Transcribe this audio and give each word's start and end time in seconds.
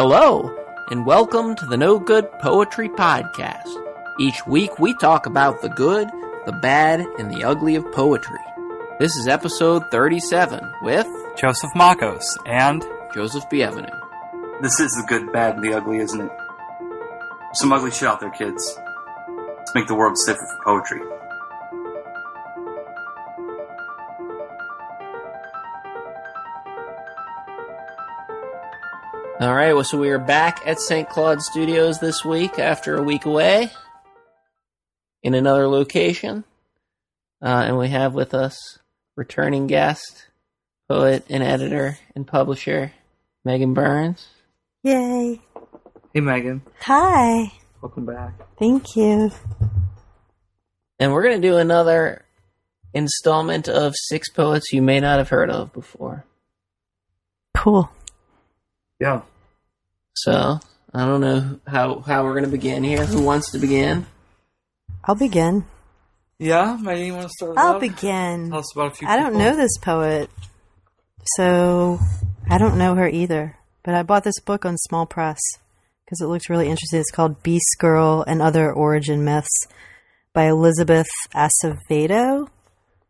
Hello, 0.00 0.56
and 0.92 1.04
welcome 1.04 1.56
to 1.56 1.66
the 1.66 1.76
No 1.76 1.98
Good 1.98 2.30
Poetry 2.38 2.88
Podcast. 2.88 3.66
Each 4.20 4.46
week 4.46 4.78
we 4.78 4.94
talk 4.94 5.26
about 5.26 5.60
the 5.60 5.70
good, 5.70 6.08
the 6.46 6.52
bad, 6.52 7.00
and 7.18 7.28
the 7.28 7.42
ugly 7.42 7.74
of 7.74 7.90
poetry. 7.90 8.38
This 9.00 9.16
is 9.16 9.26
episode 9.26 9.90
37 9.90 10.60
with 10.82 11.08
Joseph 11.36 11.72
Makos 11.74 12.22
and 12.46 12.86
Joseph 13.12 13.50
Bienvenu. 13.50 13.90
This 14.62 14.78
is 14.78 14.92
the 14.92 15.04
good, 15.08 15.32
bad, 15.32 15.56
and 15.56 15.64
the 15.64 15.74
ugly, 15.74 15.98
isn't 15.98 16.20
it? 16.20 16.30
Some 17.54 17.72
ugly 17.72 17.90
shit 17.90 18.06
out 18.06 18.20
there, 18.20 18.30
kids. 18.30 18.78
Let's 19.56 19.74
make 19.74 19.88
the 19.88 19.96
world 19.96 20.16
safer 20.16 20.38
for 20.38 20.64
poetry. 20.64 21.00
All 29.40 29.54
right, 29.54 29.72
well, 29.72 29.84
so 29.84 29.98
we 29.98 30.10
are 30.10 30.18
back 30.18 30.62
at 30.66 30.80
St. 30.80 31.08
Claude 31.08 31.40
Studios 31.40 32.00
this 32.00 32.24
week 32.24 32.58
after 32.58 32.96
a 32.96 33.02
week 33.02 33.24
away 33.24 33.70
in 35.22 35.34
another 35.34 35.68
location. 35.68 36.42
Uh, 37.40 37.62
and 37.66 37.78
we 37.78 37.88
have 37.88 38.14
with 38.14 38.34
us 38.34 38.78
returning 39.16 39.68
guest, 39.68 40.26
poet 40.88 41.24
and 41.30 41.44
editor 41.44 41.98
and 42.16 42.26
publisher, 42.26 42.92
Megan 43.44 43.74
Burns. 43.74 44.26
Yay. 44.82 45.40
Hey 46.12 46.20
Megan, 46.20 46.62
Hi. 46.80 47.52
welcome 47.80 48.06
back. 48.06 48.32
Thank 48.58 48.96
you. 48.96 49.30
And 50.98 51.12
we're 51.12 51.22
going 51.22 51.40
to 51.40 51.48
do 51.48 51.58
another 51.58 52.24
installment 52.92 53.68
of 53.68 53.94
six 53.94 54.30
poets 54.30 54.72
you 54.72 54.82
may 54.82 54.98
not 54.98 55.18
have 55.18 55.28
heard 55.28 55.50
of 55.50 55.72
before. 55.72 56.24
Cool. 57.56 57.88
Yeah. 59.00 59.22
So, 60.14 60.60
I 60.92 61.06
don't 61.06 61.20
know 61.20 61.60
how, 61.66 62.00
how 62.00 62.24
we're 62.24 62.32
going 62.32 62.44
to 62.44 62.50
begin 62.50 62.82
here. 62.82 63.04
Who 63.04 63.22
wants 63.22 63.52
to 63.52 63.58
begin? 63.58 64.06
I'll 65.04 65.14
begin. 65.14 65.64
Yeah, 66.38 66.76
Megan, 66.80 67.06
you 67.06 67.14
want 67.14 67.24
to 67.24 67.32
start? 67.36 67.58
I'll 67.58 67.74
off? 67.74 67.80
begin. 67.80 68.50
Tell 68.50 68.58
us 68.58 68.74
about 68.74 68.92
a 68.92 68.94
few. 68.94 69.08
I 69.08 69.16
don't 69.16 69.36
know 69.36 69.56
this 69.56 69.76
poet, 69.78 70.30
so 71.36 71.98
I 72.48 72.58
don't 72.58 72.78
know 72.78 72.94
her 72.94 73.08
either. 73.08 73.56
But 73.82 73.94
I 73.94 74.02
bought 74.02 74.24
this 74.24 74.38
book 74.40 74.64
on 74.64 74.76
small 74.76 75.06
press 75.06 75.38
because 76.04 76.20
it 76.20 76.26
looked 76.26 76.48
really 76.48 76.68
interesting. 76.68 77.00
It's 77.00 77.10
called 77.10 77.42
Beast 77.42 77.76
Girl 77.78 78.24
and 78.26 78.42
Other 78.42 78.72
Origin 78.72 79.24
Myths 79.24 79.66
by 80.32 80.48
Elizabeth 80.48 81.08
Acevedo. 81.34 82.48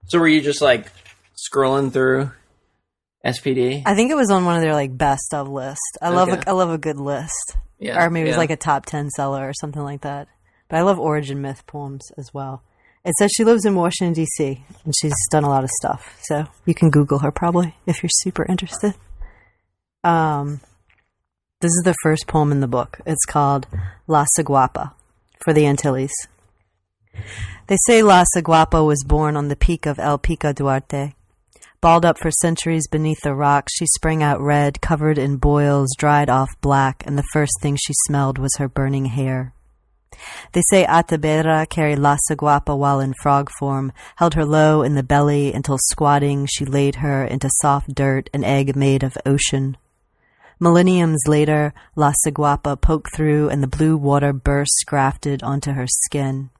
So, 0.06 0.18
were 0.18 0.28
you 0.28 0.40
just 0.40 0.62
like 0.62 0.90
scrolling 1.36 1.92
through 1.92 2.30
SPD? 3.32 3.82
I 3.86 3.94
think 3.94 4.10
it 4.10 4.14
was 4.16 4.30
on 4.30 4.44
one 4.44 4.56
of 4.56 4.62
their 4.62 4.74
like 4.74 4.96
best 4.96 5.32
of 5.34 5.48
list. 5.48 5.80
I 6.02 6.08
love 6.10 6.28
Okay. 6.28 6.42
a, 6.46 6.50
I 6.50 6.52
love 6.52 6.70
a 6.70 6.78
good 6.78 6.98
list. 6.98 7.56
Yeah, 7.78 8.02
or 8.04 8.10
maybe 8.10 8.28
it 8.28 8.32
was 8.32 8.38
like 8.38 8.50
a 8.50 8.56
top 8.56 8.86
10 8.86 9.10
seller 9.10 9.48
or 9.48 9.52
something 9.54 9.82
like 9.82 10.00
that. 10.00 10.26
But 10.68 10.76
I 10.78 10.82
love 10.82 10.98
origin 10.98 11.40
myth 11.40 11.66
poems 11.66 12.10
as 12.18 12.34
well. 12.34 12.62
It 13.04 13.14
says 13.18 13.30
she 13.32 13.44
lives 13.44 13.64
in 13.64 13.74
Washington, 13.76 14.12
D.C., 14.12 14.64
and 14.84 14.94
she's 15.00 15.14
done 15.30 15.44
a 15.44 15.48
lot 15.48 15.62
of 15.64 15.70
stuff. 15.70 16.18
So 16.22 16.46
you 16.66 16.74
can 16.74 16.90
Google 16.90 17.20
her 17.20 17.30
probably 17.30 17.74
if 17.86 18.02
you're 18.02 18.10
super 18.12 18.44
interested. 18.46 18.94
Um, 20.04 20.60
this 21.60 21.70
is 21.70 21.82
the 21.84 21.94
first 22.02 22.26
poem 22.26 22.52
in 22.52 22.60
the 22.60 22.66
book. 22.68 22.98
It's 23.06 23.24
called 23.24 23.66
La 24.06 24.26
Ciguapa 24.36 24.92
for 25.42 25.52
the 25.52 25.66
Antilles. 25.66 26.12
They 27.68 27.76
say 27.86 28.02
La 28.02 28.24
Ciguapa 28.36 28.84
was 28.84 29.02
born 29.06 29.36
on 29.36 29.48
the 29.48 29.56
peak 29.56 29.86
of 29.86 29.98
El 29.98 30.18
Pico 30.18 30.52
Duarte. 30.52 31.14
Balled 31.80 32.04
up 32.04 32.18
for 32.18 32.32
centuries 32.32 32.88
beneath 32.88 33.20
the 33.22 33.36
rock, 33.36 33.68
she 33.70 33.86
sprang 33.86 34.20
out 34.20 34.40
red, 34.40 34.80
covered 34.80 35.16
in 35.16 35.36
boils, 35.36 35.94
dried 35.96 36.28
off 36.28 36.60
black, 36.60 37.04
and 37.06 37.16
the 37.16 37.28
first 37.32 37.52
thing 37.62 37.76
she 37.76 37.92
smelled 38.06 38.36
was 38.36 38.56
her 38.58 38.68
burning 38.68 39.04
hair. 39.04 39.54
They 40.54 40.62
say 40.68 40.84
Atabera 40.84 41.68
carried 41.68 42.00
La 42.00 42.16
Ciguapa 42.28 42.76
while 42.76 42.98
in 42.98 43.14
frog 43.22 43.48
form, 43.60 43.92
held 44.16 44.34
her 44.34 44.44
low 44.44 44.82
in 44.82 44.96
the 44.96 45.04
belly 45.04 45.52
until 45.52 45.78
squatting 45.78 46.46
she 46.46 46.64
laid 46.64 46.96
her 46.96 47.24
into 47.24 47.48
soft 47.62 47.94
dirt, 47.94 48.28
an 48.34 48.42
egg 48.42 48.74
made 48.74 49.04
of 49.04 49.16
ocean. 49.24 49.76
Millenniums 50.58 51.28
later, 51.28 51.72
La 51.94 52.12
Ciguapa 52.26 52.80
poked 52.80 53.14
through 53.14 53.50
and 53.50 53.62
the 53.62 53.68
blue 53.68 53.96
water 53.96 54.32
burst 54.32 54.82
grafted 54.84 55.44
onto 55.44 55.70
her 55.70 55.86
skin. 55.86 56.50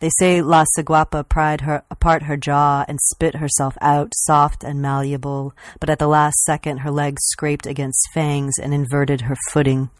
They 0.00 0.10
say 0.18 0.42
La 0.42 0.64
Ciguapa 0.76 1.28
pried 1.28 1.62
her 1.62 1.82
apart 1.90 2.24
her 2.24 2.36
jaw 2.36 2.84
and 2.88 2.98
spit 3.00 3.36
herself 3.36 3.76
out, 3.80 4.12
soft 4.14 4.64
and 4.64 4.80
malleable, 4.82 5.54
but 5.80 5.90
at 5.90 5.98
the 5.98 6.08
last 6.08 6.36
second 6.44 6.78
her 6.78 6.90
legs 6.90 7.22
scraped 7.26 7.66
against 7.66 8.08
fangs 8.12 8.58
and 8.58 8.74
inverted 8.74 9.22
her 9.22 9.36
footing. 9.50 9.90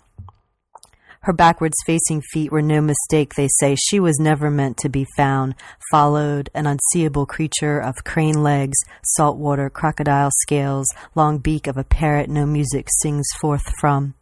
Her 1.26 1.32
backwards 1.32 1.76
facing 1.84 2.22
feet 2.22 2.53
were 2.53 2.62
no 2.62 2.81
mistake, 2.81 3.34
they 3.34 3.48
say. 3.59 3.75
She 3.75 3.98
was 3.98 4.20
never 4.20 4.50
meant 4.50 4.76
to 4.78 4.88
be 4.88 5.06
found, 5.16 5.56
followed, 5.91 6.50
an 6.54 6.66
unseeable 6.66 7.26
creature 7.26 7.81
of 7.81 8.04
crane 8.04 8.43
legs, 8.43 8.78
saltwater 9.03 9.69
crocodile 9.69 10.31
scales, 10.43 10.87
long 11.16 11.38
beak 11.38 11.66
of 11.66 11.76
a 11.76 11.84
parrot 11.84 12.31
no 12.31 12.47
music 12.47 12.88
sings 13.00 13.26
forth 13.41 13.64
from. 13.81 14.14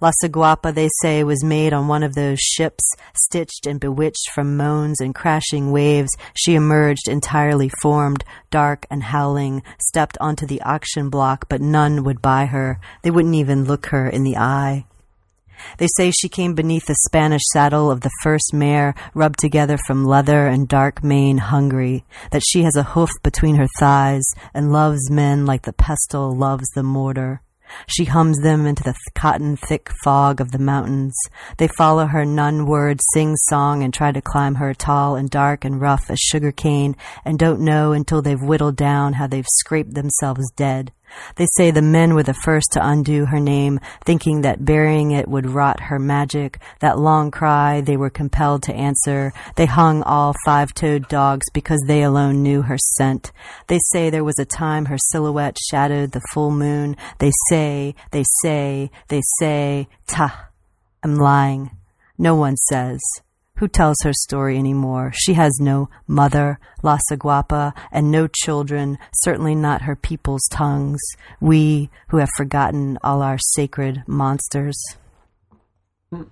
La 0.00 0.10
Ciguapa, 0.22 0.74
they 0.74 0.88
say, 1.00 1.22
was 1.24 1.44
made 1.44 1.72
on 1.72 1.88
one 1.88 2.02
of 2.02 2.14
those 2.14 2.38
ships, 2.40 2.84
stitched 3.14 3.66
and 3.66 3.80
bewitched 3.80 4.30
from 4.34 4.56
moans 4.56 5.00
and 5.00 5.14
crashing 5.14 5.70
waves. 5.72 6.10
She 6.34 6.54
emerged 6.54 7.08
entirely 7.08 7.70
formed, 7.82 8.24
dark 8.50 8.86
and 8.90 9.02
howling, 9.02 9.62
stepped 9.78 10.16
onto 10.20 10.46
the 10.46 10.62
auction 10.62 11.10
block, 11.10 11.48
but 11.48 11.60
none 11.60 12.04
would 12.04 12.22
buy 12.22 12.46
her. 12.46 12.80
They 13.02 13.10
wouldn't 13.10 13.34
even 13.34 13.64
look 13.64 13.86
her 13.86 14.08
in 14.08 14.22
the 14.22 14.36
eye. 14.36 14.86
They 15.78 15.88
say 15.96 16.10
she 16.10 16.28
came 16.28 16.54
beneath 16.54 16.86
the 16.86 16.96
Spanish 17.06 17.42
saddle 17.52 17.90
of 17.90 18.00
the 18.00 18.10
first 18.22 18.52
mare, 18.52 18.94
rubbed 19.14 19.38
together 19.38 19.78
from 19.86 20.04
leather 20.04 20.46
and 20.46 20.68
dark 20.68 21.04
mane, 21.04 21.38
hungry, 21.38 22.04
that 22.32 22.42
she 22.42 22.62
has 22.62 22.76
a 22.76 22.82
hoof 22.82 23.10
between 23.22 23.56
her 23.56 23.68
thighs 23.78 24.24
and 24.54 24.72
loves 24.72 25.10
men 25.10 25.46
like 25.46 25.62
the 25.62 25.72
pestle 25.72 26.34
loves 26.34 26.68
the 26.74 26.82
mortar. 26.82 27.42
She 27.86 28.04
hums 28.04 28.38
them 28.38 28.66
into 28.66 28.82
the 28.82 28.92
th- 28.92 29.14
cotton 29.14 29.56
thick 29.56 29.90
fog 30.04 30.40
of 30.40 30.52
the 30.52 30.58
mountains. 30.58 31.14
They 31.58 31.68
follow 31.68 32.06
her 32.06 32.24
nun 32.24 32.66
word, 32.66 33.00
sing 33.12 33.36
song, 33.36 33.82
and 33.82 33.92
try 33.92 34.12
to 34.12 34.20
climb 34.20 34.56
her 34.56 34.74
tall 34.74 35.16
and 35.16 35.30
dark 35.30 35.64
and 35.64 35.80
rough 35.80 36.10
as 36.10 36.18
sugar 36.18 36.52
cane, 36.52 36.96
and 37.24 37.38
don't 37.38 37.60
know 37.60 37.92
until 37.92 38.22
they've 38.22 38.40
whittled 38.40 38.76
down 38.76 39.14
how 39.14 39.26
they've 39.26 39.46
scraped 39.48 39.94
themselves 39.94 40.50
dead. 40.56 40.92
They 41.36 41.46
say 41.56 41.70
the 41.70 41.82
men 41.82 42.14
were 42.14 42.22
the 42.22 42.34
first 42.34 42.72
to 42.72 42.86
undo 42.86 43.26
her 43.26 43.40
name, 43.40 43.80
thinking 44.04 44.42
that 44.42 44.64
burying 44.64 45.10
it 45.10 45.28
would 45.28 45.50
rot 45.50 45.80
her 45.80 45.98
magic. 45.98 46.60
That 46.80 46.98
long 46.98 47.30
cry 47.30 47.80
they 47.80 47.96
were 47.96 48.10
compelled 48.10 48.62
to 48.64 48.74
answer. 48.74 49.32
They 49.56 49.66
hung 49.66 50.02
all 50.02 50.34
five-toed 50.44 51.08
dogs 51.08 51.46
because 51.52 51.82
they 51.86 52.02
alone 52.02 52.42
knew 52.42 52.62
her 52.62 52.78
scent. 52.78 53.32
They 53.68 53.78
say 53.92 54.10
there 54.10 54.24
was 54.24 54.38
a 54.38 54.44
time 54.44 54.86
her 54.86 54.98
silhouette 54.98 55.58
shadowed 55.70 56.12
the 56.12 56.22
full 56.32 56.50
moon. 56.50 56.96
They 57.18 57.32
say, 57.48 57.94
they 58.10 58.24
say, 58.42 58.90
they 59.08 59.22
say, 59.38 59.88
ta. 60.06 60.48
I'm 61.02 61.16
lying. 61.16 61.70
No 62.18 62.34
one 62.34 62.56
says. 62.56 63.00
Who 63.60 63.68
tells 63.68 63.98
her 64.04 64.14
story 64.14 64.56
anymore? 64.56 65.12
She 65.14 65.34
has 65.34 65.58
no 65.60 65.90
mother, 66.06 66.58
La 66.82 66.98
Ciguapa, 67.10 67.74
and 67.92 68.10
no 68.10 68.26
children, 68.26 68.96
certainly 69.12 69.54
not 69.54 69.82
her 69.82 69.94
people's 69.94 70.48
tongues. 70.50 70.98
We, 71.42 71.90
who 72.08 72.16
have 72.16 72.30
forgotten 72.38 72.98
all 73.04 73.20
our 73.20 73.36
sacred 73.38 74.02
monsters. 74.06 74.82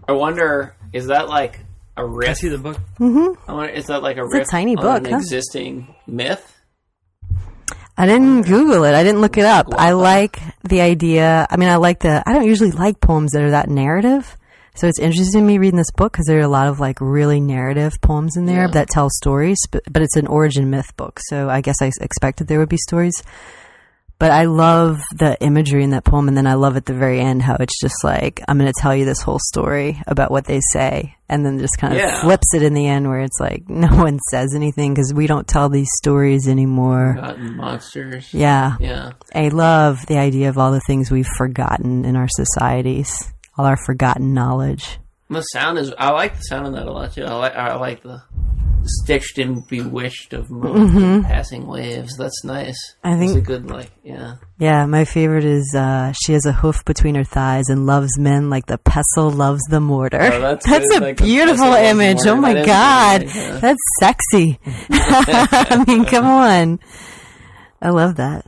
I 0.09 0.13
wonder, 0.13 0.75
is 0.95 1.09
that 1.09 1.29
like 1.29 1.61
a 1.99 2.05
Can 2.05 2.31
I 2.31 2.33
see 2.33 2.49
the 2.49 2.57
book? 2.57 2.79
Mm-hmm. 2.99 3.51
I 3.51 3.53
wonder, 3.53 3.73
is 3.75 3.87
that 3.89 4.03
like 4.03 4.17
a 4.17 4.23
a 4.23 4.29
riff 4.29 4.49
tiny 4.51 4.75
on 4.77 4.83
book, 4.83 5.05
an 5.07 5.13
huh? 5.13 5.19
existing 5.19 5.95
myth? 6.07 6.57
I 7.99 8.07
didn't 8.07 8.43
Google 8.43 8.85
it. 8.85 8.95
I 8.95 9.03
didn't 9.03 9.21
look 9.21 9.37
it 9.37 9.45
up. 9.45 9.67
I 9.73 9.93
like 9.93 10.41
the 10.65 10.81
idea. 10.81 11.47
I 11.51 11.59
mean, 11.59 11.69
I 11.69 11.77
like 11.77 11.99
the, 11.99 12.23
I 12.27 12.33
don't 12.33 12.47
usually 12.47 12.71
like 12.71 13.03
poems 13.03 13.33
that 13.33 13.43
are 13.43 13.51
that 13.51 13.69
narrative. 13.69 14.35
So 14.79 14.87
it's 14.87 14.99
interesting 15.01 15.41
to 15.41 15.47
me 15.47 15.59
reading 15.59 15.77
this 15.77 15.91
book 15.91 16.13
because 16.13 16.27
there 16.27 16.39
are 16.39 16.43
a 16.43 16.49
lot 16.49 16.69
of 16.69 16.79
like 16.79 17.01
really 17.01 17.41
narrative 17.41 18.01
poems 18.01 18.37
in 18.37 18.47
there 18.47 18.63
Yeah. 18.67 18.71
that 18.73 18.89
tell 18.89 19.09
stories, 19.11 19.59
but, 19.71 19.83
but 19.91 20.03
it's 20.03 20.15
an 20.17 20.27
origin 20.29 20.71
myth 20.71 20.97
book. 20.97 21.19
So 21.29 21.49
I 21.51 21.61
guess 21.63 21.83
I 21.83 21.91
expected 22.01 22.47
there 22.47 22.61
would 22.61 22.69
be 22.69 22.77
stories. 22.77 23.23
But 24.21 24.33
I 24.33 24.47
love 24.47 25.01
the 25.17 25.37
imagery 25.41 25.85
in 25.85 25.91
that 25.91 26.05
poem. 26.05 26.27
And 26.27 26.37
then 26.37 26.47
I 26.49 26.55
love 26.55 26.77
at 26.77 26.87
the 26.87 26.93
very 26.95 27.21
end 27.21 27.41
how 27.41 27.57
it's 27.61 27.81
just 27.81 28.03
like, 28.03 28.41
I'm 28.49 28.59
going 28.59 28.67
to 28.73 28.81
tell 28.81 28.95
you 28.95 29.05
this 29.05 29.21
whole 29.23 29.39
story 29.41 30.01
about 30.09 30.33
what 30.33 30.45
they 30.45 30.61
say. 30.73 31.15
And 31.29 31.47
then 31.47 31.61
just 31.61 31.79
kind 31.79 31.93
of 31.95 32.01
Yeah. 32.01 32.21
flips 32.21 32.53
it 32.53 32.63
in 32.65 32.75
the 32.75 32.87
end 32.89 33.09
where 33.09 33.21
it's 33.21 33.39
like, 33.39 33.63
no 33.69 33.89
one 33.97 34.19
says 34.31 34.55
anything 34.57 34.93
because 34.93 35.15
we 35.15 35.29
don't 35.29 35.47
tell 35.47 35.69
these 35.69 35.91
stories 35.99 36.49
anymore. 36.49 37.15
Forgotten 37.15 37.57
monsters. 37.57 38.35
Yeah. 38.35 38.77
Yeah. 38.81 39.13
I 39.35 39.49
love 39.49 40.05
the 40.07 40.19
idea 40.19 40.49
of 40.49 40.59
all 40.59 40.73
the 40.73 40.81
things 40.87 41.13
we've 41.13 41.27
forgotten 41.37 42.05
in 42.05 42.17
our 42.17 42.29
societies, 42.29 43.33
all 43.59 43.67
our 43.67 43.77
forgotten 43.77 44.33
knowledge. 44.33 44.99
The 45.31 45.43
sound 45.43 45.77
is. 45.79 45.93
I 45.99 46.11
like 46.11 46.37
the 46.37 46.43
sound 46.43 46.69
of 46.69 46.73
that 46.75 46.87
a 46.87 46.93
lot 46.93 47.13
too. 47.13 47.25
I 47.25 47.35
like. 47.35 47.55
I 47.55 47.75
like 47.75 48.03
the 48.03 48.23
stitched 48.85 49.37
and 49.39 49.67
bewitched 49.69 50.33
of 50.33 50.49
and 50.51 51.23
passing 51.25 51.67
waves. 51.67 52.17
That's 52.17 52.43
nice. 52.45 52.79
Mm-hmm. 53.05 53.09
I 53.09 53.19
think- 53.19 53.31
it's 53.33 53.39
a 53.39 53.43
good 53.43 53.69
like 53.71 53.91
yeah. 54.03 54.37
Yeah, 54.59 54.87
my 54.87 55.05
favorite 55.05 55.45
is 55.45 55.75
uh, 55.77 56.13
she 56.13 56.33
has 56.33 56.47
a 56.47 56.53
hoof 56.53 56.83
between 56.87 57.15
her 57.17 57.25
thighs 57.25 57.69
and 57.69 57.85
loves 57.85 58.19
men 58.19 58.49
like 58.49 58.65
the 58.67 58.79
pestle 58.79 59.31
loves 59.31 59.61
the 59.69 59.81
mortar. 59.81 60.19
Oh, 60.33 60.41
that's 60.41 60.65
good, 60.89 61.03
a 61.03 61.05
like 61.05 61.17
beautiful 61.19 61.57
pestle 61.67 61.71
loves 61.73 61.83
the 61.83 61.89
image. 61.91 62.19
Oh 62.27 62.37
my 62.37 62.55
That 62.55 62.67
god, 62.67 63.23
yeah. 63.35 63.59
that's 63.59 63.81
sexy. 64.01 64.59
I 64.91 65.85
mean, 65.87 66.07
come 66.07 66.25
on. 66.25 66.81
I 67.83 67.91
love 67.91 68.17
that. 68.17 68.47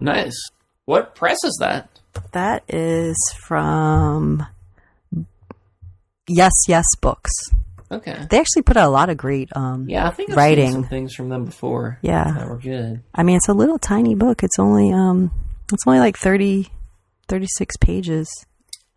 Nice. 0.00 0.36
What 0.84 1.14
press 1.14 1.38
is 1.44 1.56
that? 1.60 1.88
That 2.32 2.64
is 2.68 3.16
from 3.46 4.46
Yes 6.28 6.52
Yes 6.68 6.86
Books. 7.00 7.32
Okay. 7.90 8.26
They 8.30 8.40
actually 8.40 8.62
put 8.62 8.76
out 8.76 8.88
a 8.88 8.90
lot 8.90 9.10
of 9.10 9.16
great. 9.16 9.50
Um, 9.54 9.88
Yeah, 9.88 10.06
I 10.08 10.10
think 10.10 10.30
I've 10.30 10.36
Writing. 10.36 10.66
seen 10.66 10.72
some 10.82 10.88
things 10.88 11.14
from 11.14 11.28
them 11.28 11.44
before. 11.44 11.98
Yeah. 12.02 12.32
that 12.32 12.48
were 12.48 12.58
good. 12.58 13.02
I 13.14 13.22
mean, 13.22 13.36
it's 13.36 13.48
a 13.48 13.52
little 13.52 13.78
tiny 13.78 14.14
book. 14.14 14.42
It's 14.42 14.58
only 14.58 14.90
um, 14.92 15.30
it's 15.72 15.84
only 15.86 16.00
like 16.00 16.16
30, 16.16 16.68
36 17.28 17.76
pages. 17.76 18.28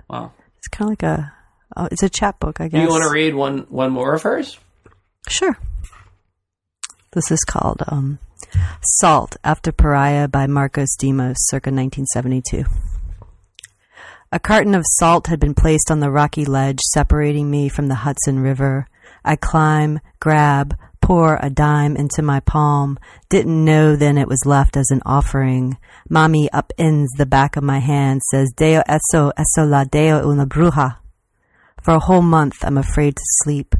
Wow. 0.10 0.32
It's 0.58 0.68
kind 0.70 0.88
of 0.88 0.92
like 0.92 1.04
a, 1.04 1.34
uh, 1.76 1.90
it's 1.92 2.02
a 2.04 2.10
chat 2.10 2.40
book, 2.40 2.60
I 2.60 2.66
Do 2.66 2.78
guess. 2.78 2.84
you 2.84 2.90
want 2.90 3.04
to 3.04 3.10
read 3.12 3.36
one 3.36 3.60
one 3.70 3.92
more 3.92 4.14
of 4.16 4.24
hers? 4.24 4.58
Sure. 5.30 5.58
This 7.12 7.30
is 7.32 7.44
called 7.44 7.84
um, 7.88 8.20
Salt 8.82 9.38
After 9.44 9.72
Pariah 9.72 10.28
by 10.28 10.48
Marcos 10.48 10.96
Dimas, 10.98 11.38
circa 11.50 11.70
1972. 11.72 12.64
A 14.38 14.40
carton 14.40 14.76
of 14.76 14.86
salt 14.86 15.26
had 15.26 15.40
been 15.40 15.56
placed 15.56 15.90
on 15.90 16.00
the 16.00 16.12
rocky 16.12 16.46
ledge 16.46 16.80
separating 16.94 17.50
me 17.50 17.70
from 17.70 17.88
the 17.88 17.96
Hudson 18.06 18.40
River. 18.40 18.88
I 19.26 19.36
climb, 19.36 20.00
grab, 20.20 20.78
pour 21.02 21.40
a 21.42 21.50
dime 21.50 21.96
into 21.96 22.22
my 22.22 22.40
palm. 22.42 23.00
Didn't 23.30 23.66
know 23.66 23.96
then 23.96 24.16
it 24.16 24.28
was 24.28 24.46
left 24.46 24.78
as 24.78 24.92
an 24.92 25.02
offering. 25.08 25.78
Mommy 26.08 26.50
upends 26.54 27.08
the 27.18 27.26
back 27.26 27.58
of 27.58 27.64
my 27.64 27.80
hand, 27.80 28.22
says, 28.30 28.54
Deo 28.56 28.84
eso, 28.88 29.32
eso 29.36 29.66
la 29.66 29.86
deo 29.86 30.30
una 30.30 30.46
bruja. 30.46 30.98
For 31.82 31.96
a 31.96 32.00
whole 32.00 32.22
month, 32.22 32.64
I'm 32.64 32.78
afraid 32.78 33.16
to 33.16 33.24
sleep. 33.42 33.74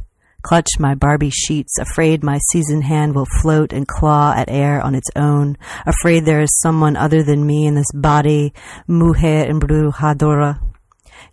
Clutch 0.48 0.78
my 0.78 0.94
Barbie 0.94 1.28
sheets, 1.28 1.76
afraid 1.78 2.24
my 2.24 2.38
seasoned 2.50 2.84
hand 2.84 3.14
will 3.14 3.26
float 3.42 3.70
and 3.70 3.86
claw 3.86 4.32
at 4.34 4.48
air 4.48 4.80
on 4.80 4.94
its 4.94 5.10
own, 5.14 5.58
afraid 5.84 6.24
there 6.24 6.40
is 6.40 6.58
someone 6.62 6.96
other 6.96 7.22
than 7.22 7.46
me 7.46 7.66
in 7.66 7.74
this 7.74 7.92
body, 7.92 8.54
mujer 8.86 9.44
embrujadora. 9.44 10.58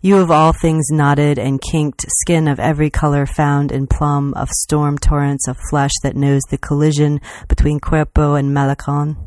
You 0.02 0.18
of 0.18 0.30
all 0.30 0.52
things 0.52 0.88
knotted 0.90 1.38
and 1.38 1.62
kinked, 1.62 2.04
skin 2.20 2.46
of 2.46 2.60
every 2.60 2.90
color 2.90 3.24
found 3.24 3.72
in 3.72 3.86
plum 3.86 4.34
of 4.34 4.50
storm 4.50 4.98
torrents 4.98 5.48
of 5.48 5.56
flesh 5.70 5.92
that 6.02 6.14
knows 6.14 6.42
the 6.50 6.58
collision 6.58 7.22
between 7.48 7.80
cuerpo 7.80 8.34
and 8.34 8.54
malecón. 8.54 9.25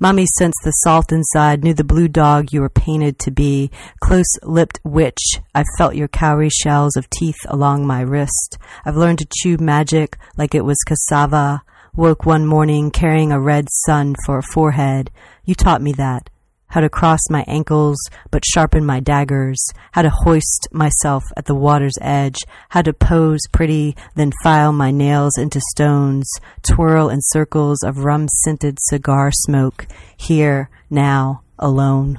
Mommy 0.00 0.26
sensed 0.26 0.60
the 0.64 0.70
salt 0.70 1.12
inside, 1.12 1.62
knew 1.62 1.74
the 1.74 1.84
blue 1.84 2.08
dog 2.08 2.52
you 2.52 2.60
were 2.60 2.68
painted 2.68 3.18
to 3.20 3.30
be. 3.30 3.70
Close 4.00 4.38
lipped 4.42 4.80
witch, 4.84 5.40
I 5.54 5.64
felt 5.78 5.94
your 5.94 6.08
cowrie 6.08 6.50
shells 6.50 6.96
of 6.96 7.10
teeth 7.10 7.38
along 7.48 7.86
my 7.86 8.00
wrist. 8.00 8.58
I've 8.84 8.96
learned 8.96 9.18
to 9.18 9.28
chew 9.32 9.56
magic 9.58 10.16
like 10.36 10.54
it 10.54 10.64
was 10.64 10.78
cassava. 10.86 11.62
Woke 11.94 12.24
one 12.24 12.46
morning 12.46 12.90
carrying 12.90 13.32
a 13.32 13.40
red 13.40 13.68
sun 13.84 14.14
for 14.24 14.38
a 14.38 14.42
forehead. 14.42 15.10
You 15.44 15.54
taught 15.54 15.82
me 15.82 15.92
that. 15.92 16.30
How 16.72 16.80
to 16.80 16.88
cross 16.88 17.20
my 17.28 17.44
ankles, 17.46 17.98
but 18.30 18.46
sharpen 18.46 18.84
my 18.86 18.98
daggers. 18.98 19.62
How 19.92 20.00
to 20.00 20.08
hoist 20.10 20.68
myself 20.72 21.22
at 21.36 21.44
the 21.44 21.54
water's 21.54 21.98
edge. 22.00 22.38
How 22.70 22.80
to 22.80 22.94
pose 22.94 23.40
pretty, 23.52 23.94
then 24.14 24.32
file 24.42 24.72
my 24.72 24.90
nails 24.90 25.36
into 25.36 25.60
stones. 25.72 26.26
Twirl 26.62 27.10
in 27.10 27.18
circles 27.20 27.82
of 27.82 28.04
rum 28.04 28.26
scented 28.42 28.78
cigar 28.80 29.30
smoke. 29.32 29.86
Here, 30.16 30.70
now, 30.88 31.42
alone. 31.58 32.18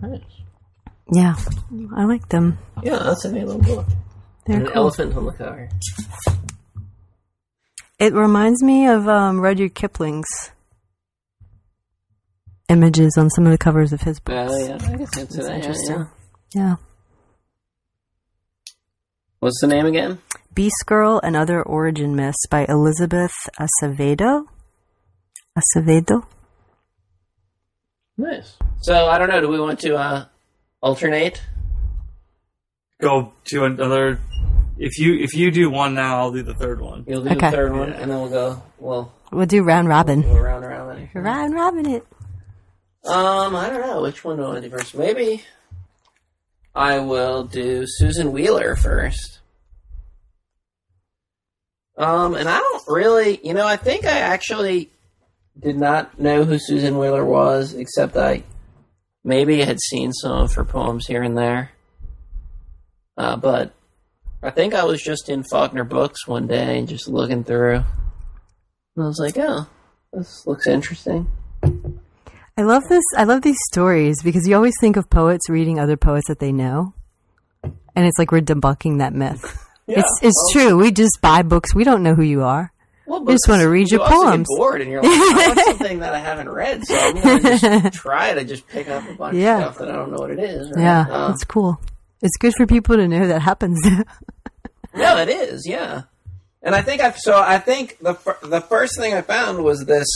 Nice. 0.00 0.20
Yeah, 1.12 1.34
I 1.96 2.04
like 2.04 2.28
them. 2.28 2.58
Yeah, 2.84 2.98
that's 2.98 3.24
a 3.24 3.32
neat 3.32 3.46
little 3.46 3.62
book. 3.62 3.86
They're 4.46 4.58
An 4.60 4.66
cool. 4.66 4.76
elephant 4.76 5.16
on 5.16 5.24
the 5.26 5.32
cover. 5.32 5.68
It 7.98 8.12
reminds 8.12 8.62
me 8.62 8.86
of 8.86 9.08
um, 9.08 9.40
Rudyard 9.40 9.74
Kipling's 9.74 10.52
images 12.68 13.16
on 13.18 13.30
some 13.30 13.46
of 13.46 13.52
the 13.52 13.58
covers 13.58 13.92
of 13.92 14.00
his 14.00 14.18
books. 14.20 14.52
Uh, 14.52 14.56
yeah, 14.58 14.74
I 14.74 14.96
guess 14.96 15.10
that's 15.14 15.34
That's 15.34 15.36
it. 15.36 15.42
Yeah, 15.50 15.54
interesting. 15.56 15.96
yeah. 15.96 16.06
Yeah. 16.54 16.76
What's 19.40 19.60
the 19.60 19.66
name 19.66 19.86
again? 19.86 20.18
Beast 20.54 20.84
Girl 20.86 21.20
and 21.22 21.36
Other 21.36 21.62
Origin 21.62 22.16
Myths 22.16 22.46
by 22.50 22.64
Elizabeth 22.68 23.32
Acevedo. 23.60 24.44
Acevedo? 25.56 26.24
Nice. 28.16 28.56
So 28.80 29.06
I 29.06 29.18
don't 29.18 29.28
know. 29.28 29.40
Do 29.40 29.48
we 29.48 29.60
want 29.60 29.80
to 29.80 29.96
uh, 29.96 30.24
alternate? 30.80 31.42
Go 33.00 33.32
to 33.46 33.64
another. 33.64 34.18
If 34.78 34.98
you 34.98 35.14
if 35.18 35.34
you 35.34 35.50
do 35.50 35.70
one 35.70 35.94
now, 35.94 36.18
I'll 36.18 36.32
do 36.32 36.42
the 36.42 36.54
third 36.54 36.80
one. 36.80 37.04
You'll 37.06 37.22
do 37.22 37.30
Okay. 37.30 37.50
the 37.50 37.56
third 37.56 37.72
one, 37.76 37.88
Yeah. 37.90 37.94
and 38.00 38.10
then 38.10 38.18
we'll 38.20 38.30
go. 38.30 38.62
Well, 38.78 39.12
We'll 39.32 39.46
do 39.46 39.62
round 39.62 39.88
robin. 39.88 40.22
we'll 40.22 40.34
go 40.34 40.40
round 40.40 40.64
and 40.64 40.72
round. 40.72 41.10
Round 41.14 41.54
robin 41.54 41.86
it. 41.90 42.06
Um, 43.06 43.54
I 43.54 43.68
don't 43.68 43.86
know. 43.86 44.02
Which 44.02 44.24
one 44.24 44.36
do 44.36 44.42
I 44.42 44.48
want 44.48 44.62
to 44.62 44.68
do 44.68 44.76
first? 44.76 44.94
Maybe 44.94 45.44
I 46.74 46.98
will 46.98 47.44
do 47.44 47.84
Susan 47.86 48.32
Wheeler 48.32 48.76
first. 48.76 49.40
Um, 51.96 52.34
and 52.34 52.48
I 52.48 52.58
don't 52.58 52.82
really, 52.88 53.40
you 53.42 53.54
know, 53.54 53.66
I 53.66 53.76
think 53.76 54.04
I 54.04 54.18
actually 54.18 54.90
did 55.58 55.76
not 55.76 56.18
know 56.18 56.44
who 56.44 56.58
Susan 56.58 56.98
Wheeler 56.98 57.24
was, 57.24 57.72
except 57.74 58.16
I 58.16 58.42
maybe 59.24 59.62
had 59.62 59.80
seen 59.80 60.12
some 60.12 60.42
of 60.42 60.54
her 60.54 60.64
poems 60.64 61.06
here 61.06 61.22
and 61.22 61.38
there. 61.38 61.70
Uh, 63.16 63.36
but 63.36 63.72
I 64.42 64.50
think 64.50 64.74
I 64.74 64.84
was 64.84 65.02
just 65.02 65.28
in 65.28 65.44
Faulkner 65.44 65.84
Books 65.84 66.26
one 66.26 66.46
day 66.46 66.78
and 66.78 66.88
just 66.88 67.08
looking 67.08 67.44
through. 67.44 67.76
And 68.96 69.04
I 69.04 69.06
was 69.06 69.18
like, 69.18 69.38
oh, 69.38 69.66
this 70.12 70.46
looks 70.46 70.66
interesting. 70.66 71.28
I 72.58 72.62
love 72.62 72.84
this. 72.88 73.04
I 73.16 73.24
love 73.24 73.42
these 73.42 73.58
stories 73.70 74.22
because 74.22 74.48
you 74.48 74.56
always 74.56 74.74
think 74.80 74.96
of 74.96 75.10
poets 75.10 75.48
reading 75.50 75.78
other 75.78 75.96
poets 75.96 76.28
that 76.28 76.38
they 76.38 76.52
know. 76.52 76.94
And 77.62 78.06
it's 78.06 78.18
like 78.18 78.32
we're 78.32 78.40
debunking 78.40 78.98
that 78.98 79.12
myth. 79.14 79.62
Yeah, 79.88 80.00
it's 80.00 80.18
it's 80.20 80.52
well- 80.56 80.66
true. 80.70 80.78
We 80.78 80.90
just 80.90 81.20
buy 81.22 81.42
books. 81.42 81.72
We 81.72 81.84
don't 81.84 82.02
know 82.02 82.16
who 82.16 82.24
you 82.24 82.42
are. 82.42 82.72
Well, 83.06 83.20
You 83.20 83.28
just 83.34 83.46
wanna 83.48 83.68
read 83.68 83.88
you 83.88 83.98
your 83.98 84.04
also 84.04 84.16
get 84.24 84.30
poems. 84.30 84.46
bored, 84.48 84.80
and 84.80 84.90
you're 84.90 85.00
like, 85.00 85.12
I 85.12 85.46
want 85.46 85.60
something 85.78 85.98
that 86.00 86.12
I 86.12 86.18
haven't 86.18 86.48
read, 86.48 86.84
so 86.84 86.96
I'm 86.98 87.14
going 87.22 87.40
to 87.40 87.58
just 87.60 87.92
try 87.94 88.34
to 88.34 88.42
just 88.42 88.66
pick 88.66 88.88
up 88.88 89.08
a 89.08 89.14
bunch 89.14 89.36
Yeah. 89.36 89.58
of 89.58 89.62
stuff 89.74 89.78
that 89.78 89.90
I 89.90 89.92
don't 89.92 90.10
know 90.10 90.16
what 90.18 90.32
it 90.32 90.40
is. 90.40 90.72
Right? 90.72 90.82
Yeah, 90.82 91.06
Um, 91.08 91.30
it's 91.34 91.44
cool. 91.44 91.80
It's 92.20 92.36
good 92.38 92.52
for 92.56 92.66
people 92.66 92.96
to 92.96 93.06
know 93.06 93.28
that 93.28 93.42
happens. 93.42 93.80
no, 94.92 95.18
it 95.18 95.28
is. 95.28 95.68
Yeah, 95.68 96.02
and 96.64 96.74
I 96.74 96.82
think 96.82 97.00
I've 97.00 97.16
so 97.18 97.40
I 97.40 97.58
think 97.60 97.98
the 98.00 98.14
the 98.42 98.62
first 98.62 98.98
thing 98.98 99.14
I 99.14 99.20
found 99.22 99.62
was 99.62 99.84
this. 99.84 100.08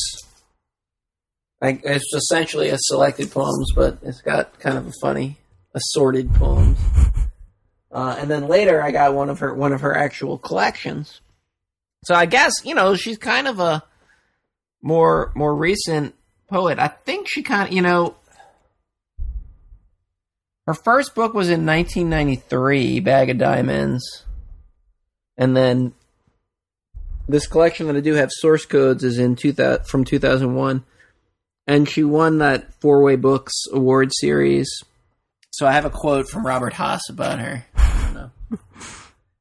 Like 1.60 1.82
it's 1.84 2.14
essentially 2.14 2.70
a 2.70 2.78
selected 2.78 3.30
poems, 3.30 3.72
but 3.74 3.98
it's 4.02 4.22
got 4.22 4.58
kind 4.60 4.78
of 4.78 4.86
a 4.86 4.92
funny 5.00 5.38
assorted 5.74 6.32
poems. 6.34 6.78
Uh, 7.92 8.16
and 8.18 8.30
then 8.30 8.48
later, 8.48 8.80
I 8.82 8.92
got 8.92 9.14
one 9.14 9.28
of 9.28 9.40
her 9.40 9.52
one 9.52 9.72
of 9.72 9.82
her 9.82 9.96
actual 9.96 10.38
collections. 10.38 11.20
So 12.04 12.14
I 12.14 12.26
guess 12.26 12.54
you 12.64 12.74
know 12.74 12.94
she's 12.94 13.18
kind 13.18 13.46
of 13.46 13.58
a 13.58 13.82
more 14.80 15.32
more 15.34 15.54
recent 15.54 16.14
poet. 16.48 16.78
I 16.78 16.88
think 16.88 17.28
she 17.28 17.42
kind 17.42 17.68
of 17.68 17.74
you 17.74 17.82
know 17.82 18.16
her 20.66 20.74
first 20.74 21.14
book 21.14 21.34
was 21.34 21.48
in 21.48 21.66
1993, 21.66 23.00
Bag 23.00 23.28
of 23.28 23.38
Diamonds, 23.38 24.24
and 25.36 25.56
then 25.56 25.92
this 27.28 27.46
collection 27.46 27.86
that 27.88 27.96
I 27.96 28.00
do 28.00 28.14
have 28.14 28.30
source 28.30 28.64
codes 28.64 29.04
is 29.04 29.18
in 29.18 29.36
2000 29.36 29.84
from 29.84 30.04
2001, 30.04 30.84
and 31.66 31.88
she 31.88 32.04
won 32.04 32.38
that 32.38 32.74
Four 32.80 33.02
Way 33.02 33.16
Books 33.16 33.52
award 33.72 34.10
series. 34.12 34.68
So 35.52 35.66
I 35.66 35.72
have 35.72 35.84
a 35.84 35.90
quote 35.90 36.28
from 36.28 36.46
Robert 36.46 36.72
Hass 36.72 37.08
about 37.08 37.38
her. 37.38 37.66
I 37.74 38.02
don't 38.04 38.14
know. 38.14 38.30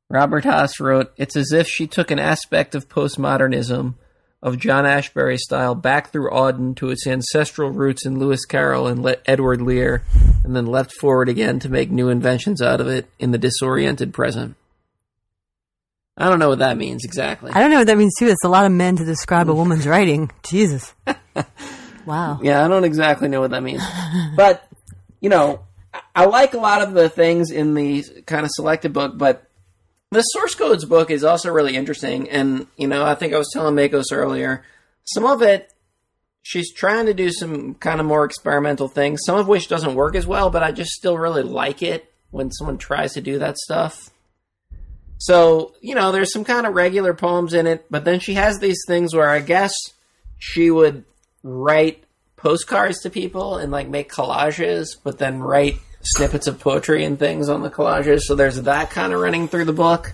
Robert 0.09 0.43
Hass 0.43 0.79
wrote, 0.79 1.11
It's 1.17 1.35
as 1.35 1.51
if 1.51 1.67
she 1.67 1.85
took 1.85 2.09
an 2.11 2.19
aspect 2.19 2.73
of 2.73 2.89
postmodernism, 2.89 3.93
of 4.41 4.57
John 4.57 4.85
Ashbery 4.85 5.38
style, 5.38 5.75
back 5.75 6.11
through 6.11 6.31
Auden 6.31 6.75
to 6.77 6.89
its 6.89 7.05
ancestral 7.05 7.69
roots 7.69 8.05
in 8.05 8.19
Lewis 8.19 8.45
Carroll 8.45 8.88
and 8.88 9.03
Le- 9.03 9.17
Edward 9.25 9.61
Lear, 9.61 10.03
and 10.43 10.55
then 10.55 10.65
leapt 10.65 10.93
forward 10.93 11.29
again 11.29 11.59
to 11.59 11.69
make 11.69 11.91
new 11.91 12.09
inventions 12.09 12.61
out 12.61 12.81
of 12.81 12.88
it 12.88 13.07
in 13.19 13.31
the 13.31 13.38
disoriented 13.38 14.13
present. 14.13 14.55
I 16.17 16.27
don't 16.27 16.39
know 16.39 16.49
what 16.49 16.59
that 16.59 16.77
means 16.77 17.05
exactly. 17.05 17.51
I 17.51 17.59
don't 17.59 17.71
know 17.71 17.77
what 17.77 17.88
that 17.88 17.97
means 17.97 18.15
too. 18.17 18.27
It's 18.27 18.43
a 18.43 18.49
lot 18.49 18.65
of 18.65 18.71
men 18.71 18.97
to 18.97 19.05
describe 19.05 19.49
a 19.49 19.55
woman's 19.55 19.88
writing. 19.88 20.31
Jesus. 20.43 20.93
Wow. 22.09 22.39
Yeah, 22.41 22.65
I 22.65 22.67
don't 22.67 22.85
exactly 22.85 23.27
know 23.27 23.39
what 23.39 23.51
that 23.51 23.61
means. 23.61 23.83
but, 24.35 24.67
you 25.21 25.29
know, 25.29 25.59
I- 26.15 26.25
like 26.25 26.55
a 26.55 26.57
lot 26.57 26.81
of 26.81 26.93
the 26.93 27.07
things 27.07 27.51
in 27.51 27.75
the 27.75 28.03
kind 28.25 28.45
of 28.45 28.51
selected 28.51 28.93
book, 28.93 29.15
but 29.15 29.43
the 30.09 30.23
source 30.23 30.55
codes 30.55 30.85
book 30.85 31.11
is 31.11 31.23
also 31.23 31.51
really 31.51 31.75
interesting. 31.75 32.27
And 32.31 32.65
you 32.77 32.87
know, 32.87 33.05
I 33.05 33.13
think 33.13 33.31
I 33.31 33.37
was 33.37 33.51
telling 33.53 33.75
Makos 33.75 34.05
earlier, 34.11 34.63
some 35.03 35.23
of 35.23 35.43
it 35.43 35.71
she's 36.41 36.73
trying 36.73 37.05
to 37.05 37.13
do 37.13 37.31
some 37.31 37.75
kind 37.75 37.99
of 37.99 38.07
more 38.07 38.25
experimental 38.25 38.87
things, 38.87 39.21
some 39.23 39.37
of 39.37 39.47
which 39.47 39.67
doesn't 39.67 39.93
work 39.93 40.15
as 40.15 40.25
well, 40.25 40.49
but 40.49 40.63
I 40.63 40.71
just 40.71 40.91
still 40.91 41.15
really 41.15 41.43
like 41.43 41.83
it 41.83 42.11
when 42.31 42.49
someone 42.51 42.79
tries 42.79 43.13
to 43.13 43.21
do 43.21 43.37
that 43.37 43.55
stuff. 43.59 44.09
So, 45.19 45.75
you 45.79 45.93
know, 45.93 46.11
there's 46.11 46.33
some 46.33 46.43
kind 46.45 46.65
of 46.65 46.73
regular 46.73 47.13
poems 47.13 47.53
in 47.53 47.67
it, 47.67 47.85
but 47.91 48.03
then 48.03 48.19
she 48.19 48.33
has 48.33 48.57
these 48.57 48.81
things 48.87 49.13
where 49.13 49.29
I 49.29 49.41
guess 49.41 49.73
she 50.39 50.71
would 50.71 51.03
write 51.43 52.03
postcards 52.36 53.01
to 53.01 53.10
people 53.10 53.58
and 53.58 53.72
like 53.72 53.88
make 53.89 54.10
collages, 54.12 54.88
but 55.03 55.17
then 55.17 55.39
write 55.39 55.75
snippets 56.01 56.48
of 56.48 56.60
poetry 56.60 57.03
and 57.03 57.19
things 57.19 57.50
on 57.50 57.62
the 57.62 57.69
collages. 57.69 58.22
So 58.22 58.36
there's 58.36 58.62
that 58.63 58.89
kind 58.91 59.13
of 59.13 59.19
running 59.19 59.48
through 59.48 59.65
the 59.65 59.74
book. 59.74 60.13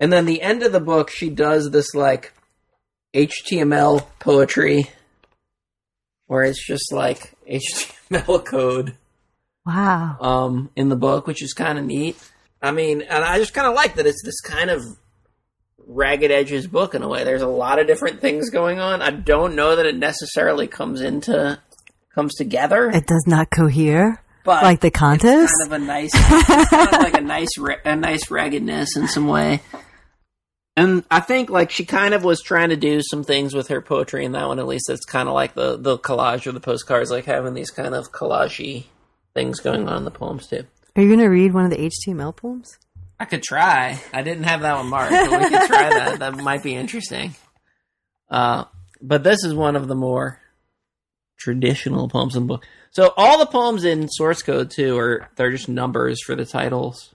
And 0.00 0.12
then 0.12 0.26
the 0.26 0.42
end 0.42 0.62
of 0.62 0.72
the 0.72 0.80
book, 0.80 1.10
she 1.10 1.30
does 1.30 1.70
this 1.70 1.94
like 1.94 2.32
HTML 3.14 4.04
poetry 4.18 4.90
where 6.26 6.42
it's 6.42 6.64
just 6.66 6.92
like 6.92 7.34
HTML 7.50 8.44
code 8.44 8.96
Wow. 9.64 10.16
um, 10.20 10.70
in 10.76 10.88
the 10.90 10.96
book, 10.96 11.26
which 11.26 11.42
is 11.42 11.52
kind 11.52 11.78
of 11.78 11.84
neat. 11.84 12.16
I 12.62 12.70
mean, 12.72 13.02
and 13.02 13.24
I 13.24 13.38
just 13.38 13.54
kind 13.54 13.66
of 13.66 13.74
like 13.74 13.94
that 13.96 14.06
it's 14.06 14.22
this 14.24 14.40
kind 14.40 14.70
of 14.70 14.82
ragged 15.86 16.30
edges 16.30 16.66
book 16.66 16.94
in 16.94 17.02
a 17.02 17.08
way. 17.08 17.24
There's 17.24 17.42
a 17.42 17.46
lot 17.46 17.78
of 17.78 17.86
different 17.86 18.20
things 18.20 18.50
going 18.50 18.80
on. 18.80 19.00
I 19.02 19.10
don't 19.10 19.54
know 19.54 19.76
that 19.76 19.86
it 19.86 19.96
necessarily 19.96 20.66
comes 20.66 21.00
into 21.00 21.58
comes 22.14 22.34
together, 22.34 22.90
It 22.90 23.06
does 23.06 23.24
not 23.26 23.50
cohere 23.50 24.22
but 24.42 24.62
like 24.62 24.80
the 24.80 24.86
it's 24.86 24.98
contest. 24.98 25.52
kind 25.60 25.72
of 25.72 25.82
a 25.82 25.84
nice, 25.84 26.10
it's 26.14 26.70
kind 26.70 26.94
of 26.94 27.00
like 27.00 27.18
a 27.18 27.20
nice, 27.20 27.48
a 27.84 27.96
nice 27.96 28.30
raggedness 28.30 28.96
in 28.96 29.06
some 29.08 29.26
way. 29.26 29.60
And 30.78 31.04
I 31.10 31.20
think 31.20 31.50
like 31.50 31.70
she 31.70 31.84
kind 31.84 32.14
of 32.14 32.22
was 32.22 32.40
trying 32.42 32.68
to 32.68 32.76
do 32.76 33.00
some 33.02 33.24
things 33.24 33.54
with 33.54 33.68
her 33.68 33.80
poetry 33.80 34.24
in 34.24 34.32
that 34.32 34.46
one. 34.46 34.58
At 34.58 34.66
least 34.66 34.88
it's 34.90 35.04
kind 35.04 35.28
of 35.28 35.34
like 35.34 35.54
the 35.54 35.76
the 35.78 35.98
collage 35.98 36.46
or 36.46 36.52
the 36.52 36.60
postcards, 36.60 37.10
like 37.10 37.24
having 37.24 37.54
these 37.54 37.70
kind 37.70 37.94
of 37.94 38.12
collagey 38.12 38.84
things 39.34 39.60
going 39.60 39.88
on 39.88 39.98
in 39.98 40.04
the 40.04 40.10
poems 40.10 40.46
too. 40.46 40.64
Are 40.94 41.02
you 41.02 41.08
going 41.08 41.20
to 41.20 41.26
read 41.28 41.52
one 41.52 41.64
of 41.64 41.70
the 41.70 41.90
HTML 41.90 42.34
poems? 42.36 42.78
I 43.18 43.24
could 43.24 43.42
try. 43.42 44.00
I 44.12 44.22
didn't 44.22 44.44
have 44.44 44.60
that 44.60 44.76
one 44.76 44.88
marked, 44.88 45.10
but 45.10 45.40
we 45.40 45.48
could 45.48 45.66
try 45.66 45.88
that. 45.88 46.18
That 46.18 46.36
might 46.36 46.62
be 46.62 46.74
interesting. 46.74 47.34
Uh, 48.30 48.64
but 49.00 49.24
this 49.24 49.42
is 49.44 49.54
one 49.54 49.76
of 49.76 49.88
the 49.88 49.94
more 49.94 50.40
traditional 51.38 52.08
poems 52.08 52.36
in 52.36 52.42
the 52.42 52.48
book. 52.48 52.66
So 52.90 53.12
all 53.16 53.38
the 53.38 53.46
poems 53.46 53.84
in 53.84 54.08
source 54.08 54.42
code 54.42 54.70
too 54.70 54.98
are 54.98 55.28
they're 55.36 55.50
just 55.50 55.68
numbers 55.68 56.22
for 56.22 56.34
the 56.34 56.44
titles. 56.44 57.14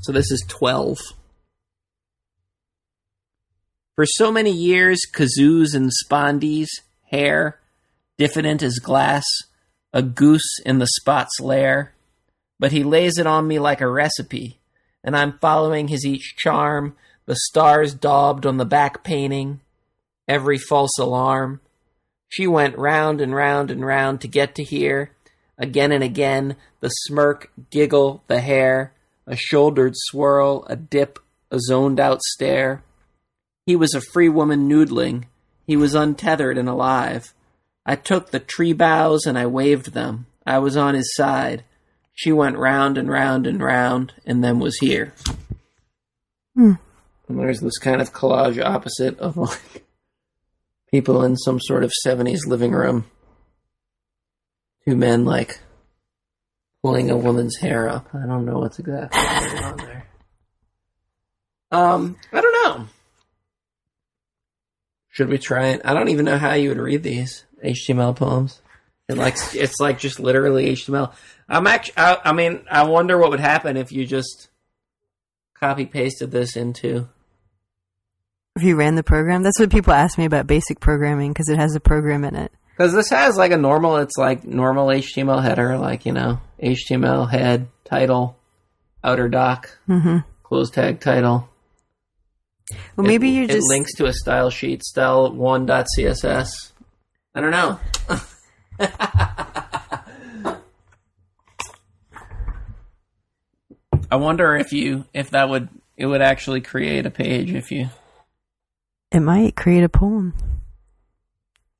So 0.00 0.12
this 0.12 0.30
is 0.30 0.44
twelve. 0.48 0.98
For 3.94 4.06
so 4.06 4.32
many 4.32 4.50
years, 4.50 5.00
kazoos 5.12 5.74
and 5.74 5.90
spondees, 6.04 6.68
hair, 7.10 7.60
diffident 8.18 8.62
as 8.62 8.78
glass, 8.78 9.24
a 9.92 10.02
goose 10.02 10.58
in 10.64 10.78
the 10.78 10.86
spot's 10.86 11.38
lair. 11.40 11.92
But 12.58 12.72
he 12.72 12.84
lays 12.84 13.18
it 13.18 13.26
on 13.26 13.46
me 13.46 13.58
like 13.58 13.80
a 13.80 13.88
recipe, 13.88 14.58
and 15.04 15.16
I'm 15.16 15.38
following 15.38 15.88
his 15.88 16.06
each 16.06 16.36
charm, 16.36 16.96
the 17.26 17.36
stars 17.36 17.94
daubed 17.94 18.46
on 18.46 18.56
the 18.56 18.64
back 18.64 19.04
painting, 19.04 19.60
every 20.28 20.58
false 20.58 20.98
alarm. 20.98 21.60
She 22.28 22.46
went 22.46 22.78
round 22.78 23.20
and 23.20 23.34
round 23.34 23.70
and 23.70 23.84
round 23.84 24.20
to 24.22 24.28
get 24.28 24.54
to 24.56 24.64
here, 24.64 25.12
again 25.58 25.92
and 25.92 26.02
again, 26.02 26.56
the 26.80 26.88
smirk, 26.88 27.50
giggle, 27.70 28.22
the 28.26 28.40
hair, 28.40 28.92
a 29.26 29.36
shouldered 29.36 29.94
swirl, 29.96 30.64
a 30.68 30.76
dip, 30.76 31.18
a 31.50 31.58
zoned 31.60 32.00
out 32.00 32.22
stare. 32.22 32.82
He 33.66 33.76
was 33.76 33.94
a 33.94 34.00
free 34.00 34.28
woman 34.28 34.68
noodling. 34.68 35.24
He 35.66 35.76
was 35.76 35.94
untethered 35.94 36.58
and 36.58 36.68
alive. 36.68 37.32
I 37.86 37.96
took 37.96 38.30
the 38.30 38.40
tree 38.40 38.72
boughs 38.72 39.26
and 39.26 39.38
I 39.38 39.46
waved 39.46 39.92
them. 39.92 40.26
I 40.46 40.58
was 40.58 40.76
on 40.76 40.94
his 40.94 41.14
side. 41.14 41.64
She 42.12 42.32
went 42.32 42.58
round 42.58 42.98
and 42.98 43.08
round 43.08 43.46
and 43.46 43.62
round 43.62 44.12
and 44.26 44.44
then 44.44 44.58
was 44.58 44.78
here. 44.78 45.14
Hmm. 46.54 46.74
And 47.28 47.38
there's 47.38 47.60
this 47.60 47.78
kind 47.78 48.00
of 48.00 48.12
collage 48.12 48.62
opposite 48.62 49.18
of 49.18 49.36
like 49.36 49.84
people 50.90 51.24
in 51.24 51.36
some 51.36 51.58
sort 51.60 51.84
of 51.84 51.92
70s 52.06 52.46
living 52.46 52.72
room. 52.72 53.06
Two 54.86 54.96
men 54.96 55.24
like 55.24 55.60
pulling 56.82 57.10
a 57.10 57.16
woman's 57.16 57.56
hair 57.56 57.88
up. 57.88 58.08
I 58.14 58.26
don't 58.26 58.44
know 58.44 58.58
what's 58.58 58.78
exactly 58.78 59.20
going 59.20 59.64
on 59.64 59.76
there. 59.78 60.06
Um, 61.70 62.16
I 62.32 62.40
don't 62.40 62.52
know. 62.52 62.88
Should 65.08 65.28
we 65.28 65.38
try 65.38 65.68
it? 65.68 65.82
I 65.84 65.94
don't 65.94 66.08
even 66.08 66.24
know 66.24 66.38
how 66.38 66.54
you 66.54 66.68
would 66.70 66.78
read 66.78 67.02
these 67.02 67.44
HTML 67.64 68.16
poems. 68.16 68.60
It 69.08 69.16
like 69.16 69.36
it's 69.54 69.80
like 69.80 69.98
just 69.98 70.20
literally 70.20 70.72
HTML. 70.72 71.14
I'm 71.48 71.66
actually. 71.66 71.94
I, 71.96 72.18
I 72.24 72.32
mean, 72.32 72.64
I 72.70 72.84
wonder 72.84 73.18
what 73.18 73.30
would 73.30 73.40
happen 73.40 73.76
if 73.76 73.92
you 73.92 74.06
just 74.06 74.48
copy 75.54 75.86
pasted 75.86 76.30
this 76.30 76.56
into. 76.56 77.08
If 78.56 78.62
you 78.62 78.76
ran 78.76 78.96
the 78.96 79.02
program, 79.02 79.42
that's 79.42 79.58
what 79.58 79.70
people 79.70 79.92
ask 79.94 80.18
me 80.18 80.24
about 80.24 80.46
basic 80.46 80.80
programming 80.80 81.32
because 81.32 81.48
it 81.48 81.58
has 81.58 81.74
a 81.74 81.80
program 81.80 82.24
in 82.24 82.36
it. 82.36 82.52
Because 82.76 82.92
this 82.92 83.10
has 83.10 83.36
like 83.36 83.52
a 83.52 83.56
normal, 83.56 83.96
it's 83.98 84.16
like 84.16 84.44
normal 84.44 84.88
HTML 84.88 85.42
header, 85.42 85.78
like 85.78 86.04
you 86.04 86.12
know, 86.12 86.40
HTML 86.62 87.30
head 87.30 87.68
title, 87.84 88.36
outer 89.04 89.28
doc, 89.28 89.78
hmm 89.86 90.18
close 90.42 90.70
tag 90.70 91.00
title. 91.00 91.48
Well, 92.96 93.06
maybe 93.06 93.30
it, 93.30 93.32
you 93.32 93.46
just 93.46 93.66
links 93.68 93.94
to 93.94 94.06
a 94.06 94.12
style 94.12 94.50
sheet, 94.50 94.82
style 94.82 95.32
one 95.32 95.66
CSS. 95.66 96.72
I 97.34 97.40
don't 97.40 97.50
know. 97.50 97.80
I 104.12 104.16
wonder 104.16 104.54
if 104.54 104.74
you 104.74 105.06
if 105.14 105.30
that 105.30 105.48
would 105.48 105.70
it 105.96 106.04
would 106.04 106.20
actually 106.20 106.60
create 106.60 107.06
a 107.06 107.10
page 107.10 107.50
if 107.50 107.70
you 107.70 107.88
it 109.10 109.20
might 109.20 109.56
create 109.56 109.84
a 109.84 109.88
poem. 109.88 110.34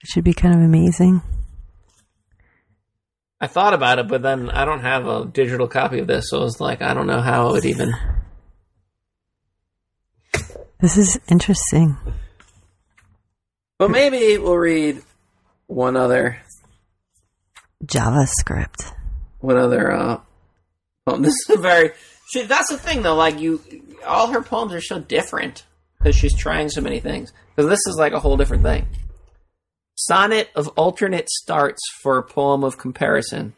It 0.03 0.09
should 0.09 0.25
be 0.25 0.33
kind 0.33 0.55
of 0.55 0.63
amazing. 0.63 1.21
I 3.39 3.49
thought 3.49 3.75
about 3.75 3.99
it, 3.99 4.09
but 4.09 4.23
then 4.23 4.49
I 4.49 4.65
don't 4.65 4.81
have 4.81 5.07
a 5.07 5.27
digital 5.27 5.69
copy 5.69 5.99
of 5.99 6.07
this, 6.07 6.31
so 6.31 6.41
I 6.41 6.45
was 6.45 6.59
like, 6.59 6.81
I 6.81 6.95
don't 6.95 7.07
know 7.07 7.21
how 7.21 7.49
it 7.49 7.53
would 7.53 7.65
even. 7.67 7.93
This 10.81 10.97
is 10.97 11.21
interesting. 11.29 11.99
But 13.79 13.91
maybe 13.91 14.39
we'll 14.39 14.57
read 14.57 15.03
one 15.67 15.99
other 15.99 16.41
JavaScript. 17.85 18.91
one 19.41 19.59
other 19.59 19.93
uh 19.93 20.21
poem. 21.05 21.21
This 21.21 21.35
is 21.35 21.57
a 21.57 21.61
very 21.61 21.93
that's 22.33 22.71
the 22.71 22.79
thing 22.79 23.03
though, 23.03 23.15
like 23.15 23.41
you 23.41 23.61
all 24.07 24.29
her 24.29 24.43
poems 24.43 24.73
are 24.73 24.81
so 24.81 24.99
different 24.99 25.65
because 25.99 26.17
she's 26.17 26.37
trying 26.37 26.69
so 26.69 26.81
many 26.81 27.01
things. 27.01 27.33
Because 27.55 27.69
this 27.69 27.87
is 27.87 27.97
like 27.99 28.13
a 28.13 28.21
whole 28.21 28.37
different 28.37 28.63
thing. 28.63 28.87
Sonnet 29.95 30.51
of 30.55 30.69
alternate 30.69 31.29
starts 31.29 31.81
for 32.03 32.19
a 32.19 32.23
poem 32.23 32.65
of 32.65 32.79
comparison. 32.79 33.55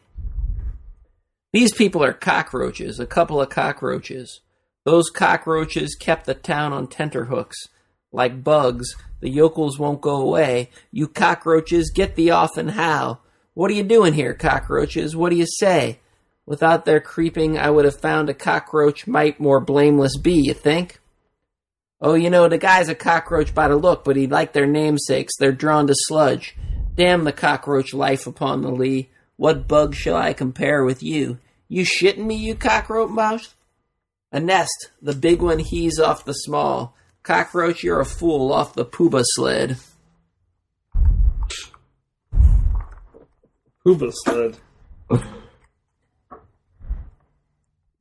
These 1.53 1.73
people 1.73 2.03
are 2.03 2.13
cockroaches, 2.13 2.99
a 2.99 3.05
couple 3.05 3.41
of 3.41 3.49
cockroaches. 3.49 4.41
Those 4.83 5.09
cockroaches 5.09 5.95
kept 5.95 6.25
the 6.25 6.33
town 6.33 6.73
on 6.73 6.87
tenterhooks. 6.87 7.57
Like 8.11 8.43
bugs, 8.43 8.95
the 9.21 9.29
yokels 9.29 9.79
won't 9.79 10.01
go 10.01 10.17
away. 10.17 10.69
You 10.91 11.07
cockroaches, 11.07 11.91
get 11.91 12.15
thee 12.15 12.29
off 12.29 12.57
and 12.57 12.71
how. 12.71 13.19
What 13.53 13.71
are 13.71 13.73
you 13.73 13.83
doing 13.83 14.13
here, 14.13 14.33
cockroaches? 14.33 15.15
What 15.15 15.29
do 15.29 15.37
you 15.37 15.47
say? 15.47 15.99
Without 16.45 16.85
their 16.85 16.99
creeping, 16.99 17.57
I 17.57 17.71
would 17.71 17.85
have 17.85 17.99
found 17.99 18.29
a 18.29 18.33
cockroach 18.33 19.07
might 19.07 19.39
more 19.39 19.59
blameless 19.59 20.17
be, 20.17 20.33
you 20.33 20.53
think? 20.53 20.99
Oh, 21.99 22.13
you 22.13 22.29
know, 22.29 22.47
the 22.47 22.59
guy's 22.59 22.87
a 22.87 22.95
cockroach 22.95 23.55
by 23.55 23.67
the 23.67 23.75
look, 23.75 24.03
but 24.03 24.15
he 24.15 24.27
like 24.27 24.53
their 24.53 24.67
namesakes. 24.67 25.33
They're 25.37 25.51
drawn 25.51 25.87
to 25.87 25.95
sludge. 25.95 26.55
Damn 26.95 27.23
the 27.23 27.33
cockroach 27.33 27.93
life 27.93 28.27
upon 28.27 28.61
the 28.61 28.69
lee. 28.69 29.09
What 29.37 29.67
bug 29.67 29.95
shall 29.95 30.15
I 30.15 30.33
compare 30.33 30.83
with 30.83 31.01
you? 31.01 31.39
You 31.67 31.83
shitting 31.83 32.25
me, 32.25 32.35
you 32.35 32.53
cockroach 32.53 33.09
mouse? 33.09 33.55
A 34.31 34.39
nest, 34.39 34.91
the 35.01 35.15
big 35.15 35.41
one 35.41 35.59
he's 35.59 35.99
off 35.99 36.25
the 36.25 36.33
small. 36.33 36.95
Cockroach, 37.23 37.83
you're 37.83 38.01
a 38.01 38.05
fool 38.05 38.53
off 38.53 38.75
the 38.75 38.85
pooba 38.85 39.23
sled. 39.25 39.77
Hooba 43.83 44.11
sled. 44.13 44.57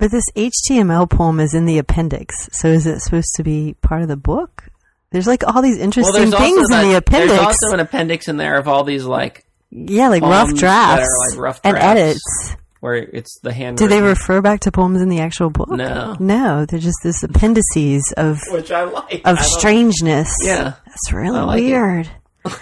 But 0.04 0.10
this 0.10 0.30
HTML 0.36 1.08
poem 1.08 1.40
is 1.40 1.54
in 1.54 1.64
the 1.64 1.78
appendix, 1.78 2.50
so 2.52 2.68
is 2.68 2.86
it 2.86 3.00
supposed 3.00 3.30
to 3.36 3.42
be 3.42 3.74
part 3.80 4.02
of 4.02 4.08
the 4.08 4.18
book? 4.18 4.64
There's 5.10 5.26
like 5.26 5.42
all 5.48 5.62
these 5.62 5.78
interesting 5.78 6.30
things 6.30 6.70
in 6.70 6.90
the 6.90 6.96
appendix. 6.98 7.32
There's 7.32 7.46
also 7.46 7.72
an 7.72 7.80
appendix 7.80 8.28
in 8.28 8.36
there 8.36 8.58
of 8.58 8.68
all 8.68 8.84
these 8.84 9.06
like 9.06 9.46
yeah, 9.70 10.10
like 10.10 10.20
rough 10.22 10.52
drafts, 10.52 11.08
that 11.08 11.30
like 11.30 11.42
rough 11.42 11.60
and 11.64 11.78
edits. 11.78 12.54
where 12.80 12.96
it's 12.96 13.38
the 13.40 13.54
hand. 13.54 13.78
Do 13.78 13.88
they 13.88 14.02
refer 14.02 14.42
back 14.42 14.60
to 14.60 14.70
poems 14.70 15.00
in 15.00 15.08
the 15.08 15.20
actual 15.20 15.48
book? 15.48 15.70
No. 15.70 16.14
No, 16.20 16.66
they're 16.66 16.80
just 16.80 16.98
this 17.02 17.22
appendices 17.22 18.12
of 18.18 18.42
which 18.50 18.70
I 18.70 18.84
like 18.84 19.22
of 19.24 19.38
I 19.38 19.42
strangeness. 19.42 20.36
Yeah. 20.42 20.74
That's 20.86 21.12
really 21.14 21.40
like 21.40 21.60
weird. 21.60 22.10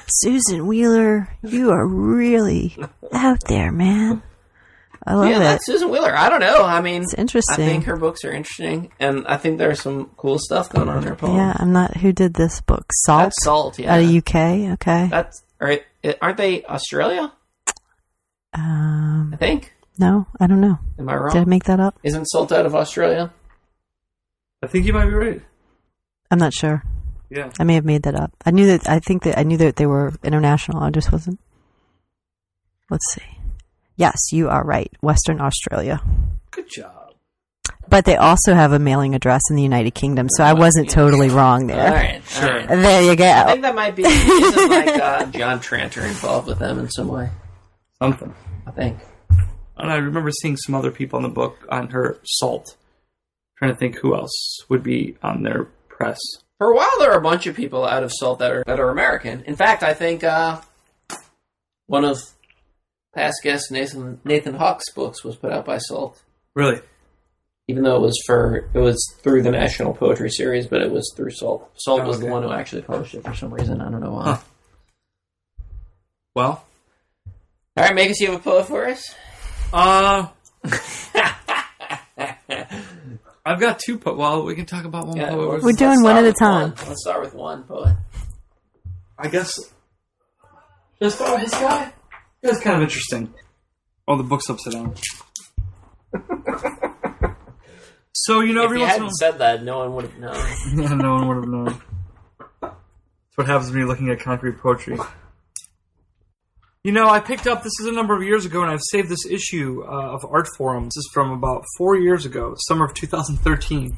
Susan 0.07 0.69
Wheeler, 0.69 1.29
you 1.43 1.73
are 1.73 1.85
really 1.85 2.77
out 3.13 3.43
there, 3.49 3.73
man. 3.73 4.23
I 5.05 5.15
love 5.15 5.29
Yeah, 5.29 5.37
it. 5.37 5.41
that's 5.41 5.67
Susan 5.67 5.91
Wheeler. 5.91 6.15
I 6.17 6.29
don't 6.29 6.41
know. 6.41 6.63
I 6.65 6.81
mean, 6.81 7.03
It's 7.03 7.15
interesting. 7.15 7.65
I 7.65 7.69
think 7.69 7.85
her 7.85 7.97
books 7.97 8.25
are 8.25 8.33
interesting, 8.33 8.93
and 9.01 9.27
I 9.27 9.37
think 9.37 9.59
there's 9.59 9.81
some 9.83 10.11
cool 10.17 10.39
stuff 10.39 10.71
going 10.71 10.89
on 10.89 10.99
in 10.99 11.03
her 11.05 11.17
poems. 11.17 11.37
yeah, 11.37 11.55
I'm 11.57 11.73
not. 11.73 11.97
Who 11.97 12.13
did 12.13 12.35
this 12.35 12.61
book? 12.61 12.87
Salt 13.05 13.23
That's 13.25 13.43
Salt. 13.45 13.79
Yeah, 13.79 13.95
out 13.95 14.01
of 14.03 14.15
UK. 14.15 14.73
Okay. 14.75 15.09
that's 15.11 15.43
right. 15.61 15.83
Aren't 16.21 16.37
they 16.37 16.65
Australia? 16.65 17.33
Um, 18.55 19.31
I 19.33 19.37
think. 19.37 19.73
no, 19.99 20.27
I 20.39 20.47
don't 20.47 20.61
know. 20.61 20.79
Am 20.99 21.09
I 21.09 21.17
wrong? 21.17 21.33
Did 21.33 21.43
I 21.43 21.45
make 21.47 21.65
that 21.65 21.81
up? 21.81 21.99
Isn't 22.03 22.27
Salt 22.27 22.53
out 22.53 22.67
of 22.67 22.75
Australia? 22.75 23.33
I 24.63 24.67
think 24.69 24.87
you 24.87 24.93
might 24.93 25.07
be 25.07 25.15
right. 25.15 25.43
I'm 26.31 26.39
not 26.39 26.53
sure. 26.53 26.83
Yeah. 27.31 27.51
I 27.59 27.65
may 27.65 27.75
have 27.75 27.85
made 27.85 28.03
that 28.05 28.15
up. 28.15 28.31
I 28.45 28.51
knew 28.51 28.67
that. 28.67 28.89
I 28.89 28.99
think 29.01 29.23
that 29.25 29.39
I 29.39 29.43
knew 29.43 29.57
that 29.57 29.77
they 29.77 29.87
were 29.87 30.13
international. 30.23 30.83
I 30.83 30.91
just 30.91 31.11
wasn't. 31.11 31.41
Let's 32.91 33.11
see. 33.13 33.23
Yes, 33.97 34.33
you 34.33 34.49
are 34.49 34.65
right. 34.65 34.91
Western 35.01 35.41
Australia. 35.41 36.01
Good 36.51 36.69
job. 36.69 37.15
But 37.89 38.05
they 38.05 38.17
also 38.17 38.55
have 38.55 38.73
a 38.73 38.79
mailing 38.79 39.15
address 39.15 39.43
in 39.51 39.57
the 39.57 39.63
United 39.63 39.95
Kingdom, 39.95 40.29
so 40.31 40.45
I 40.45 40.55
wasn't 40.55 40.89
totally 40.89 41.29
wrong 41.29 41.67
there. 41.67 41.93
right. 41.93 42.23
Sure. 42.27 42.67
There 42.67 43.03
you 43.03 43.17
go. 43.17 43.25
I 43.31 43.51
think 43.53 43.63
that 43.63 43.75
might 43.75 43.95
be 43.97 44.05
isn't 44.05 44.71
like 44.71 44.89
uh, 45.01 45.27
John 45.33 45.61
Tranter 45.61 46.03
involved 46.07 46.47
with 46.49 46.59
them 46.59 46.79
in 46.79 46.89
some 46.91 47.09
way. 47.09 47.29
Something. 48.01 48.35
I 48.67 48.71
think. 48.71 48.99
And 49.77 49.91
I 49.91 49.97
remember 49.97 50.31
seeing 50.31 50.57
some 50.57 50.75
other 50.75 50.91
people 50.91 51.19
in 51.19 51.23
the 51.25 51.29
book 51.29 51.67
on 51.69 51.89
her 51.91 52.19
salt. 52.25 52.77
trying 53.59 53.73
to 53.73 53.77
think 53.77 53.97
who 53.99 54.15
else 54.15 54.59
would 54.69 54.83
be 54.83 55.17
on 55.23 55.43
their 55.43 55.65
press. 55.89 56.19
For 56.59 56.71
a 56.71 56.77
while, 56.77 56.99
there 57.01 57.11
are 57.13 57.19
a 57.19 57.23
bunch 57.23 57.47
of 57.47 57.57
people 57.57 57.85
out 57.85 58.05
of 58.05 58.13
Salt 58.13 58.39
that 58.39 58.53
are 58.53 58.63
that 58.67 58.79
are 58.79 58.91
American. 58.91 59.43
In 59.47 59.57
fact, 59.57 59.83
I 59.83 59.95
think 59.95 60.23
uh, 60.23 60.61
one 61.87 62.05
of 62.05 62.19
past 63.15 63.37
guest 63.43 63.71
Nathan 63.71 64.21
Nathan 64.25 64.55
Hoks's 64.55 64.93
books 64.95 65.23
was 65.25 65.37
put 65.37 65.53
out 65.53 65.65
by 65.65 65.79
Salt, 65.79 66.21
Really? 66.55 66.81
even 67.69 67.85
though 67.85 67.97
it 67.97 68.01
was 68.03 68.21
for 68.27 68.69
it 68.75 68.79
was 68.79 68.99
through 69.23 69.43
the 69.43 69.51
National 69.51 69.95
Poetry 69.95 70.31
Series, 70.31 70.67
but 70.67 70.83
it 70.83 70.91
was 70.91 71.13
through 71.17 71.31
Salt. 71.31 71.71
Salt 71.77 72.03
Oh, 72.03 72.09
was 72.09 72.21
the 72.21 72.27
one 72.27 72.43
who 72.43 72.53
actually 72.53 72.83
published 72.83 73.15
it 73.15 73.25
for 73.25 73.35
some 73.35 73.53
reason. 73.55 73.81
I 73.81 73.91
don't 73.91 74.01
know 74.01 74.13
why. 74.13 74.25
Huh. 74.25 74.39
Well, 76.35 76.65
All 77.77 77.85
right, 77.85 77.93
Makos, 77.95 78.21
you 78.21 78.31
have 78.33 78.41
a 78.41 78.43
poet 78.43 78.67
for 78.67 78.87
us? 78.89 79.15
uh, 79.73 80.27
I've 83.45 83.59
got 83.61 83.79
two 83.81 83.99
po 83.99 84.15
Well, 84.15 84.45
we 84.45 84.55
can 84.55 84.67
talk 84.67 84.85
about 84.85 85.07
one 85.09 85.17
Yeah, 85.17 85.31
poet. 85.31 85.51
let's- 85.51 85.65
We're 85.65 85.73
doing 85.73 86.03
one 86.03 86.17
at 86.17 86.25
a 86.25 86.33
time. 86.33 86.71
one. 86.73 86.89
Let's 86.89 87.03
start 87.03 87.23
with 87.23 87.35
one 87.35 87.65
poet. 87.65 87.97
I 89.19 89.29
guess. 89.29 89.53
Just 91.01 91.17
start 91.17 91.41
with 91.41 91.51
this 91.51 91.61
guy. 91.61 91.93
That's 92.43 92.61
kind 92.61 92.77
of 92.77 92.83
interesting. 92.83 93.33
Oh, 94.09 94.17
the 94.17 94.25
book's 94.25 94.51
upside 94.51 94.73
down. 94.73 94.95
so 98.13 98.41
you 98.41 98.53
know, 98.53 98.63
If 98.63 98.67
every 98.67 98.81
you 98.81 98.85
once 98.85 98.97
in 98.97 99.01
a 99.01 99.05
hadn't 99.05 99.15
said 99.15 99.39
that, 99.39 99.63
no 99.63 99.79
one 99.79 99.95
would 99.95 100.05
have 100.05 100.19
known. 100.19 100.35
yeah, 100.77 100.95
no 100.95 101.15
one 101.15 101.29
would 101.29 101.37
have 101.37 101.49
known. 101.49 101.83
That's 102.61 103.37
what 103.37 103.47
happens 103.47 103.71
when 103.71 103.79
you're 103.79 103.89
looking 103.89 104.11
at 104.11 104.21
concrete 104.21 104.59
poetry. 104.59 104.99
You 106.85 106.91
know, 106.91 107.09
I 107.09 107.21
picked 107.21 107.47
up 107.47 107.63
this 107.63 107.73
is 107.81 107.87
a 107.87 107.93
number 107.93 108.17
of 108.17 108.25
years 108.25 108.45
ago, 108.45 108.63
and 108.63 108.71
I've 108.71 108.83
saved 108.91 109.09
this 109.09 109.25
issue 109.25 109.85
uh, 109.85 110.15
of 110.15 110.25
Art 110.29 110.49
Forum. 110.59 110.87
This 110.87 110.97
is 110.97 111.11
from 111.15 111.31
about 111.31 111.65
four 111.79 111.97
years 111.97 112.27
ago, 112.27 112.57
summer 112.67 112.87
of 112.87 112.95
2013. 112.95 113.97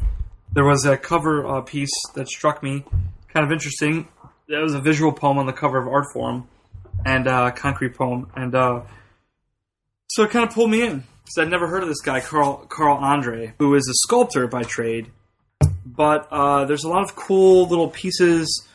There 0.53 0.65
was 0.65 0.85
a 0.85 0.99
cover 0.99 1.47
uh, 1.47 1.63
piece 1.63 1.91
that 2.15 2.29
struck 2.29 2.63
me 2.63 2.85
kind 3.33 3.45
of 3.47 3.51
interesting. 3.51 4.07
There 4.49 4.61
was 4.61 4.75
a 4.75 4.81
visual 4.81 5.13
poem 5.13 5.39
on 5.39 5.47
the 5.47 5.53
cover 5.55 5.79
of 5.79 5.89
Art 5.89 6.05
Forum, 6.13 6.47
and 7.05 7.27
uh, 7.27 7.51
concrete 7.53 7.95
poem, 7.95 8.31
and 8.35 8.55
uh, 8.55 8.83
so 10.09 10.25
it 10.25 10.31
kind 10.31 10.47
of 10.47 10.55
pulled 10.55 10.71
me 10.71 10.83
in 10.83 11.05
because 11.25 11.39
I'd 11.39 11.51
never 11.51 11.67
heard 11.67 11.83
of 11.83 11.89
this 11.89 12.01
guy, 12.01 12.21
Carl 12.21 12.67
Carl 12.69 12.97
Andre, 12.99 13.55
who 13.59 13.75
is 13.75 13.89
a 13.89 13.95
sculptor 13.95 14.47
by 14.47 14.63
trade 14.63 15.11
but 15.85 16.29
uh, 16.31 16.65
there's 16.65 16.85
a 16.85 16.89
lot 16.89 17.03
of 17.03 17.15
cool 17.15 17.69
little 17.69 17.89
pieces 17.89 18.67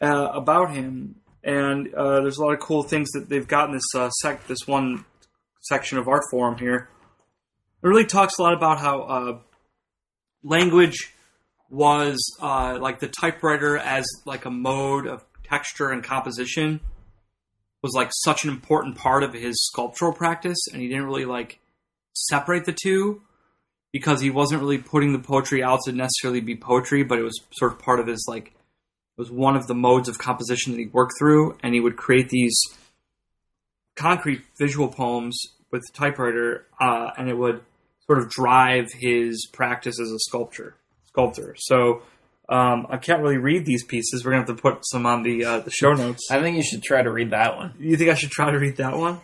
uh, 0.00 0.30
about 0.32 0.72
him, 0.74 1.16
and 1.42 1.92
uh, 1.94 2.20
there's 2.20 2.38
a 2.38 2.42
lot 2.42 2.52
of 2.52 2.60
cool 2.60 2.82
things 2.82 3.10
that 3.12 3.28
they've 3.28 3.48
got 3.48 3.68
in 3.68 3.74
this 3.74 3.94
uh, 3.94 4.10
sec- 4.10 4.46
this 4.46 4.66
one 4.66 5.04
section 5.62 5.98
of 5.98 6.06
art 6.06 6.22
forum 6.30 6.58
here. 6.58 6.88
It 7.82 7.86
really 7.86 8.06
talks 8.06 8.38
a 8.38 8.42
lot 8.42 8.54
about 8.54 8.78
how 8.78 9.42
language 10.42 11.12
was 11.70 12.18
like 12.40 13.00
the 13.00 13.08
typewriter 13.08 13.76
as 13.76 14.06
like 14.24 14.44
a 14.44 14.50
mode 14.50 15.06
of 15.06 15.24
texture 15.42 15.90
and 15.90 16.02
composition 16.02 16.80
was 17.84 17.92
like 17.94 18.08
such 18.14 18.44
an 18.44 18.50
important 18.50 18.96
part 18.96 19.22
of 19.22 19.34
his 19.34 19.62
sculptural 19.66 20.10
practice, 20.10 20.56
and 20.72 20.80
he 20.80 20.88
didn't 20.88 21.04
really 21.04 21.26
like 21.26 21.60
separate 22.14 22.64
the 22.64 22.72
two 22.72 23.20
because 23.92 24.22
he 24.22 24.30
wasn't 24.30 24.58
really 24.58 24.78
putting 24.78 25.12
the 25.12 25.18
poetry 25.18 25.62
out 25.62 25.80
to 25.84 25.92
necessarily 25.92 26.40
be 26.40 26.56
poetry, 26.56 27.04
but 27.04 27.18
it 27.18 27.22
was 27.22 27.38
sort 27.52 27.72
of 27.72 27.78
part 27.78 28.00
of 28.00 28.06
his 28.06 28.24
like 28.26 28.46
it 28.46 29.18
was 29.18 29.30
one 29.30 29.54
of 29.54 29.66
the 29.66 29.74
modes 29.74 30.08
of 30.08 30.16
composition 30.16 30.72
that 30.72 30.78
he 30.78 30.86
worked 30.86 31.12
through, 31.18 31.58
and 31.62 31.74
he 31.74 31.80
would 31.80 31.94
create 31.94 32.30
these 32.30 32.58
concrete 33.96 34.40
visual 34.58 34.88
poems 34.88 35.38
with 35.70 35.82
typewriter, 35.92 36.66
uh, 36.80 37.10
and 37.18 37.28
it 37.28 37.36
would 37.36 37.60
sort 38.06 38.18
of 38.18 38.30
drive 38.30 38.86
his 38.98 39.46
practice 39.52 40.00
as 40.00 40.10
a 40.10 40.18
sculptor 40.20 40.74
sculptor. 41.08 41.54
So 41.58 42.00
um, 42.48 42.86
I 42.90 42.98
can't 42.98 43.22
really 43.22 43.38
read 43.38 43.64
these 43.64 43.84
pieces. 43.84 44.24
We're 44.24 44.32
gonna 44.32 44.46
have 44.46 44.56
to 44.56 44.62
put 44.62 44.86
some 44.86 45.06
on 45.06 45.22
the 45.22 45.44
uh, 45.44 45.58
the 45.60 45.70
show 45.70 45.94
notes. 45.94 46.28
I 46.30 46.40
think 46.40 46.56
you 46.56 46.62
should 46.62 46.82
try 46.82 47.02
to 47.02 47.10
read 47.10 47.30
that 47.30 47.56
one. 47.56 47.74
You 47.78 47.96
think 47.96 48.10
I 48.10 48.14
should 48.14 48.30
try 48.30 48.50
to 48.50 48.58
read 48.58 48.76
that 48.76 48.96
one? 48.96 49.20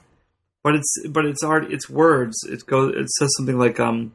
But 0.62 0.76
it's 0.76 1.06
but 1.08 1.26
it's 1.26 1.42
art. 1.42 1.70
it's 1.70 1.88
words. 1.88 2.36
It 2.44 2.64
goes. 2.66 2.94
It 2.96 3.10
says 3.10 3.30
something 3.36 3.58
like 3.58 3.78
um. 3.78 4.14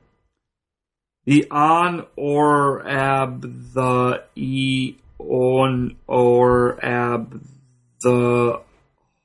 The 1.25 1.49
on 1.49 2.05
or 2.15 2.87
ab 2.87 3.41
the 3.73 4.23
e 4.35 4.95
on 5.17 5.97
or 6.05 6.85
ab 6.85 7.41
the 8.01 8.61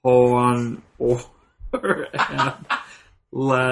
on 0.03 0.83
or 0.99 2.07
ab 2.15 2.67
la 3.33 3.71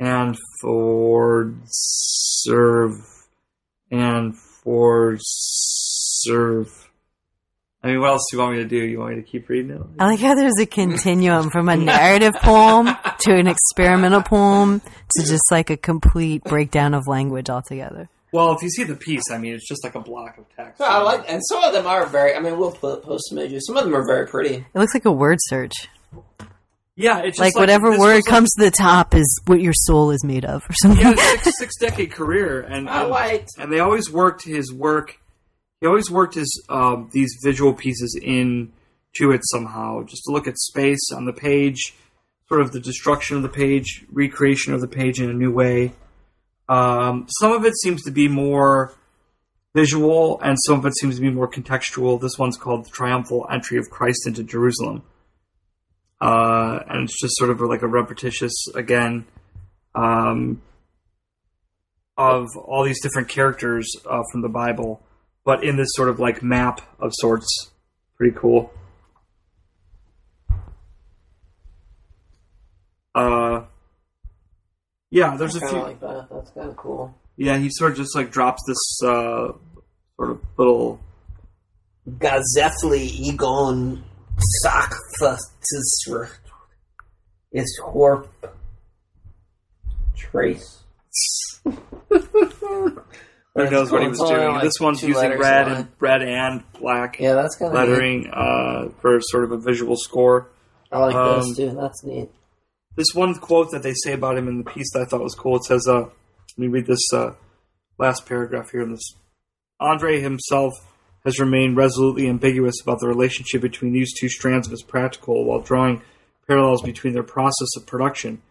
and 0.00 0.38
for 0.60 1.54
serve 1.66 2.94
and 3.90 4.36
for 4.36 5.16
serve. 5.20 6.90
I 7.82 7.88
mean, 7.88 8.00
what 8.00 8.10
else 8.10 8.26
do 8.30 8.36
you 8.36 8.42
want 8.42 8.56
me 8.56 8.62
to 8.62 8.68
do? 8.68 8.76
You 8.76 8.98
want 8.98 9.16
me 9.16 9.22
to 9.22 9.26
keep 9.26 9.48
reading 9.48 9.70
it? 9.70 9.80
I 9.98 10.06
like 10.06 10.20
how 10.20 10.34
there's 10.34 10.58
a 10.60 10.66
continuum 10.66 11.48
from 11.50 11.70
a 11.70 11.76
narrative 11.76 12.34
poem 12.34 12.94
to 13.20 13.34
an 13.34 13.46
experimental 13.46 14.22
poem 14.22 14.80
to 15.16 15.22
just 15.22 15.50
like 15.50 15.70
a 15.70 15.78
complete 15.78 16.44
breakdown 16.44 16.92
of 16.92 17.06
language 17.06 17.48
altogether. 17.48 18.10
Well, 18.32 18.52
if 18.52 18.62
you 18.62 18.68
see 18.70 18.84
the 18.84 18.94
piece, 18.94 19.24
I 19.30 19.38
mean, 19.38 19.54
it's 19.54 19.66
just 19.66 19.82
like 19.82 19.94
a 19.96 20.00
block 20.00 20.38
of 20.38 20.44
text. 20.54 20.78
So 20.78 20.84
I 20.84 20.98
like, 20.98 21.24
and 21.28 21.40
some 21.44 21.64
of 21.64 21.72
them 21.72 21.86
are 21.86 22.06
very. 22.06 22.34
I 22.34 22.40
mean, 22.40 22.58
we'll 22.58 22.70
put, 22.72 23.02
post 23.02 23.28
some 23.28 23.38
images. 23.38 23.66
Some 23.66 23.76
of 23.76 23.84
them 23.84 23.94
are 23.94 24.06
very 24.06 24.26
pretty. 24.26 24.54
It 24.54 24.78
looks 24.78 24.94
like 24.94 25.04
a 25.04 25.12
word 25.12 25.38
search. 25.42 25.88
Yeah, 26.96 27.20
it's 27.20 27.38
just 27.38 27.40
Like, 27.40 27.56
whatever 27.56 27.90
word 27.90 27.98
was 27.98 28.08
like- 28.16 28.24
comes 28.26 28.50
to 28.58 28.64
the 28.64 28.70
top 28.70 29.14
is 29.14 29.40
what 29.46 29.60
your 29.60 29.72
soul 29.74 30.10
is 30.10 30.22
made 30.22 30.44
of, 30.44 30.62
or 30.68 30.74
something. 30.74 30.98
He 30.98 31.02
had 31.04 31.18
a 31.18 31.38
six, 31.42 31.58
six 31.58 31.76
decade 31.78 32.12
career, 32.12 32.60
and 32.60 32.88
I 32.90 33.02
and, 33.02 33.10
liked. 33.10 33.48
and 33.58 33.72
they 33.72 33.80
always 33.80 34.10
worked 34.10 34.44
his 34.44 34.72
work. 34.72 35.18
He 35.80 35.86
always 35.86 36.10
worked 36.10 36.34
his 36.34 36.62
um, 36.68 37.08
these 37.12 37.34
visual 37.42 37.72
pieces 37.72 38.18
in 38.22 38.72
to 39.16 39.32
it 39.32 39.40
somehow, 39.44 40.02
just 40.04 40.24
to 40.26 40.32
look 40.32 40.46
at 40.46 40.58
space 40.58 41.10
on 41.12 41.24
the 41.24 41.32
page, 41.32 41.94
sort 42.48 42.60
of 42.60 42.72
the 42.72 42.80
destruction 42.80 43.36
of 43.36 43.42
the 43.42 43.48
page, 43.48 44.04
recreation 44.12 44.74
of 44.74 44.80
the 44.82 44.88
page 44.88 45.20
in 45.20 45.30
a 45.30 45.34
new 45.34 45.50
way. 45.50 45.92
Um, 46.70 47.26
some 47.40 47.52
of 47.52 47.66
it 47.66 47.74
seems 47.82 48.02
to 48.04 48.12
be 48.12 48.28
more 48.28 48.94
visual, 49.74 50.40
and 50.40 50.56
some 50.64 50.78
of 50.78 50.86
it 50.86 50.96
seems 50.96 51.16
to 51.16 51.20
be 51.20 51.30
more 51.30 51.50
contextual. 51.50 52.20
This 52.20 52.38
one's 52.38 52.56
called 52.56 52.86
"The 52.86 52.90
Triumphal 52.90 53.46
Entry 53.50 53.76
of 53.76 53.90
Christ 53.90 54.26
into 54.26 54.44
Jerusalem," 54.44 55.02
uh, 56.20 56.78
and 56.88 57.02
it's 57.04 57.20
just 57.20 57.36
sort 57.36 57.50
of 57.50 57.60
like 57.60 57.82
a 57.82 57.88
repetitious 57.88 58.54
again. 58.74 59.26
Um, 59.94 60.62
of 62.16 62.46
all 62.56 62.84
these 62.84 63.00
different 63.00 63.28
characters 63.28 63.90
uh, 64.08 64.22
from 64.30 64.42
the 64.42 64.48
Bible, 64.48 65.02
but 65.44 65.64
in 65.64 65.76
this 65.76 65.88
sort 65.92 66.08
of 66.08 66.20
like 66.20 66.42
map 66.42 66.82
of 67.00 67.12
sorts. 67.14 67.70
Pretty 68.16 68.36
cool. 68.38 68.72
Uh, 73.14 73.62
yeah, 75.10 75.36
there's 75.36 75.56
a 75.56 75.60
kind 75.60 75.70
few. 75.70 75.80
like 75.80 76.00
that. 76.00 76.28
That's 76.30 76.50
kind 76.50 76.68
of 76.68 76.76
cool. 76.76 77.14
Yeah, 77.36 77.58
he 77.58 77.68
sort 77.70 77.92
of 77.92 77.96
just 77.98 78.14
like 78.14 78.30
drops 78.30 78.62
this 78.66 79.02
uh, 79.02 79.52
sort 80.16 80.30
of 80.30 80.40
little. 80.56 81.00
Gazefli 82.08 83.20
Egon 83.20 84.04
Sakthasr 84.64 86.30
is 87.52 87.80
Horp 87.84 88.28
Trace. 90.16 90.82
Who 93.54 93.68
knows 93.68 93.90
what 93.90 94.02
he 94.02 94.08
was 94.08 94.18
doing? 94.18 94.52
like 94.52 94.62
this 94.62 94.78
one's 94.80 95.02
using 95.02 95.38
red 95.38 95.68
and 95.68 95.88
red 95.98 96.22
and 96.22 96.62
black 96.78 97.18
Yeah, 97.18 97.34
that's 97.34 97.56
kind 97.56 97.70
of 97.70 97.74
lettering 97.74 98.30
uh, 98.32 98.90
for 99.00 99.20
sort 99.20 99.44
of 99.44 99.52
a 99.52 99.58
visual 99.58 99.96
score. 99.96 100.50
I 100.92 100.98
like 100.98 101.14
um, 101.14 101.40
this 101.40 101.56
too. 101.56 101.76
That's 101.78 102.04
neat. 102.04 102.30
This 102.96 103.14
one 103.14 103.34
quote 103.36 103.70
that 103.70 103.82
they 103.82 103.94
say 103.94 104.12
about 104.12 104.36
him 104.36 104.48
in 104.48 104.58
the 104.58 104.70
piece 104.70 104.92
that 104.92 105.02
I 105.02 105.04
thought 105.04 105.22
was 105.22 105.34
cool. 105.34 105.56
It 105.56 105.64
says, 105.64 105.86
uh, 105.88 106.00
"Let 106.00 106.58
me 106.58 106.66
read 106.66 106.86
this 106.86 107.12
uh, 107.12 107.34
last 107.98 108.26
paragraph 108.26 108.70
here 108.70 108.82
in 108.82 108.90
this." 108.90 109.14
Andre 109.78 110.20
himself 110.20 110.74
has 111.24 111.38
remained 111.38 111.76
resolutely 111.76 112.28
ambiguous 112.28 112.80
about 112.82 112.98
the 113.00 113.08
relationship 113.08 113.60
between 113.60 113.92
these 113.92 114.12
two 114.18 114.28
strands 114.28 114.66
of 114.66 114.72
his 114.72 114.82
practical, 114.82 115.44
while 115.44 115.60
drawing 115.60 116.02
parallels 116.46 116.82
between 116.82 117.12
their 117.12 117.22
process 117.22 117.68
of 117.76 117.86
production, 117.86 118.42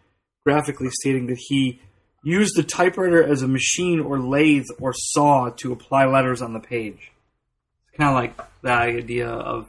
graphically 0.44 0.88
stating 0.90 1.26
that 1.26 1.38
he 1.48 1.80
used 2.22 2.56
the 2.56 2.62
typewriter 2.62 3.22
as 3.22 3.42
a 3.42 3.48
machine 3.48 4.00
or 4.00 4.18
lathe 4.18 4.66
or 4.78 4.92
saw 4.94 5.50
to 5.50 5.72
apply 5.72 6.06
letters 6.06 6.42
on 6.42 6.52
the 6.52 6.60
page. 6.60 7.12
It's 7.88 7.96
kind 7.96 8.10
of 8.10 8.16
like 8.16 8.36
the 8.62 8.72
idea 8.72 9.28
of 9.28 9.68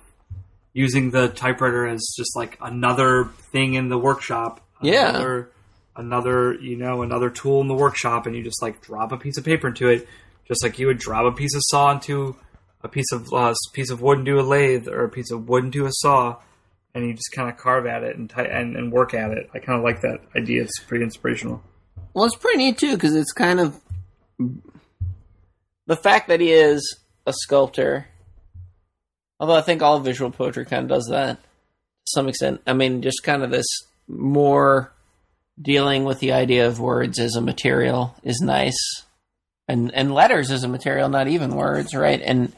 using 0.73 1.11
the 1.11 1.27
typewriter 1.29 1.85
as 1.87 2.01
just 2.17 2.35
like 2.35 2.57
another 2.61 3.25
thing 3.51 3.73
in 3.73 3.89
the 3.89 3.97
workshop. 3.97 4.61
Yeah. 4.81 5.09
Another, 5.09 5.49
another, 5.95 6.53
you 6.55 6.77
know, 6.77 7.01
another 7.01 7.29
tool 7.29 7.61
in 7.61 7.67
the 7.67 7.73
workshop, 7.73 8.25
and 8.25 8.35
you 8.35 8.43
just 8.43 8.61
like 8.61 8.81
drop 8.81 9.11
a 9.11 9.17
piece 9.17 9.37
of 9.37 9.43
paper 9.45 9.67
into 9.67 9.89
it, 9.89 10.07
just 10.47 10.63
like 10.63 10.79
you 10.79 10.87
would 10.87 10.97
drop 10.97 11.25
a 11.25 11.35
piece 11.35 11.53
of 11.55 11.61
saw 11.65 11.91
into 11.91 12.35
a 12.83 12.87
piece 12.87 13.11
of 13.11 13.31
uh, 13.33 13.53
piece 13.73 13.89
of 13.91 14.01
wood 14.01 14.19
into 14.19 14.39
a 14.39 14.41
lathe 14.41 14.87
or 14.87 15.03
a 15.03 15.09
piece 15.09 15.29
of 15.31 15.47
wood 15.47 15.63
into 15.65 15.85
a 15.85 15.91
saw, 15.91 16.37
and 16.95 17.05
you 17.05 17.13
just 17.13 17.31
kind 17.31 17.49
of 17.49 17.57
carve 17.57 17.85
at 17.85 18.03
it 18.03 18.17
and, 18.17 18.29
ty- 18.29 18.45
and 18.45 18.75
and 18.75 18.91
work 18.91 19.13
at 19.13 19.31
it. 19.31 19.49
I 19.53 19.59
kind 19.59 19.77
of 19.77 19.83
like 19.83 20.01
that 20.01 20.19
idea. 20.35 20.63
It's 20.63 20.79
pretty 20.79 21.03
inspirational. 21.03 21.61
Well, 22.13 22.25
it's 22.25 22.35
pretty 22.35 22.57
neat 22.57 22.77
too 22.79 22.95
because 22.95 23.15
it's 23.15 23.31
kind 23.33 23.59
of 23.59 23.79
the 25.85 25.95
fact 25.95 26.27
that 26.29 26.39
he 26.39 26.51
is 26.51 26.97
a 27.27 27.33
sculptor. 27.33 28.07
Although 29.41 29.55
I 29.55 29.61
think 29.61 29.81
all 29.81 29.99
visual 29.99 30.29
poetry 30.29 30.65
kind 30.65 30.83
of 30.83 30.89
does 30.89 31.07
that 31.09 31.41
to 31.41 31.41
some 32.05 32.29
extent. 32.29 32.61
I 32.67 32.73
mean, 32.73 33.01
just 33.01 33.23
kind 33.23 33.41
of 33.41 33.49
this 33.49 33.65
more 34.07 34.93
dealing 35.59 36.05
with 36.05 36.19
the 36.19 36.31
idea 36.31 36.67
of 36.67 36.79
words 36.79 37.19
as 37.19 37.35
a 37.35 37.41
material 37.41 38.15
is 38.23 38.39
nice, 38.39 39.03
and 39.67 39.91
and 39.95 40.13
letters 40.13 40.51
as 40.51 40.63
a 40.63 40.67
material, 40.67 41.09
not 41.09 41.27
even 41.27 41.55
words, 41.55 41.95
right? 41.95 42.21
And 42.21 42.53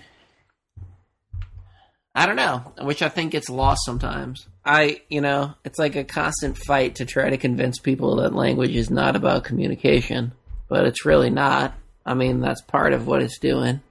I 2.13 2.25
don't 2.25 2.35
know, 2.35 2.73
which 2.81 3.01
I 3.01 3.07
think 3.07 3.31
gets 3.31 3.49
lost 3.49 3.85
sometimes. 3.85 4.45
I, 4.65 5.01
you 5.09 5.21
know, 5.21 5.53
it's 5.63 5.79
like 5.79 5.95
a 5.95 6.03
constant 6.03 6.57
fight 6.57 6.95
to 6.95 7.05
try 7.05 7.29
to 7.29 7.37
convince 7.37 7.79
people 7.79 8.17
that 8.17 8.35
language 8.35 8.75
is 8.75 8.91
not 8.91 9.15
about 9.15 9.45
communication, 9.45 10.33
but 10.67 10.85
it's 10.85 11.05
really 11.05 11.29
not. 11.29 11.73
I 12.05 12.13
mean, 12.13 12.41
that's 12.41 12.61
part 12.61 12.91
of 12.91 13.07
what 13.07 13.23
it's 13.23 13.39
doing. 13.39 13.81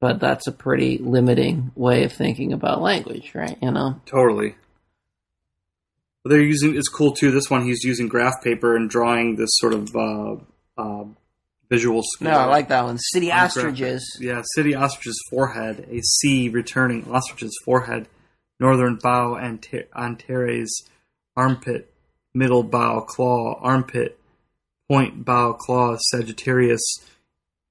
But 0.00 0.20
that's 0.20 0.46
a 0.46 0.52
pretty 0.52 0.98
limiting 0.98 1.72
way 1.74 2.04
of 2.04 2.12
thinking 2.12 2.52
about 2.52 2.82
language, 2.82 3.32
right? 3.34 3.56
You 3.62 3.70
know? 3.70 4.00
Totally. 4.04 4.54
But 6.22 6.30
they're 6.30 6.42
using 6.42 6.76
it's 6.76 6.88
cool 6.88 7.12
too. 7.12 7.30
This 7.30 7.48
one 7.48 7.64
he's 7.64 7.84
using 7.84 8.08
graph 8.08 8.42
paper 8.42 8.76
and 8.76 8.90
drawing 8.90 9.36
this 9.36 9.50
sort 9.52 9.72
of 9.72 9.94
uh, 9.94 10.36
uh, 10.76 11.04
visual. 11.70 12.02
Score. 12.04 12.28
No, 12.28 12.36
I 12.36 12.46
like 12.46 12.68
that 12.68 12.84
one. 12.84 12.98
City 12.98 13.30
on 13.30 13.44
ostriches. 13.44 14.16
paper. 14.18 14.32
Yeah, 14.32 14.42
city 14.54 14.74
ostrich's 14.74 15.18
forehead, 15.30 15.86
a 15.90 16.00
C 16.02 16.48
returning 16.48 17.04
ostrich's 17.04 17.56
forehead, 17.64 18.08
northern 18.58 18.96
bow 18.96 19.36
and 19.36 19.64
Antares 19.96 20.82
armpit, 21.36 21.92
middle 22.34 22.62
bow 22.62 23.02
claw 23.02 23.60
armpit, 23.60 24.18
point 24.90 25.24
bow 25.24 25.52
claw 25.52 25.96
Sagittarius, 26.10 26.82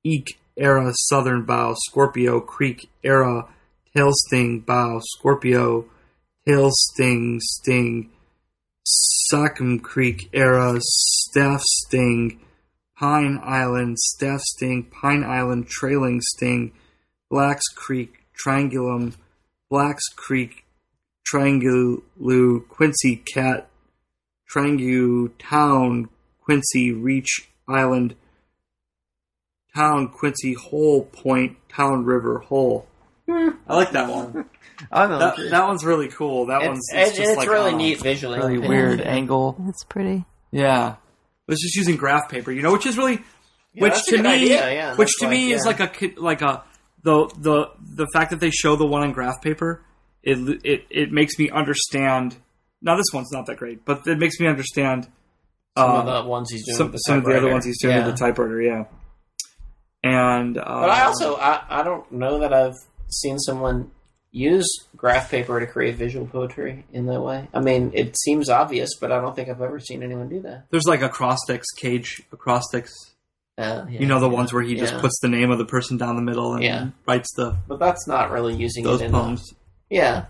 eek 0.03 0.39
era 0.57 0.91
southern 0.93 1.43
bow 1.43 1.75
Scorpio 1.85 2.39
creek 2.39 2.89
era 3.03 3.47
tail 3.95 4.11
sting 4.13 4.59
bow 4.61 4.99
Scorpio 5.03 5.85
tail 6.45 6.69
sting 6.71 7.39
sting 7.41 8.09
Sackham 8.87 9.79
Creek 9.79 10.29
era 10.31 10.75
staff 10.79 11.61
sting 11.63 12.39
Pine 12.97 13.39
Island 13.43 13.97
staff 13.97 14.39
sting 14.41 14.83
Pine 14.83 15.23
Island 15.23 15.67
trailing 15.67 16.21
sting 16.21 16.71
Blacks 17.31 17.67
Creek 17.75 18.25
triangulum 18.39 19.15
Blacks 19.71 20.07
Creek 20.15 20.65
triangulu 21.27 22.67
Quincy 22.69 23.15
cat 23.15 23.69
Triangu 24.53 25.31
Town 25.39 26.07
Quincy 26.39 26.91
Reach 26.93 27.49
Island 27.67 28.15
Town 29.75 30.07
Quincy 30.09 30.53
Hole 30.53 31.03
Point 31.05 31.57
Town 31.69 32.05
River 32.05 32.39
Hole. 32.39 32.87
I 33.27 33.53
like 33.75 33.91
that 33.91 34.09
one. 34.09 34.45
I 34.91 35.07
know. 35.07 35.19
That, 35.19 35.35
that 35.51 35.67
one's 35.67 35.83
really 35.83 36.09
cool. 36.09 36.47
That 36.47 36.61
one's 36.61 36.81
it's, 36.93 37.09
it's, 37.09 37.17
just 37.17 37.29
it's 37.31 37.37
like 37.39 37.49
really 37.49 37.73
a 37.73 37.75
neat 37.75 37.99
visually. 38.01 38.37
really 38.39 38.59
Yeah. 38.61 38.67
weird 38.67 39.01
angle. 39.01 39.55
It's 39.67 39.83
pretty. 39.83 40.25
Yeah, 40.51 40.95
it's 41.47 41.61
just 41.61 41.75
using 41.75 41.95
graph 41.97 42.29
paper, 42.29 42.51
you 42.51 42.61
know, 42.61 42.71
which 42.71 42.85
is 42.85 42.97
really, 42.97 43.19
Yeah, 43.73 43.81
which 43.83 44.03
to 44.05 44.21
me, 44.21 44.29
idea, 44.29 44.73
yeah, 44.73 44.95
which 44.95 45.09
to 45.19 45.25
like, 45.25 45.31
me 45.31 45.51
is 45.51 45.65
like 45.65 45.79
a 45.79 46.13
like 46.21 46.41
a 46.41 46.63
the 47.03 47.27
the 47.37 47.69
the 47.95 48.07
fact 48.13 48.29
that 48.31 48.39
they 48.39 48.51
show 48.51 48.75
the 48.75 48.85
one 48.85 49.01
on 49.03 49.11
graph 49.11 49.41
paper, 49.41 49.81
it 50.23 50.37
it 50.63 50.85
it 50.89 51.11
makes 51.11 51.37
me 51.39 51.49
understand. 51.49 52.35
Now 52.81 52.95
this 52.95 53.07
one's 53.13 53.31
not 53.31 53.47
that 53.47 53.57
great, 53.57 53.83
but 53.85 54.05
it 54.07 54.19
makes 54.19 54.39
me 54.39 54.47
understand 54.47 55.07
Some 55.77 55.89
uh, 55.91 56.03
of 56.03 56.23
the 56.23 56.29
ones 56.29 56.51
he's 56.51 56.65
doing. 56.65 56.77
some, 56.77 56.87
with 56.87 56.93
the 56.93 56.97
some 56.99 57.17
of 57.19 57.25
the 57.25 57.35
other 57.37 57.49
ones 57.51 57.65
he's 57.65 57.81
doing 57.81 57.95
Yeah. 57.97 58.05
with 58.05 58.15
the 58.17 58.25
typewriter. 58.25 58.61
Yeah, 58.61 58.83
and 60.05 60.57
uh, 60.57 60.63
But 60.63 60.89
I 60.89 61.03
also 61.05 61.35
I, 61.37 61.63
I 61.69 61.83
don't 61.83 62.09
know 62.11 62.39
that 62.39 62.53
I've 62.53 62.75
seen 63.09 63.39
someone 63.39 63.91
use 64.31 64.67
graph 64.97 65.31
paper 65.31 65.59
to 65.59 65.65
create 65.67 65.95
visual 65.95 66.27
poetry 66.27 66.85
in 66.91 67.05
that 67.05 67.21
way. 67.21 67.47
I 67.53 67.61
mean, 67.61 67.91
it 67.93 68.17
seems 68.19 68.49
obvious, 68.49 68.89
but 68.99 69.11
I 69.11 69.21
don't 69.21 69.33
think 69.35 69.47
I've 69.49 69.61
ever 69.61 69.79
seen 69.79 70.03
anyone 70.03 70.27
do 70.29 70.41
that. 70.41 70.65
there's 70.71 70.85
like 70.85 71.01
acrostics, 71.01 71.67
cage 71.77 72.21
acrostics. 72.33 72.91
Uh, 73.57 73.85
yeah, 73.89 74.01
You 74.01 74.05
know 74.05 74.19
the 74.19 74.27
yeah, 74.29 74.35
ones 74.35 74.51
where 74.51 74.61
he 74.63 74.75
just 74.75 74.97
puts 74.97 75.17
the 75.21 75.29
name 75.29 75.49
of 75.49 75.57
the 75.57 75.63
person 75.65 75.95
down 75.95 76.17
the 76.17 76.21
middle 76.21 76.53
and 76.55 76.63
Yeah. 76.63 76.87
writes 77.07 77.29
the 77.37 77.55
But 77.69 77.79
that's 77.79 78.05
not 78.05 78.29
really 78.31 78.53
using 78.53 78.83
those 78.83 78.99
it 79.01 79.05
in 79.05 79.11
poems. 79.13 79.49
A, 79.53 79.55
yeah, 79.95 80.25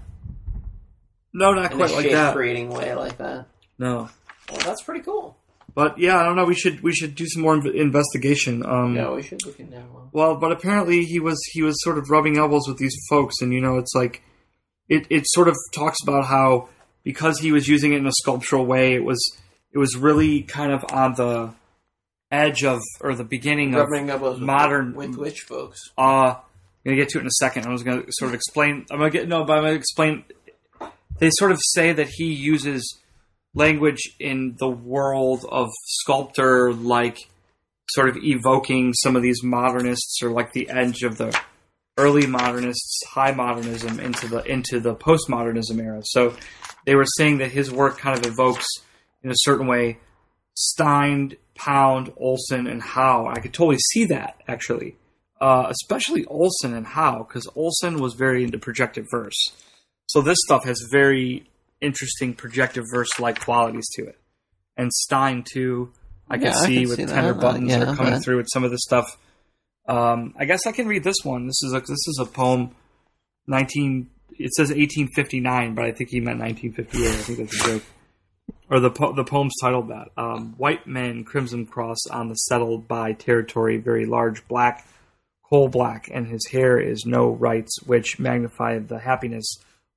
No, 1.33 1.53
not 1.53 1.71
in 1.71 1.77
quite 1.77 1.89
a 1.89 1.95
like 1.95 2.11
that. 2.11 2.35
creating 2.35 2.69
way 2.69 2.93
like 2.93 3.17
that. 3.17 3.47
No. 3.79 4.09
Well, 4.51 4.59
that's 4.63 4.83
pretty 4.83 5.01
cool. 5.01 5.35
But 5.75 5.99
yeah, 5.99 6.17
I 6.19 6.23
don't 6.23 6.35
know. 6.37 6.45
We 6.45 6.55
should 6.55 6.81
we 6.81 6.93
should 6.93 7.15
do 7.15 7.27
some 7.27 7.41
more 7.41 7.55
inv- 7.57 7.73
investigation. 7.75 8.65
Um, 8.65 8.95
Yeah, 8.95 9.11
we 9.11 9.21
should 9.21 9.45
look 9.45 9.59
into 9.59 9.73
that 9.73 9.91
one. 9.91 10.07
Well, 10.13 10.37
but 10.37 10.51
apparently 10.53 11.03
he 11.03 11.19
was 11.19 11.37
he 11.51 11.61
was 11.61 11.75
sort 11.83 11.97
of 11.97 12.09
rubbing 12.09 12.37
elbows 12.37 12.63
with 12.67 12.77
these 12.77 12.95
folks, 13.09 13.35
and 13.41 13.51
you 13.53 13.59
know, 13.61 13.77
it's 13.77 13.93
like 13.93 14.23
it 14.89 15.05
it 15.09 15.25
sort 15.27 15.49
of 15.49 15.55
talks 15.73 15.97
about 16.03 16.25
how 16.25 16.69
because 17.03 17.39
he 17.39 17.51
was 17.51 17.67
using 17.67 17.91
it 17.93 17.97
in 17.97 18.07
a 18.07 18.11
sculptural 18.21 18.65
way, 18.65 18.93
it 18.95 19.03
was 19.03 19.19
it 19.73 19.77
was 19.77 19.97
really 19.97 20.43
kind 20.43 20.71
of 20.71 20.85
on 20.93 21.13
the 21.15 21.53
edge 22.31 22.63
of 22.63 22.79
or 23.01 23.13
the 23.13 23.23
beginning 23.25 23.75
of 23.75 23.89
Rubbing 23.89 24.09
elbows 24.09 24.39
with, 24.39 24.47
modern- 24.47 24.93
with 24.95 25.15
which 25.17 25.41
folks? 25.41 25.79
uh, 25.97 26.35
I'm 26.35 26.37
gonna 26.85 26.95
get 26.97 27.09
to 27.09 27.17
it 27.17 27.21
in 27.21 27.27
a 27.27 27.31
second. 27.31 27.65
I 27.65 27.69
was 27.71 27.83
gonna 27.83 28.03
sort 28.11 28.29
of 28.29 28.35
explain. 28.35 28.85
I'm 28.89 28.99
gonna 28.99 29.09
get 29.09 29.27
no, 29.27 29.43
but 29.43 29.57
I'm 29.57 29.63
gonna 29.63 29.73
explain. 29.75 30.23
They 31.19 31.29
sort 31.31 31.51
of 31.51 31.59
say 31.61 31.91
that 31.93 32.07
he 32.09 32.25
uses 32.33 33.01
language 33.55 34.15
in 34.19 34.55
the 34.59 34.69
world 34.69 35.45
of 35.49 35.69
sculptor, 35.85 36.73
like 36.73 37.27
sort 37.89 38.09
of 38.09 38.17
evoking 38.17 38.93
some 38.93 39.15
of 39.15 39.23
these 39.23 39.43
modernists, 39.43 40.21
or 40.21 40.29
like 40.29 40.53
the 40.53 40.69
edge 40.69 41.01
of 41.03 41.17
the 41.17 41.37
early 41.97 42.27
modernists, 42.27 43.01
high 43.09 43.31
modernism 43.31 43.99
into 43.99 44.27
the 44.27 44.43
into 44.43 44.79
the 44.79 44.95
postmodernism 44.95 45.81
era. 45.81 46.01
So 46.03 46.35
they 46.85 46.95
were 46.95 47.07
saying 47.17 47.39
that 47.39 47.51
his 47.51 47.71
work 47.71 47.97
kind 47.97 48.17
of 48.17 48.31
evokes, 48.31 48.67
in 49.23 49.31
a 49.31 49.35
certain 49.37 49.65
way, 49.65 49.97
Stein, 50.53 51.35
Pound, 51.55 52.13
Olson, 52.17 52.67
and 52.67 52.81
Howe. 52.81 53.27
I 53.27 53.39
could 53.39 53.53
totally 53.53 53.79
see 53.79 54.05
that 54.05 54.41
actually 54.47 54.97
uh, 55.41 55.67
especially 55.69 56.25
Olson 56.25 56.73
and 56.73 56.85
Howe, 56.85 57.25
because 57.27 57.47
Olson 57.55 57.99
was 57.99 58.13
very 58.13 58.43
into 58.43 58.57
projective 58.57 59.05
verse. 59.09 59.51
So 60.07 60.21
this 60.21 60.37
stuff 60.45 60.65
has 60.65 60.87
very 60.91 61.49
interesting 61.81 62.33
projective 62.33 62.83
verse 62.93 63.19
like 63.19 63.39
qualities 63.43 63.87
to 63.95 64.05
it. 64.05 64.19
And 64.77 64.91
Stein 64.91 65.43
too, 65.43 65.91
I 66.29 66.37
can 66.37 66.47
Yeah, 66.47 66.57
I 66.59 66.65
see 66.65 66.79
can 66.81 66.89
with 66.89 66.97
see 66.97 67.05
tender 67.05 67.33
that. 67.33 67.41
buttons 67.41 67.69
Yeah, 67.71 67.83
are 67.91 67.95
coming 67.95 68.13
that- 68.13 68.23
through 68.23 68.37
with 68.37 68.47
some 68.51 68.63
of 68.63 68.71
the 68.71 68.79
stuff. 68.79 69.17
Um, 69.87 70.33
I 70.37 70.45
guess 70.45 70.65
I 70.65 70.71
can 70.71 70.87
read 70.87 71.03
this 71.03 71.17
one. 71.23 71.45
This 71.45 71.61
is 71.63 71.73
a 71.73 71.79
this 71.79 71.91
is 71.91 72.19
a 72.21 72.25
poem, 72.25 72.71
nineteen. 73.47 74.09
It 74.37 74.51
says 74.53 74.71
eighteen 74.71 75.07
fifty 75.09 75.39
nine, 75.39 75.75
but 75.75 75.85
I 75.85 75.91
think 75.91 76.09
he 76.09 76.19
meant 76.19 76.39
nineteen 76.39 76.73
fifty 76.73 77.05
eight. 77.05 77.09
I 77.13 77.17
think 77.17 77.37
that's 77.39 77.61
a 77.61 77.67
joke. 77.67 77.83
or 78.69 78.79
the 78.79 78.89
po- 78.89 79.13
the 79.13 79.23
poem's 79.23 79.53
titled 79.61 79.89
that. 79.89 80.09
Um, 80.17 80.55
White 80.57 80.87
men, 80.87 81.23
crimson 81.23 81.65
cross 81.67 81.97
on 82.09 82.29
the 82.29 82.35
settled 82.35 82.87
by 82.87 83.13
territory, 83.13 83.77
very 83.77 84.05
large, 84.07 84.47
black, 84.47 84.87
coal 85.47 85.67
black, 85.69 86.09
and 86.11 86.25
his 86.27 86.47
hair 86.47 86.79
is 86.79 87.05
no 87.05 87.29
rights, 87.29 87.77
which 87.85 88.17
magnify 88.19 88.79
the 88.79 88.99
happiness. 88.99 89.45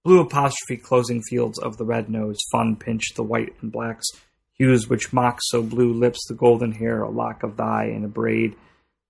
Blue 0.08 0.20
apostrophe 0.20 0.78
closing 0.78 1.20
fields 1.20 1.58
of 1.58 1.76
the 1.76 1.84
red 1.84 2.08
nose, 2.08 2.38
fun 2.50 2.76
pinch 2.76 3.12
the 3.14 3.22
white 3.22 3.54
and 3.60 3.70
blacks, 3.70 4.06
hues 4.54 4.88
which 4.88 5.12
mock 5.12 5.38
so 5.42 5.62
blue 5.62 5.92
lips, 5.92 6.26
the 6.26 6.34
golden 6.34 6.72
hair, 6.72 7.02
a 7.02 7.10
lock 7.10 7.42
of 7.42 7.56
thigh 7.56 7.90
and 7.94 8.06
a 8.06 8.08
braid, 8.08 8.56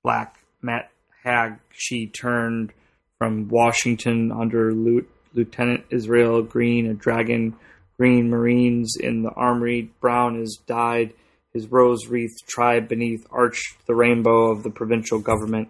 black 0.02 0.40
matte 0.60 0.90
hag 1.22 1.60
she 1.70 2.08
turned 2.08 2.72
from 3.16 3.46
Washington 3.46 4.32
under 4.32 4.74
Lieu- 4.74 5.06
Lieutenant 5.34 5.84
Israel 5.90 6.42
Green, 6.42 6.86
a 6.86 6.94
dragon 6.94 7.54
green 7.96 8.28
marines 8.28 8.96
in 8.98 9.22
the 9.22 9.30
armory. 9.30 9.92
Brown 10.00 10.34
is 10.34 10.60
dyed, 10.66 11.14
his 11.52 11.70
rose 11.70 12.08
wreath 12.08 12.34
tribe 12.48 12.88
beneath 12.88 13.24
arched 13.30 13.86
the 13.86 13.94
rainbow 13.94 14.50
of 14.50 14.64
the 14.64 14.70
provincial 14.70 15.20
government 15.20 15.68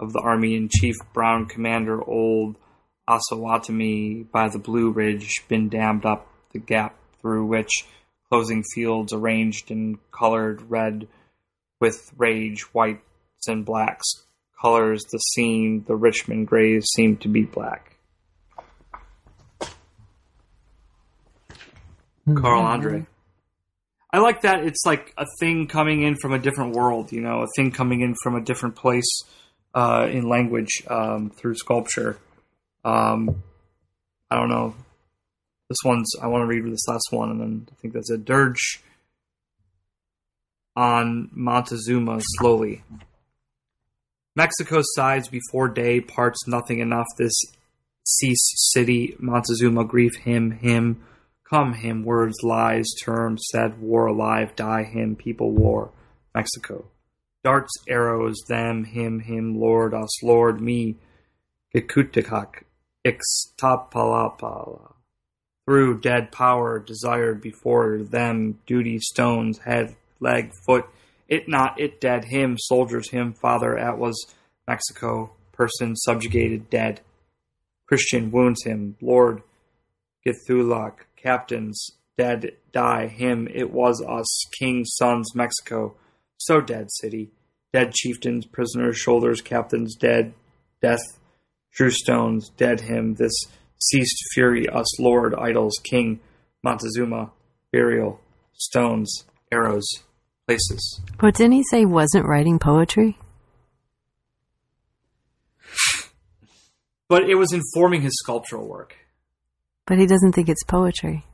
of 0.00 0.14
the 0.14 0.20
army 0.20 0.56
in 0.56 0.70
chief. 0.70 0.96
Brown 1.12 1.44
commander 1.44 2.02
old 2.02 2.56
Osawatomie 3.08 4.30
by 4.30 4.48
the 4.48 4.58
Blue 4.58 4.90
Ridge, 4.90 5.42
been 5.48 5.68
dammed 5.68 6.04
up 6.04 6.26
the 6.52 6.58
gap 6.58 6.96
through 7.20 7.46
which 7.46 7.70
closing 8.28 8.62
fields 8.74 9.12
arranged 9.12 9.70
in 9.70 9.98
colored 10.12 10.62
red 10.70 11.08
with 11.80 12.12
rage, 12.16 12.62
whites 12.74 13.48
and 13.48 13.64
blacks 13.64 14.06
colors 14.60 15.02
the 15.10 15.18
scene. 15.18 15.84
The 15.86 15.96
Richmond 15.96 16.46
grays 16.46 16.86
seem 16.94 17.16
to 17.18 17.28
be 17.28 17.42
black. 17.42 17.96
Carl 22.34 22.62
Andre. 22.62 23.06
I 24.12 24.18
like 24.18 24.42
that 24.42 24.64
it's 24.64 24.84
like 24.84 25.12
a 25.16 25.26
thing 25.38 25.66
coming 25.66 26.02
in 26.02 26.16
from 26.16 26.32
a 26.32 26.38
different 26.38 26.74
world, 26.74 27.12
you 27.12 27.20
know, 27.20 27.42
a 27.42 27.46
thing 27.56 27.70
coming 27.70 28.00
in 28.00 28.14
from 28.22 28.34
a 28.34 28.40
different 28.40 28.76
place 28.76 29.22
uh, 29.74 30.08
in 30.10 30.28
language 30.28 30.82
um, 30.88 31.30
through 31.30 31.54
sculpture. 31.54 32.18
Um, 32.84 33.42
I 34.30 34.36
don't 34.36 34.48
know. 34.48 34.74
This 35.68 35.78
one's, 35.84 36.10
I 36.20 36.26
want 36.26 36.42
to 36.42 36.46
read 36.46 36.64
this 36.64 36.88
last 36.88 37.08
one, 37.10 37.30
and 37.30 37.40
then 37.40 37.68
I 37.70 37.74
think 37.80 37.94
that's 37.94 38.10
a 38.10 38.18
dirge 38.18 38.82
on 40.76 41.28
Montezuma 41.32 42.18
slowly. 42.20 42.82
Mexico 44.36 44.80
sides 44.82 45.28
before 45.28 45.68
day, 45.68 46.00
parts 46.00 46.46
nothing 46.46 46.80
enough. 46.80 47.06
This 47.18 47.34
cease 48.04 48.72
city, 48.72 49.16
Montezuma 49.18 49.84
grief 49.84 50.16
him, 50.16 50.52
him. 50.52 51.02
Come 51.48 51.74
him, 51.74 52.04
words, 52.04 52.36
lies, 52.42 52.86
terms, 53.02 53.42
said, 53.50 53.80
war 53.80 54.06
alive, 54.06 54.54
die 54.54 54.84
him, 54.84 55.16
people 55.16 55.50
war. 55.52 55.90
Mexico. 56.34 56.84
Darts, 57.42 57.72
arrows, 57.88 58.36
them, 58.48 58.84
him, 58.84 59.20
him, 59.20 59.58
lord, 59.58 59.92
us, 59.92 60.22
lord, 60.22 60.60
me. 60.60 60.96
Gekutikak, 61.74 62.64
ixtapalapala. 63.06 64.94
Through 65.66 66.00
dead 66.00 66.32
power, 66.32 66.78
desired 66.78 67.40
before 67.40 67.98
them, 67.98 68.58
duty, 68.66 68.98
stones, 68.98 69.58
head, 69.58 69.96
leg, 70.18 70.52
foot, 70.66 70.86
it 71.28 71.48
not, 71.48 71.80
it 71.80 72.00
dead, 72.00 72.24
him, 72.24 72.56
soldiers, 72.58 73.10
him, 73.10 73.34
father, 73.34 73.78
at 73.78 73.98
was 73.98 74.26
Mexico, 74.66 75.32
person, 75.52 75.94
subjugated, 75.94 76.68
dead. 76.70 77.00
Christian 77.86 78.30
wounds 78.30 78.64
him, 78.64 78.96
Lord, 79.00 79.42
Githulak, 80.26 81.06
captains, 81.16 81.92
dead, 82.18 82.56
die, 82.72 83.06
him, 83.06 83.48
it 83.52 83.70
was 83.70 84.02
us, 84.06 84.44
king, 84.58 84.84
sons, 84.84 85.34
Mexico, 85.34 85.94
so 86.36 86.60
dead 86.60 86.90
city, 86.90 87.30
dead 87.72 87.92
chieftains, 87.92 88.46
prisoners, 88.46 88.96
shoulders, 88.96 89.40
captains, 89.40 89.94
dead, 89.94 90.34
death, 90.82 91.19
true 91.72 91.90
stones, 91.90 92.50
dead 92.50 92.80
him, 92.80 93.14
this 93.14 93.32
ceased 93.78 94.18
fury, 94.34 94.68
us, 94.68 95.00
lord, 95.00 95.34
idols, 95.34 95.74
king, 95.82 96.20
Montezuma, 96.62 97.30
burial, 97.72 98.20
stones, 98.52 99.24
arrows, 99.50 99.86
places. 100.46 101.00
But 101.18 101.34
didn't 101.34 101.52
he 101.52 101.64
say 101.64 101.80
he 101.80 101.86
wasn't 101.86 102.26
writing 102.26 102.58
poetry? 102.58 103.18
But 107.08 107.28
it 107.28 107.34
was 107.34 107.52
informing 107.52 108.02
his 108.02 108.12
sculptural 108.22 108.68
work. 108.68 108.96
But 109.86 109.98
he 109.98 110.06
doesn't 110.06 110.32
think 110.32 110.48
it's 110.48 110.62
poetry. 110.62 111.24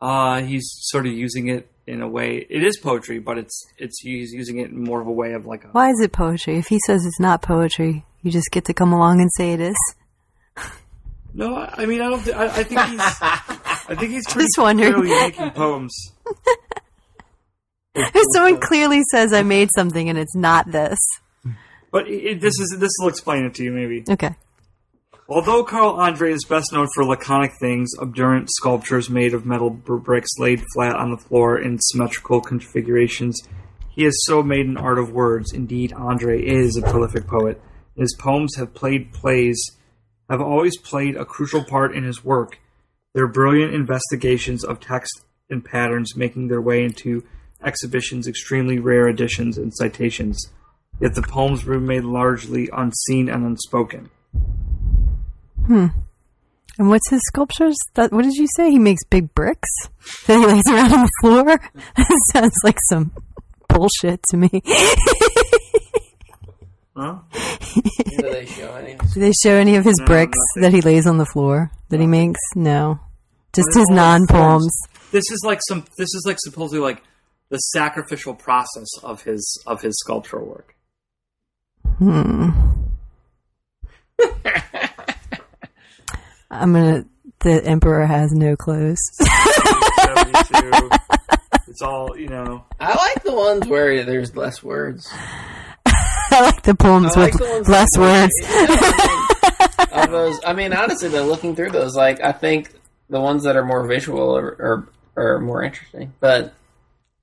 Uh, 0.00 0.42
he's 0.42 0.68
sort 0.82 1.06
of 1.06 1.12
using 1.12 1.48
it 1.48 1.70
in 1.86 2.02
a 2.02 2.08
way. 2.08 2.46
It 2.48 2.62
is 2.62 2.78
poetry, 2.78 3.18
but 3.18 3.36
it's 3.38 3.64
it's 3.78 4.00
he's 4.00 4.32
using 4.32 4.58
it 4.58 4.70
in 4.70 4.84
more 4.84 5.00
of 5.00 5.06
a 5.06 5.12
way 5.12 5.32
of 5.32 5.44
like 5.46 5.64
a. 5.64 5.68
Why 5.68 5.90
is 5.90 6.00
it 6.00 6.12
poetry? 6.12 6.56
If 6.58 6.68
he 6.68 6.78
says 6.86 7.04
it's 7.04 7.18
not 7.20 7.42
poetry, 7.42 8.04
you 8.22 8.30
just 8.30 8.50
get 8.52 8.64
to 8.66 8.74
come 8.74 8.92
along 8.92 9.20
and 9.20 9.30
say 9.36 9.52
it 9.54 9.60
is. 9.60 9.76
No, 11.34 11.56
I 11.56 11.86
mean 11.86 12.00
I 12.00 12.10
don't. 12.10 12.22
Th- 12.22 12.36
I, 12.36 12.44
I 12.46 12.62
think 12.64 12.80
he's. 12.80 13.00
I 13.00 13.94
think 13.98 14.12
he's 14.12 14.26
pretty 14.30 14.46
Just 14.46 14.58
wondering. 14.58 14.92
clearly 14.94 15.10
making 15.20 15.50
poems. 15.50 15.94
If 18.00 18.24
someone 18.32 18.60
clearly 18.60 19.02
says 19.10 19.32
I 19.32 19.42
made 19.42 19.70
something 19.74 20.08
and 20.08 20.16
it's 20.16 20.36
not 20.36 20.70
this. 20.70 20.98
But 21.90 22.06
it- 22.06 22.40
this 22.40 22.58
is 22.60 22.76
this 22.78 22.92
will 23.00 23.08
explain 23.08 23.44
it 23.44 23.54
to 23.54 23.64
you 23.64 23.72
maybe. 23.72 24.04
Okay. 24.08 24.36
Although 25.30 25.64
Carl 25.64 25.90
Andre 25.90 26.32
is 26.32 26.46
best 26.46 26.72
known 26.72 26.88
for 26.94 27.04
laconic 27.04 27.52
things, 27.60 27.90
obdurate 27.98 28.48
sculptures 28.50 29.10
made 29.10 29.34
of 29.34 29.44
metal 29.44 29.68
bricks 29.68 30.30
laid 30.38 30.64
flat 30.72 30.96
on 30.96 31.10
the 31.10 31.18
floor 31.18 31.58
in 31.60 31.78
symmetrical 31.78 32.40
configurations, 32.40 33.38
he 33.90 34.04
has 34.04 34.16
so 34.24 34.42
made 34.42 34.64
an 34.64 34.78
art 34.78 34.98
of 34.98 35.12
words. 35.12 35.52
Indeed, 35.52 35.92
Andre 35.92 36.42
is 36.42 36.78
a 36.78 36.82
prolific 36.82 37.26
poet. 37.26 37.60
His 37.94 38.16
poems 38.18 38.56
have 38.56 38.72
played 38.72 39.12
plays, 39.12 39.60
have 40.30 40.40
always 40.40 40.78
played 40.78 41.14
a 41.14 41.26
crucial 41.26 41.62
part 41.62 41.94
in 41.94 42.04
his 42.04 42.24
work. 42.24 42.58
Their 43.12 43.28
brilliant 43.28 43.74
investigations 43.74 44.64
of 44.64 44.80
text 44.80 45.12
and 45.50 45.62
patterns 45.62 46.16
making 46.16 46.48
their 46.48 46.62
way 46.62 46.82
into 46.84 47.22
exhibitions, 47.62 48.26
extremely 48.26 48.78
rare 48.78 49.06
editions, 49.08 49.58
and 49.58 49.74
citations. 49.76 50.50
Yet 51.02 51.14
the 51.14 51.22
poems 51.22 51.66
remain 51.66 52.12
largely 52.12 52.70
unseen 52.72 53.28
and 53.28 53.44
unspoken. 53.44 54.08
And 55.68 56.88
what's 56.88 57.08
his 57.10 57.20
sculptures? 57.26 57.76
That 57.94 58.12
what 58.12 58.24
did 58.24 58.34
you 58.34 58.46
say? 58.56 58.70
He 58.70 58.78
makes 58.78 59.02
big 59.04 59.34
bricks 59.34 59.68
that 60.26 60.38
he 60.38 60.46
lays 60.46 60.64
around 60.68 60.92
on 60.92 61.00
the 61.02 61.10
floor. 61.20 61.44
that 61.96 62.20
sounds 62.32 62.56
like 62.64 62.78
some 62.88 63.12
bullshit 63.68 64.22
to 64.30 64.36
me. 64.36 64.50
Huh? 66.96 67.18
Do 68.16 68.22
they 68.22 68.44
show 68.46 68.74
any? 68.74 68.96
Do 69.14 69.20
they 69.20 69.32
show 69.32 69.54
any 69.54 69.76
of 69.76 69.84
his 69.84 69.98
No, 70.00 70.06
bricks 70.06 70.38
nothing. 70.56 70.62
that 70.62 70.72
he 70.74 70.80
lays 70.80 71.06
on 71.06 71.16
the 71.18 71.26
floor 71.26 71.70
that 71.90 72.00
he 72.00 72.06
makes? 72.08 72.40
No, 72.56 72.98
just 73.52 73.68
his 73.74 73.86
non 73.88 74.26
poems. 74.26 74.76
This 75.12 75.30
is 75.30 75.42
like 75.44 75.60
some. 75.68 75.84
This 75.96 76.08
is 76.14 76.24
like 76.26 76.38
supposedly 76.40 76.80
like 76.80 77.02
the 77.50 77.58
sacrificial 77.58 78.34
process 78.34 78.88
of 79.04 79.22
his 79.22 79.62
of 79.66 79.80
his 79.80 79.96
sculptural 80.00 80.46
work. 80.46 80.74
Hmm. 81.98 82.50
I'm 86.50 86.72
gonna. 86.72 87.04
The 87.40 87.64
emperor 87.64 88.04
has 88.04 88.32
no 88.32 88.56
clothes. 88.56 88.98
it's 91.68 91.82
all 91.82 92.16
you 92.18 92.28
know. 92.28 92.64
I 92.80 92.94
like 92.94 93.22
the 93.22 93.32
ones 93.34 93.66
where 93.66 94.04
there's 94.04 94.34
less 94.34 94.62
words. 94.62 95.08
I 95.86 96.40
like 96.42 96.62
the 96.62 96.74
poems 96.74 97.16
like 97.16 97.32
with 97.34 97.42
the 97.42 97.48
ones 97.54 97.68
less 97.68 97.88
that- 97.94 98.00
words. 98.00 99.92
of 99.92 100.10
those, 100.10 100.40
I 100.44 100.52
mean, 100.52 100.72
honestly, 100.72 101.08
though, 101.08 101.24
looking 101.26 101.54
through 101.56 101.70
those, 101.70 101.94
like 101.96 102.20
I 102.22 102.32
think 102.32 102.72
the 103.08 103.20
ones 103.20 103.44
that 103.44 103.56
are 103.56 103.64
more 103.64 103.86
visual 103.86 104.36
are 104.36 104.48
are, 104.48 104.88
are 105.16 105.38
more 105.40 105.62
interesting. 105.62 106.12
But 106.20 106.52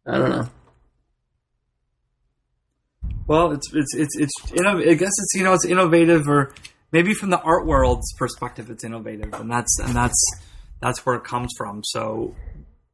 I 0.07 0.17
don't 0.17 0.29
know. 0.29 0.47
Well, 3.27 3.51
it's 3.53 3.73
it's 3.73 3.95
it's 3.95 4.17
it's. 4.19 4.33
Inno- 4.51 4.87
I 4.89 4.93
guess 4.93 5.11
it's 5.17 5.33
you 5.35 5.43
know 5.43 5.53
it's 5.53 5.65
innovative, 5.65 6.27
or 6.27 6.53
maybe 6.91 7.13
from 7.13 7.29
the 7.29 7.39
art 7.41 7.65
world's 7.65 8.11
perspective, 8.13 8.69
it's 8.69 8.83
innovative, 8.83 9.33
and 9.33 9.49
that's 9.49 9.79
and 9.79 9.95
that's 9.95 10.23
that's 10.81 11.05
where 11.05 11.15
it 11.15 11.23
comes 11.23 11.51
from. 11.57 11.81
So 11.83 12.35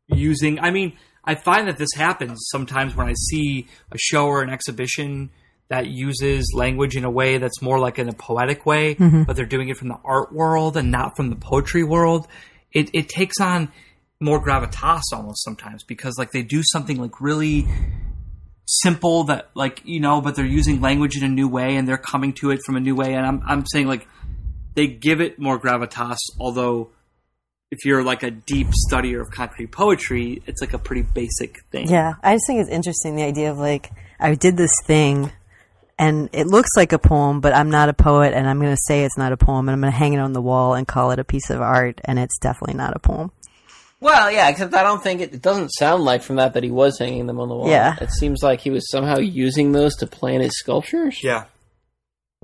using, 0.07 0.59
I 0.59 0.71
mean, 0.71 0.97
I 1.23 1.35
find 1.35 1.67
that 1.67 1.77
this 1.77 1.93
happens 1.95 2.47
sometimes 2.51 2.95
when 2.95 3.07
I 3.07 3.13
see 3.13 3.67
a 3.91 3.97
show 3.97 4.25
or 4.25 4.41
an 4.41 4.49
exhibition 4.49 5.31
that 5.69 5.87
uses 5.87 6.51
language 6.53 6.97
in 6.97 7.05
a 7.05 7.09
way 7.09 7.37
that's 7.37 7.61
more 7.61 7.79
like 7.79 7.97
in 7.97 8.09
a 8.09 8.13
poetic 8.13 8.65
way, 8.65 8.95
mm-hmm. 8.95 9.23
but 9.23 9.35
they're 9.35 9.45
doing 9.45 9.69
it 9.69 9.77
from 9.77 9.87
the 9.87 9.99
art 10.03 10.33
world 10.33 10.75
and 10.75 10.91
not 10.91 11.15
from 11.15 11.29
the 11.29 11.35
poetry 11.35 11.83
world. 11.83 12.27
It 12.73 12.89
it 12.93 13.09
takes 13.09 13.39
on 13.39 13.71
more 14.19 14.43
gravitas 14.43 15.01
almost 15.13 15.43
sometimes 15.43 15.83
because 15.83 16.15
like 16.17 16.31
they 16.31 16.43
do 16.43 16.61
something 16.63 16.97
like 16.97 17.19
really 17.21 17.67
simple 18.65 19.25
that 19.25 19.49
like 19.53 19.81
you 19.83 19.99
know 19.99 20.21
but 20.21 20.35
they're 20.35 20.45
using 20.45 20.79
language 20.79 21.17
in 21.17 21.23
a 21.23 21.27
new 21.27 21.47
way 21.47 21.75
and 21.75 21.87
they're 21.87 21.97
coming 21.97 22.31
to 22.31 22.51
it 22.51 22.59
from 22.65 22.75
a 22.75 22.79
new 22.79 22.95
way 22.95 23.15
and 23.15 23.25
i'm, 23.25 23.41
I'm 23.45 23.65
saying 23.65 23.87
like 23.87 24.07
they 24.75 24.87
give 24.87 25.19
it 25.19 25.39
more 25.39 25.59
gravitas 25.59 26.17
although 26.39 26.89
if 27.71 27.85
you're 27.85 28.03
like 28.03 28.21
a 28.21 28.29
deep 28.29 28.67
studier 28.89 29.21
of 29.21 29.31
concrete 29.31 29.71
poetry, 29.71 30.43
it's 30.45 30.59
like 30.61 30.73
a 30.73 30.77
pretty 30.77 31.03
basic 31.03 31.63
thing. 31.71 31.87
Yeah, 31.87 32.15
I 32.21 32.35
just 32.35 32.45
think 32.45 32.59
it's 32.59 32.69
interesting 32.69 33.15
the 33.15 33.23
idea 33.23 33.49
of 33.49 33.57
like 33.57 33.91
I 34.19 34.35
did 34.35 34.57
this 34.57 34.73
thing 34.83 35.31
and 35.97 36.29
it 36.33 36.47
looks 36.47 36.71
like 36.75 36.91
a 36.91 36.99
poem, 36.99 37.39
but 37.39 37.53
I'm 37.53 37.71
not 37.71 37.87
a 37.87 37.93
poet 37.93 38.33
and 38.33 38.47
I'm 38.47 38.59
going 38.59 38.75
to 38.75 38.81
say 38.87 39.03
it's 39.05 39.17
not 39.17 39.31
a 39.31 39.37
poem 39.37 39.69
and 39.69 39.73
I'm 39.73 39.81
going 39.81 39.93
to 39.93 39.97
hang 39.97 40.13
it 40.13 40.19
on 40.19 40.33
the 40.33 40.41
wall 40.41 40.73
and 40.73 40.85
call 40.85 41.11
it 41.11 41.19
a 41.19 41.23
piece 41.23 41.49
of 41.49 41.61
art 41.61 42.01
and 42.03 42.19
it's 42.19 42.37
definitely 42.39 42.75
not 42.75 42.95
a 42.95 42.99
poem. 42.99 43.31
Well, 44.01 44.31
yeah, 44.31 44.49
except 44.49 44.73
I 44.73 44.83
don't 44.83 45.01
think 45.03 45.21
it, 45.21 45.33
it 45.33 45.41
doesn't 45.41 45.69
sound 45.69 46.03
like 46.03 46.23
from 46.23 46.37
that 46.37 46.53
that 46.55 46.63
he 46.63 46.71
was 46.71 46.97
hanging 46.99 47.27
them 47.27 47.39
on 47.39 47.47
the 47.49 47.55
wall. 47.55 47.69
Yeah. 47.69 47.95
It 48.01 48.11
seems 48.11 48.41
like 48.43 48.59
he 48.59 48.71
was 48.71 48.89
somehow 48.89 49.19
using 49.19 49.71
those 49.71 49.95
to 49.97 50.07
plan 50.07 50.41
his 50.41 50.57
sculptures. 50.57 51.23
Yeah. 51.23 51.45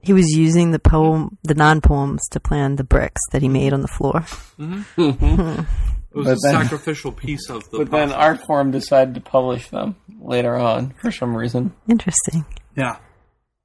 He 0.04 0.14
was 0.14 0.28
using 0.30 0.70
the 0.72 0.78
poem, 0.80 1.38
the 1.44 1.56
non-poems 1.56 2.22
to 2.30 2.40
plan 2.40 2.76
the 2.76 2.84
bricks 2.84 3.22
that 3.32 3.42
he 3.42 3.50
made 3.50 3.74
on 3.74 3.82
the 3.82 3.88
floor. 3.88 4.22
Mm-hmm. 4.60 5.62
It 6.12 6.16
was 6.16 6.28
But 6.28 6.38
a 6.38 6.40
then- 6.54 6.62
sacrificial 6.64 7.12
piece 7.12 7.50
of 7.50 7.70
the 7.70 7.80
But 7.80 7.92
then 7.92 8.10
process. 8.10 8.40
Artforum 8.48 8.72
decided 8.72 9.14
to 9.16 9.22
publish 9.22 9.68
them 9.70 9.98
later 10.20 10.56
on 10.56 10.94
for 11.02 11.12
some 11.12 11.36
reason 11.38 11.74
Interesting. 11.88 12.46
Yeah. 12.76 12.98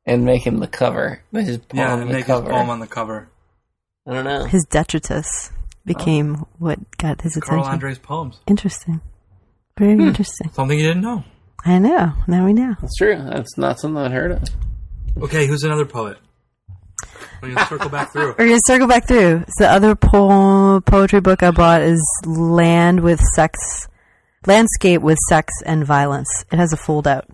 and 0.04 0.24
make 0.26 0.46
him 0.46 0.58
the 0.58 0.66
cover. 0.66 1.22
His 1.32 1.56
poem 1.58 1.78
Yeah, 1.78 1.96
the 1.96 2.02
and 2.02 2.10
make 2.12 2.26
cover. 2.26 2.44
his 2.44 2.52
poem 2.52 2.68
on 2.68 2.80
the 2.80 2.86
cover. 2.88 3.30
I 4.06 4.12
don't 4.14 4.24
know. 4.24 4.44
His 4.44 4.66
detritus 4.68 5.50
became 5.84 6.46
what 6.58 6.78
got 6.98 7.20
his 7.20 7.36
Carl 7.36 7.60
attention. 7.60 7.72
Andre's 7.72 7.98
poems. 7.98 8.40
Interesting. 8.46 9.00
Very 9.78 9.94
hmm. 9.94 10.08
interesting. 10.08 10.50
Something 10.52 10.78
you 10.78 10.86
didn't 10.86 11.02
know. 11.02 11.24
I 11.64 11.78
know. 11.78 12.12
Now 12.26 12.44
we 12.44 12.52
know. 12.52 12.74
That's 12.80 12.96
true. 12.96 13.16
That's 13.16 13.56
not 13.56 13.78
something 13.78 14.02
I'd 14.02 14.12
heard 14.12 14.32
of. 14.32 14.42
Okay, 15.22 15.46
who's 15.46 15.62
another 15.62 15.84
poet? 15.84 16.18
We're 17.40 17.54
gonna 17.54 17.66
circle 17.66 17.88
back 17.88 18.12
through. 18.12 18.34
We're 18.38 18.46
gonna 18.46 18.60
circle 18.64 18.86
back 18.86 19.06
through. 19.06 19.44
So 19.48 19.64
the 19.64 19.70
other 19.70 19.94
po- 19.94 20.80
poetry 20.80 21.20
book 21.20 21.42
I 21.42 21.50
bought 21.50 21.82
is 21.82 22.02
Land 22.24 23.00
with 23.00 23.20
Sex, 23.34 23.88
Landscape 24.46 25.02
with 25.02 25.18
Sex 25.28 25.52
and 25.64 25.84
Violence. 25.84 26.28
It 26.52 26.56
has 26.56 26.72
a 26.72 26.76
fold 26.76 27.06
out 27.06 27.26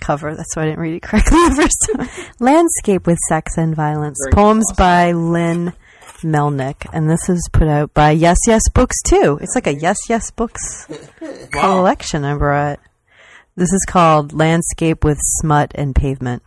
cover. 0.00 0.34
That's 0.34 0.54
why 0.54 0.62
I 0.62 0.66
didn't 0.66 0.80
read 0.80 0.94
it 0.94 1.02
correctly 1.02 1.38
the 1.48 1.54
first 1.54 1.90
time. 1.92 2.28
Landscape 2.40 3.06
with 3.06 3.18
Sex 3.28 3.56
and 3.56 3.74
Violence. 3.74 4.18
Very 4.24 4.32
Poems 4.32 4.66
awesome. 4.70 4.76
by 4.76 5.12
Lynn 5.12 5.72
Melnick, 6.22 6.86
and 6.92 7.08
this 7.08 7.28
is 7.28 7.48
put 7.52 7.68
out 7.68 7.94
by 7.94 8.10
Yes 8.10 8.38
Yes 8.46 8.68
Books 8.68 9.00
too. 9.02 9.38
It's 9.40 9.54
like 9.54 9.66
a 9.66 9.74
Yes 9.74 9.98
Yes 10.08 10.30
Books 10.30 10.86
collection 11.50 12.24
I 12.24 12.36
brought. 12.36 12.80
This 13.54 13.72
is 13.72 13.84
called 13.86 14.32
Landscape 14.32 15.04
with 15.04 15.18
Smut 15.20 15.72
and 15.74 15.94
Pavement. 15.94 16.42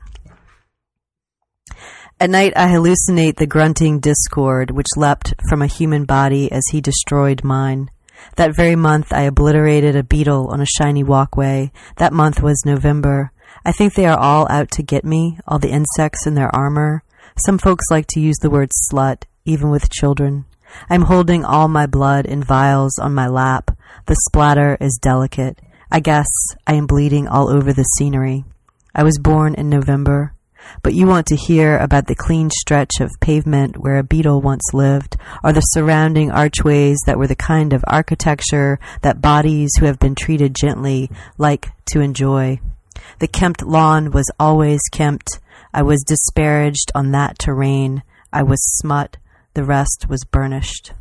At 2.19 2.29
night, 2.29 2.53
I 2.55 2.67
hallucinate 2.67 3.35
the 3.35 3.45
grunting 3.45 3.99
discord 3.99 4.71
which 4.71 4.87
leapt 4.95 5.33
from 5.49 5.61
a 5.61 5.67
human 5.67 6.05
body 6.05 6.51
as 6.51 6.63
he 6.71 6.81
destroyed 6.81 7.43
mine. 7.43 7.91
That 8.37 8.55
very 8.55 8.75
month, 8.75 9.11
I 9.11 9.23
obliterated 9.23 9.95
a 9.95 10.03
beetle 10.03 10.47
on 10.47 10.61
a 10.61 10.65
shiny 10.65 11.03
walkway. 11.03 11.71
That 11.97 12.13
month 12.13 12.41
was 12.41 12.63
November. 12.65 13.31
I 13.65 13.71
think 13.71 13.93
they 13.93 14.05
are 14.05 14.17
all 14.17 14.47
out 14.49 14.71
to 14.71 14.83
get 14.83 15.03
me, 15.03 15.37
all 15.47 15.59
the 15.59 15.71
insects 15.71 16.25
in 16.25 16.35
their 16.35 16.53
armor. 16.55 17.03
Some 17.45 17.57
folks 17.57 17.85
like 17.91 18.07
to 18.07 18.21
use 18.21 18.37
the 18.41 18.49
word 18.49 18.71
slut, 18.89 19.23
even 19.45 19.69
with 19.69 19.89
children. 19.89 20.45
I'm 20.89 21.03
holding 21.03 21.45
all 21.45 21.67
my 21.67 21.85
blood 21.85 22.25
in 22.25 22.43
vials 22.43 22.99
on 22.99 23.13
my 23.13 23.27
lap. 23.27 23.71
The 24.07 24.15
splatter 24.27 24.77
is 24.81 24.99
delicate. 25.01 25.59
I 25.91 25.99
guess 25.99 26.27
I 26.67 26.73
am 26.73 26.87
bleeding 26.87 27.27
all 27.27 27.49
over 27.49 27.71
the 27.71 27.83
scenery. 27.97 28.43
I 28.93 29.03
was 29.03 29.19
born 29.19 29.55
in 29.55 29.69
November. 29.69 30.33
But 30.81 30.93
you 30.93 31.05
want 31.05 31.27
to 31.27 31.35
hear 31.35 31.77
about 31.77 32.07
the 32.07 32.15
clean 32.15 32.49
stretch 32.49 32.99
of 32.99 33.11
pavement 33.19 33.77
where 33.77 33.97
a 33.97 34.03
beetle 34.03 34.41
once 34.41 34.73
lived, 34.73 35.15
or 35.43 35.53
the 35.53 35.61
surrounding 35.61 36.31
archways 36.31 36.97
that 37.05 37.17
were 37.17 37.27
the 37.27 37.35
kind 37.35 37.71
of 37.71 37.83
architecture 37.87 38.79
that 39.01 39.21
bodies 39.21 39.71
who 39.77 39.85
have 39.85 39.99
been 39.99 40.15
treated 40.15 40.55
gently 40.55 41.11
like 41.37 41.69
to 41.91 42.01
enjoy. 42.01 42.59
The 43.19 43.27
kempt 43.27 43.63
lawn 43.63 44.11
was 44.11 44.29
always 44.39 44.81
kempt. 44.91 45.39
I 45.73 45.83
was 45.83 46.03
disparaged 46.03 46.91
on 46.95 47.11
that 47.11 47.37
terrain. 47.37 48.01
I 48.33 48.43
was 48.43 48.59
smut. 48.77 49.17
The 49.55 49.63
rest 49.63 50.05
was 50.09 50.23
burnished. 50.25 50.91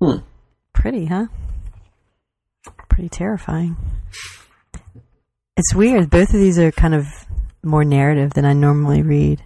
Hmm. 0.00 0.18
Pretty, 0.72 1.06
huh? 1.06 1.26
Pretty 2.88 3.08
terrifying. 3.08 3.76
It's 5.56 5.74
weird. 5.74 6.08
Both 6.08 6.28
of 6.28 6.40
these 6.40 6.58
are 6.58 6.70
kind 6.70 6.94
of 6.94 7.06
more 7.64 7.84
narrative 7.84 8.34
than 8.34 8.44
I 8.44 8.52
normally 8.52 9.02
read. 9.02 9.42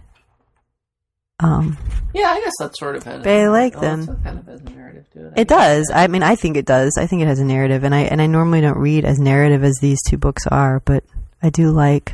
Um, 1.39 1.77
Yeah, 2.13 2.27
I 2.27 2.39
guess 2.41 2.53
that 2.59 2.77
sort 2.77 2.97
of 2.97 3.03
has. 3.03 3.23
But 3.23 3.31
I 3.31 3.47
like 3.47 3.77
oh, 3.77 3.81
them. 3.81 4.05
kind 4.23 4.39
of 4.39 4.45
has 4.45 4.61
a 4.61 4.63
narrative 4.65 5.09
to 5.13 5.27
it. 5.27 5.33
it 5.37 5.47
does. 5.47 5.89
I 5.93 6.07
mean, 6.07 6.21
I 6.21 6.35
think 6.35 6.57
it 6.57 6.65
does. 6.65 6.97
I 6.97 7.07
think 7.07 7.21
it 7.21 7.27
has 7.27 7.39
a 7.39 7.45
narrative, 7.45 7.83
and 7.83 7.95
I 7.95 8.01
and 8.01 8.21
I 8.21 8.27
normally 8.27 8.61
don't 8.61 8.77
read 8.77 9.05
as 9.05 9.19
narrative 9.19 9.63
as 9.63 9.77
these 9.81 9.99
two 10.03 10.17
books 10.17 10.45
are, 10.47 10.81
but 10.81 11.03
I 11.41 11.49
do 11.49 11.71
like 11.71 12.13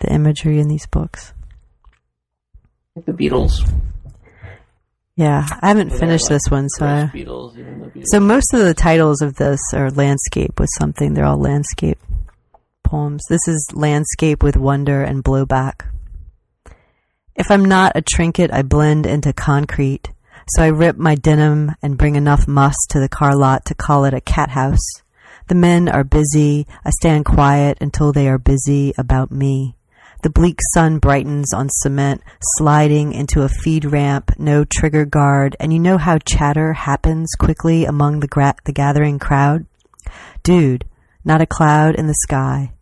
the 0.00 0.12
imagery 0.12 0.58
in 0.60 0.68
these 0.68 0.86
books. 0.86 1.32
Like 2.94 3.06
the 3.06 3.12
Beatles. 3.12 3.68
Yeah, 5.16 5.46
I 5.62 5.68
haven't 5.68 5.90
finished 5.90 6.30
like 6.30 6.40
this 6.40 6.50
one, 6.50 6.68
so 6.68 6.86
I, 6.86 7.10
Beatles, 7.12 7.58
even 7.58 7.80
the 7.80 7.86
Beatles. 7.88 8.04
so 8.06 8.20
most 8.20 8.54
of 8.54 8.60
the 8.60 8.74
titles 8.74 9.20
of 9.20 9.34
this 9.34 9.60
are 9.72 9.90
landscape 9.90 10.60
with 10.60 10.68
something. 10.78 11.14
They're 11.14 11.24
all 11.24 11.40
landscape 11.40 11.98
poems. 12.84 13.22
This 13.28 13.46
is 13.46 13.70
landscape 13.74 14.42
with 14.42 14.56
wonder 14.56 15.02
and 15.02 15.22
blowback. 15.22 15.86
If 17.34 17.50
I'm 17.50 17.64
not 17.64 17.92
a 17.94 18.02
trinket, 18.02 18.52
I 18.52 18.62
blend 18.62 19.06
into 19.06 19.32
concrete. 19.32 20.10
So 20.48 20.62
I 20.62 20.68
rip 20.68 20.96
my 20.96 21.14
denim 21.14 21.72
and 21.82 21.98
bring 21.98 22.16
enough 22.16 22.48
must 22.48 22.88
to 22.90 23.00
the 23.00 23.08
car 23.08 23.36
lot 23.36 23.66
to 23.66 23.74
call 23.74 24.04
it 24.06 24.14
a 24.14 24.20
cat 24.20 24.50
house. 24.50 25.02
The 25.48 25.54
men 25.54 25.88
are 25.88 26.04
busy. 26.04 26.66
I 26.84 26.90
stand 26.90 27.24
quiet 27.24 27.78
until 27.80 28.12
they 28.12 28.28
are 28.28 28.38
busy 28.38 28.92
about 28.98 29.30
me. 29.30 29.77
The 30.22 30.30
bleak 30.30 30.58
sun 30.72 30.98
brightens 30.98 31.54
on 31.54 31.68
cement, 31.70 32.22
sliding 32.56 33.12
into 33.12 33.42
a 33.42 33.48
feed 33.48 33.84
ramp, 33.84 34.32
no 34.36 34.64
trigger 34.64 35.04
guard, 35.04 35.54
and 35.60 35.72
you 35.72 35.78
know 35.78 35.96
how 35.96 36.18
chatter 36.18 36.72
happens 36.72 37.30
quickly 37.38 37.84
among 37.84 38.18
the, 38.18 38.26
gra- 38.26 38.56
the 38.64 38.72
gathering 38.72 39.20
crowd? 39.20 39.66
Dude, 40.42 40.84
not 41.24 41.40
a 41.40 41.46
cloud 41.46 41.94
in 41.94 42.08
the 42.08 42.14
sky. 42.14 42.72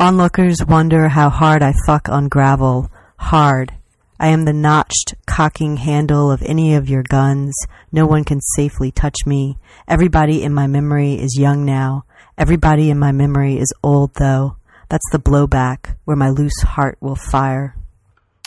Onlookers 0.00 0.66
wonder 0.66 1.08
how 1.08 1.28
hard 1.28 1.62
I 1.62 1.74
fuck 1.86 2.08
on 2.08 2.28
gravel. 2.28 2.90
Hard. 3.18 3.74
I 4.18 4.28
am 4.28 4.46
the 4.46 4.52
notched, 4.54 5.14
cocking 5.26 5.76
handle 5.76 6.30
of 6.30 6.42
any 6.42 6.74
of 6.74 6.88
your 6.88 7.02
guns. 7.02 7.54
No 7.92 8.06
one 8.06 8.24
can 8.24 8.40
safely 8.40 8.90
touch 8.90 9.26
me. 9.26 9.58
Everybody 9.86 10.42
in 10.42 10.54
my 10.54 10.66
memory 10.66 11.14
is 11.14 11.38
young 11.38 11.66
now. 11.66 12.06
Everybody 12.38 12.88
in 12.88 12.98
my 12.98 13.12
memory 13.12 13.58
is 13.58 13.74
old, 13.82 14.14
though. 14.14 14.56
That's 14.88 15.04
the 15.12 15.18
blowback 15.18 15.96
where 16.04 16.16
my 16.16 16.30
loose 16.30 16.60
heart 16.62 16.98
will 17.00 17.16
fire. 17.16 17.76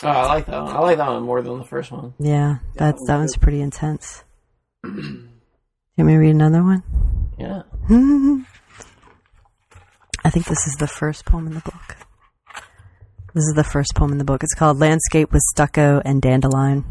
oh, 0.02 0.08
I 0.08 0.26
like 0.26 0.46
that 0.46 0.62
one. 0.62 0.74
I 0.74 0.80
like 0.80 0.96
that 0.96 1.08
one 1.08 1.22
more 1.22 1.42
than 1.42 1.58
the 1.58 1.64
first 1.64 1.92
one. 1.92 2.14
Yeah, 2.18 2.58
that's 2.74 2.98
that 3.00 3.06
that 3.06 3.18
one's 3.18 3.36
pretty 3.36 3.60
intense. 3.60 4.24
you 4.84 5.28
want 5.98 6.06
me 6.06 6.12
to 6.14 6.18
read 6.18 6.30
another 6.30 6.62
one? 6.62 6.82
Yeah. 7.38 7.62
I 10.24 10.30
think 10.30 10.46
this 10.46 10.66
is 10.66 10.76
the 10.78 10.86
first 10.86 11.24
poem 11.24 11.46
in 11.46 11.54
the 11.54 11.60
book. 11.60 11.96
This 13.34 13.44
is 13.44 13.54
the 13.54 13.64
first 13.64 13.94
poem 13.94 14.12
in 14.12 14.18
the 14.18 14.24
book. 14.24 14.42
It's 14.42 14.54
called 14.54 14.80
Landscape 14.80 15.32
with 15.32 15.42
Stucco 15.54 16.02
and 16.04 16.20
Dandelion. 16.20 16.84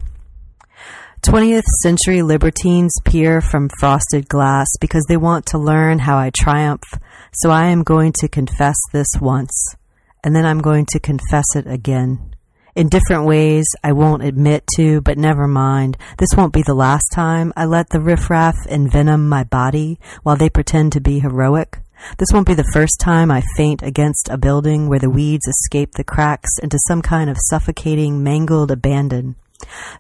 20th 1.22 1.66
century 1.82 2.22
libertines 2.22 2.94
peer 3.04 3.42
from 3.42 3.70
frosted 3.80 4.30
glass 4.30 4.68
because 4.80 5.04
they 5.10 5.18
want 5.18 5.48
to 5.48 5.58
learn 5.58 6.00
how 6.00 6.18
I 6.18 6.32
triumph. 6.34 6.84
So 7.32 7.52
I 7.52 7.68
am 7.68 7.84
going 7.84 8.14
to 8.20 8.28
confess 8.28 8.78
this 8.92 9.10
once, 9.22 9.76
and 10.24 10.36
then 10.36 10.46
I'm 10.46 10.60
going 10.60 10.86
to 10.92 11.00
confess 11.00 11.56
it 11.56 11.68
again. 11.68 12.36
In 12.76 12.88
different 12.88 13.26
ways 13.26 13.66
I 13.84 13.92
won't 13.92 14.24
admit 14.24 14.64
to, 14.76 15.02
but 15.02 15.18
never 15.18 15.48
mind. 15.48 15.98
This 16.18 16.30
won't 16.38 16.54
be 16.54 16.62
the 16.62 16.74
last 16.74 17.08
time 17.14 17.52
I 17.58 17.66
let 17.66 17.90
the 17.90 18.00
riffraff 18.00 18.56
envenom 18.68 19.28
my 19.28 19.44
body 19.44 20.00
while 20.24 20.38
they 20.38 20.50
pretend 20.50 20.94
to 20.94 21.02
be 21.02 21.20
heroic. 21.20 21.80
This 22.18 22.30
won't 22.32 22.48
be 22.48 22.54
the 22.54 22.72
first 22.72 23.00
time 23.00 23.32
I 23.32 23.44
faint 23.58 23.84
against 23.84 24.30
a 24.30 24.38
building 24.38 24.88
where 24.88 25.00
the 25.00 25.10
weeds 25.10 25.48
escape 25.48 25.94
the 25.94 26.04
cracks 26.04 26.58
into 26.64 26.80
some 26.88 27.02
kind 27.02 27.30
of 27.30 27.38
suffocating, 27.50 28.24
mangled 28.24 28.72
abandon. 28.72 29.36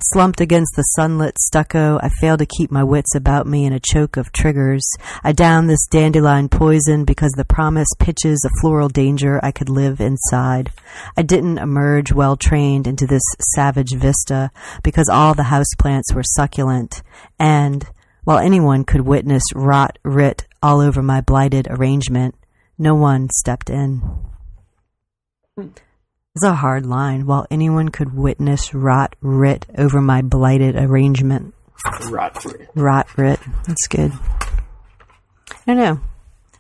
Slumped 0.01 0.41
against 0.41 0.76
the 0.76 0.84
sunlit 0.84 1.38
stucco, 1.39 1.99
I 2.01 2.10
fail 2.10 2.38
to 2.38 2.45
keep 2.45 2.72
my 2.72 2.84
wits 2.84 3.16
about 3.16 3.47
me 3.47 3.66
in 3.66 3.74
a 3.74 3.80
choke 3.80 4.18
of 4.18 4.32
triggers. 4.32 4.88
I 5.24 5.32
down 5.32 5.68
this 5.68 5.86
dandelion 5.88 6.49
poison 6.49 7.05
because 7.05 7.32
the 7.34 7.45
promise 7.45 7.89
pitches 7.99 8.45
a 8.45 8.62
floral 8.62 8.89
danger 8.89 9.39
I 9.43 9.51
could 9.51 9.70
live 9.70 9.99
inside. 9.99 10.72
I 11.18 11.22
didn't 11.22 11.57
emerge 11.57 12.14
well 12.14 12.38
trained 12.38 12.88
into 12.88 13.05
this 13.05 13.24
savage 13.53 13.93
vista 13.95 14.51
because 14.84 15.10
all 15.10 15.34
the 15.34 15.43
houseplants 15.43 16.14
were 16.14 16.24
succulent, 16.24 17.01
and 17.38 17.88
while 18.24 18.38
anyone 18.38 18.84
could 18.84 19.01
witness 19.01 19.43
rot 19.53 19.97
writ 20.03 20.47
all 20.62 20.80
over 20.80 21.01
my 21.01 21.22
blighted 21.22 21.68
arrangement, 21.70 22.36
no 22.78 22.95
one 22.95 23.30
stepped 23.30 23.70
in. 23.70 24.01
It's 26.36 26.43
a 26.45 26.53
hard 26.53 26.86
line. 26.86 27.25
While 27.25 27.47
anyone 27.49 27.89
could 27.89 28.13
witness 28.13 28.73
rot 28.73 29.15
writ 29.21 29.65
over 29.77 29.99
my 30.01 30.21
blighted 30.21 30.75
arrangement. 30.75 31.53
Rot 32.09 32.43
writ. 32.45 32.69
Rot 32.75 33.17
writ. 33.17 33.39
That's 33.67 33.88
good. 33.88 34.11
I 35.51 35.57
don't 35.65 35.77
know. 35.77 35.99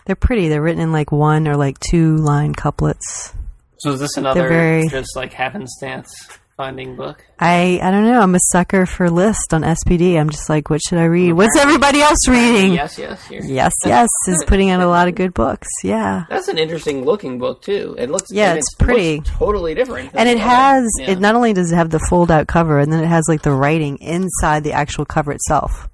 They're 0.05 0.15
pretty. 0.15 0.49
They're 0.49 0.61
written 0.61 0.81
in 0.81 0.91
like 0.91 1.11
one 1.11 1.47
or 1.47 1.55
like 1.55 1.77
two 1.79 2.15
line 2.17 2.53
couplets. 2.53 3.33
So 3.77 3.91
is 3.93 3.99
this 3.99 4.17
another 4.17 4.47
very- 4.47 4.87
just 4.89 5.15
like 5.15 5.33
happenstance 5.33 6.11
finding 6.59 6.97
book? 6.97 7.23
I 7.39 7.79
I 7.81 7.89
don't 7.89 8.03
know. 8.03 8.19
I'm 8.19 8.35
a 8.35 8.39
sucker 8.51 8.85
for 8.85 9.09
list 9.09 9.53
on 9.53 9.61
SPD. 9.61 10.19
I'm 10.19 10.29
just 10.29 10.49
like, 10.49 10.69
what 10.69 10.81
should 10.85 10.97
I 10.97 11.05
read? 11.05 11.31
What's 11.31 11.57
everybody 11.57 12.01
else 12.01 12.27
reading? 12.27 12.73
Yes, 12.73 12.97
yes. 12.97 13.25
Here. 13.27 13.41
Yes, 13.45 13.71
yes, 13.85 14.09
is 14.27 14.43
putting 14.45 14.69
out 14.69 14.81
a 14.81 14.87
lot 14.89 15.07
of 15.07 15.15
good 15.15 15.33
books. 15.33 15.69
Yeah. 15.85 16.25
That's 16.29 16.49
an 16.49 16.57
interesting 16.57 17.05
looking 17.05 17.39
book 17.39 17.61
too. 17.61 17.95
It 17.97 18.09
looks 18.09 18.29
Yeah, 18.29 18.49
and 18.49 18.57
it's 18.59 18.75
pretty. 18.75 19.21
totally 19.21 19.73
different. 19.73 20.11
And 20.13 20.27
it 20.27 20.37
has 20.37 20.85
Yeah. 20.99 21.11
it 21.11 21.19
not 21.21 21.35
only 21.35 21.53
does 21.53 21.71
it 21.71 21.75
have 21.75 21.91
the 21.91 21.99
fold 22.09 22.29
out 22.29 22.47
cover 22.47 22.77
and 22.79 22.91
then 22.91 23.01
it 23.01 23.07
has 23.07 23.23
like 23.29 23.41
the 23.43 23.53
writing 23.53 23.97
inside 23.99 24.65
the 24.65 24.73
actual 24.73 25.05
cover 25.05 25.31
itself. 25.31 25.87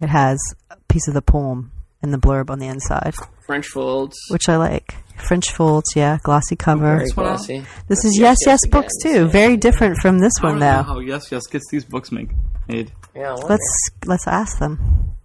It 0.00 0.08
has 0.08 0.38
a 0.70 0.76
piece 0.88 1.08
of 1.08 1.12
the 1.14 1.20
poem 1.22 1.72
and 2.02 2.10
the 2.14 2.18
blurb 2.18 2.48
on 2.48 2.58
the 2.58 2.68
inside, 2.68 3.14
French 3.46 3.66
folds. 3.66 4.16
which 4.30 4.48
I 4.48 4.56
like. 4.56 4.94
French 5.20 5.52
folds, 5.52 5.94
yeah, 5.94 6.18
glossy 6.22 6.56
cover. 6.56 6.98
Very 6.98 7.10
one 7.10 7.26
glossy. 7.26 7.58
This 7.88 8.02
That's 8.02 8.04
is 8.06 8.18
yes, 8.18 8.38
yes, 8.46 8.66
books 8.66 8.92
again. 9.00 9.14
too. 9.14 9.28
Very 9.28 9.56
different 9.56 9.98
from 9.98 10.18
this 10.18 10.32
I 10.40 10.44
one 10.44 10.52
don't 10.52 10.60
know 10.60 10.76
though. 10.76 10.82
how 10.82 10.98
Yes 11.00 11.30
Yes 11.30 11.46
gets 11.46 11.68
these 11.70 11.84
books 11.84 12.10
make, 12.12 12.30
made. 12.68 12.92
Yeah, 13.14 13.32
Let's 13.32 13.90
let's 14.06 14.26
ask 14.26 14.58
them. 14.58 15.16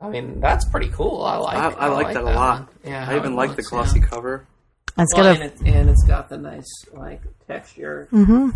I 0.00 0.08
mean, 0.08 0.40
that's 0.40 0.68
pretty 0.68 0.88
cool. 0.88 1.22
I 1.22 1.36
like. 1.36 1.56
I, 1.56 1.86
I, 1.86 1.88
like 1.88 2.14
that 2.14 2.22
a 2.22 2.26
lot. 2.26 2.60
one. 2.60 2.68
Yeah, 2.84 3.08
I 3.08 3.16
even 3.16 3.32
it 3.32 3.36
like 3.36 3.56
the 3.56 3.62
glossy 3.62 4.00
yeah. 4.00 4.06
cover. 4.06 4.46
It's 4.98 5.14
Well, 5.14 5.34
got 5.34 5.42
and, 5.42 5.52
it, 5.52 5.60
and 5.62 5.90
it's 5.90 6.04
got 6.04 6.28
the 6.28 6.38
nice 6.38 6.70
like 6.92 7.22
texture, 7.46 8.08
mm-hmm. 8.12 8.50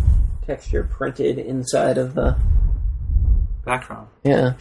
texture 0.45 0.83
printed 0.83 1.39
inside 1.39 1.97
of 1.97 2.13
the. 2.13 2.37
Background. 3.63 4.07
Yeah. 4.23 4.53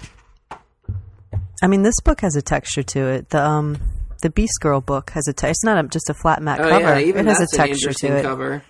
I 1.62 1.66
mean, 1.66 1.82
this 1.82 1.99
book 2.01 2.20
has 2.20 2.36
a 2.36 2.43
texture 2.43 2.82
to 2.82 3.01
it. 3.07 3.30
The 3.30 3.43
um, 3.43 3.78
the 4.21 4.31
Beast 4.31 4.61
Girl 4.61 4.81
book 4.81 5.11
has 5.11 5.27
a. 5.29 5.33
Te- 5.33 5.49
it's 5.49 5.64
not 5.64 5.85
a, 5.85 5.89
just 5.89 6.09
a 6.11 6.14
flat 6.14 6.43
matte 6.43 6.61
Oh 6.61 6.68
cover. 6.68 6.83
yeah, 6.83 7.07
even 7.07 7.27
it 7.27 7.31
has 7.31 7.39
that's 7.39 7.59
a 7.59 7.62
an 7.62 7.68
texture 7.68 7.89
interesting 7.89 8.11
to 8.12 8.16
it. 8.18 8.23
cover. 8.23 8.62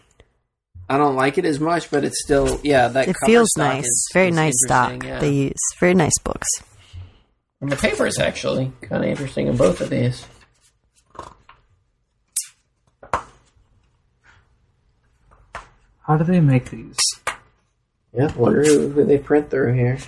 I 0.88 0.98
don't 0.98 1.14
like 1.14 1.38
it 1.38 1.44
as 1.44 1.60
much, 1.60 1.90
but 1.90 2.04
it's 2.04 2.22
still 2.22 2.60
yeah. 2.64 2.88
That 2.88 3.08
It 3.08 3.14
cover 3.20 3.26
feels 3.30 3.50
nice. 3.56 3.84
is- 3.84 4.08
Very 4.12 4.28
is 4.30 4.34
nice 4.36 4.54
stock 4.64 4.92
interesting, 4.92 5.08
yeah. 5.14 5.20
they 5.20 5.32
use. 5.32 5.60
Very 5.78 5.94
nice 5.94 6.18
books. 6.24 6.48
And 7.60 7.70
the 7.70 7.76
paper 7.76 8.06
is 8.06 8.18
actually 8.18 8.72
kind 8.80 9.04
of 9.04 9.10
interesting 9.10 9.46
in 9.46 9.56
both 9.56 9.80
of 9.80 9.90
these. 9.90 10.24
How 16.02 16.16
do 16.16 16.24
they 16.24 16.40
make 16.40 16.70
these? 16.70 16.98
Yeah, 18.12 18.34
wonder 18.36 18.64
who, 18.64 18.88
who 18.88 19.04
they 19.04 19.18
print 19.18 19.50
through 19.50 19.74
here. 19.74 19.98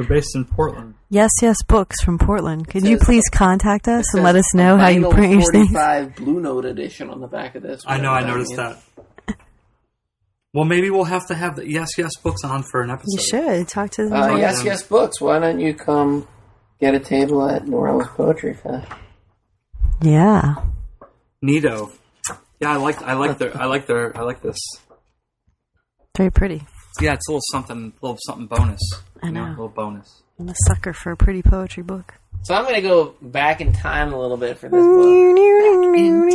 They're 0.00 0.08
based 0.08 0.34
in 0.34 0.46
Portland. 0.46 0.94
Yes, 1.10 1.30
yes, 1.42 1.62
books 1.68 2.00
from 2.00 2.16
Portland. 2.16 2.66
Could 2.66 2.86
you 2.86 2.96
says- 2.96 3.04
please 3.04 3.28
contact 3.28 3.86
us 3.86 4.14
and 4.14 4.22
let 4.22 4.34
us 4.34 4.54
know 4.54 4.78
how 4.78 4.88
you 4.88 5.10
print 5.10 5.34
your 5.34 5.52
things? 5.52 5.72
45 5.72 6.16
Blue 6.16 6.40
Note 6.40 6.64
edition 6.64 7.10
on 7.10 7.20
the 7.20 7.26
back 7.26 7.54
of 7.54 7.62
this. 7.62 7.82
I 7.86 7.98
know, 7.98 8.10
I 8.10 8.26
noticed 8.26 8.56
that. 8.56 8.82
Well, 10.54 10.64
maybe 10.64 10.88
we'll 10.88 11.04
have 11.04 11.26
to 11.28 11.34
have 11.34 11.56
the 11.56 11.68
Yes 11.70 11.98
Yes 11.98 12.16
books 12.16 12.44
on 12.44 12.62
for 12.62 12.80
an 12.80 12.90
episode. 12.90 13.12
You 13.12 13.20
should 13.20 13.68
talk 13.68 13.90
to 13.90 14.08
them. 14.08 14.14
Uh, 14.14 14.36
yes, 14.36 14.56
them. 14.58 14.66
yes, 14.68 14.82
books. 14.82 15.20
Why 15.20 15.38
don't 15.38 15.60
you 15.60 15.74
come 15.74 16.26
get 16.80 16.94
a 16.94 16.98
table 16.98 17.46
at 17.46 17.68
New 17.68 17.76
Orleans 17.76 18.08
Poetry 18.16 18.54
Fest? 18.54 18.90
Yeah. 20.00 20.54
Neato. 21.44 21.92
Yeah, 22.58 22.72
I 22.72 22.76
like 22.76 23.02
I 23.02 23.12
like 23.12 23.36
their 23.36 23.54
I 23.54 23.66
like 23.66 23.86
their 23.86 24.16
I 24.16 24.22
like 24.22 24.40
this. 24.40 24.58
Very 26.16 26.32
pretty. 26.32 26.62
Yeah, 27.00 27.12
it's 27.12 27.28
a 27.28 27.32
little 27.32 27.42
something 27.52 27.92
little 28.02 28.18
something 28.26 28.46
bonus. 28.46 28.80
I 29.22 29.26
you 29.26 29.32
know. 29.32 29.46
a 29.46 29.50
little 29.50 29.68
bonus. 29.68 30.22
I'm 30.38 30.48
a 30.48 30.54
sucker 30.66 30.92
for 30.92 31.12
a 31.12 31.16
pretty 31.16 31.42
poetry 31.42 31.82
book. 31.82 32.14
So 32.42 32.54
I'm 32.54 32.62
going 32.64 32.76
to 32.76 32.80
go 32.80 33.14
back 33.20 33.60
in 33.60 33.72
time 33.72 34.12
a 34.12 34.20
little 34.20 34.38
bit 34.38 34.58
for 34.58 34.68
this 34.68 34.84
book. 34.84 35.06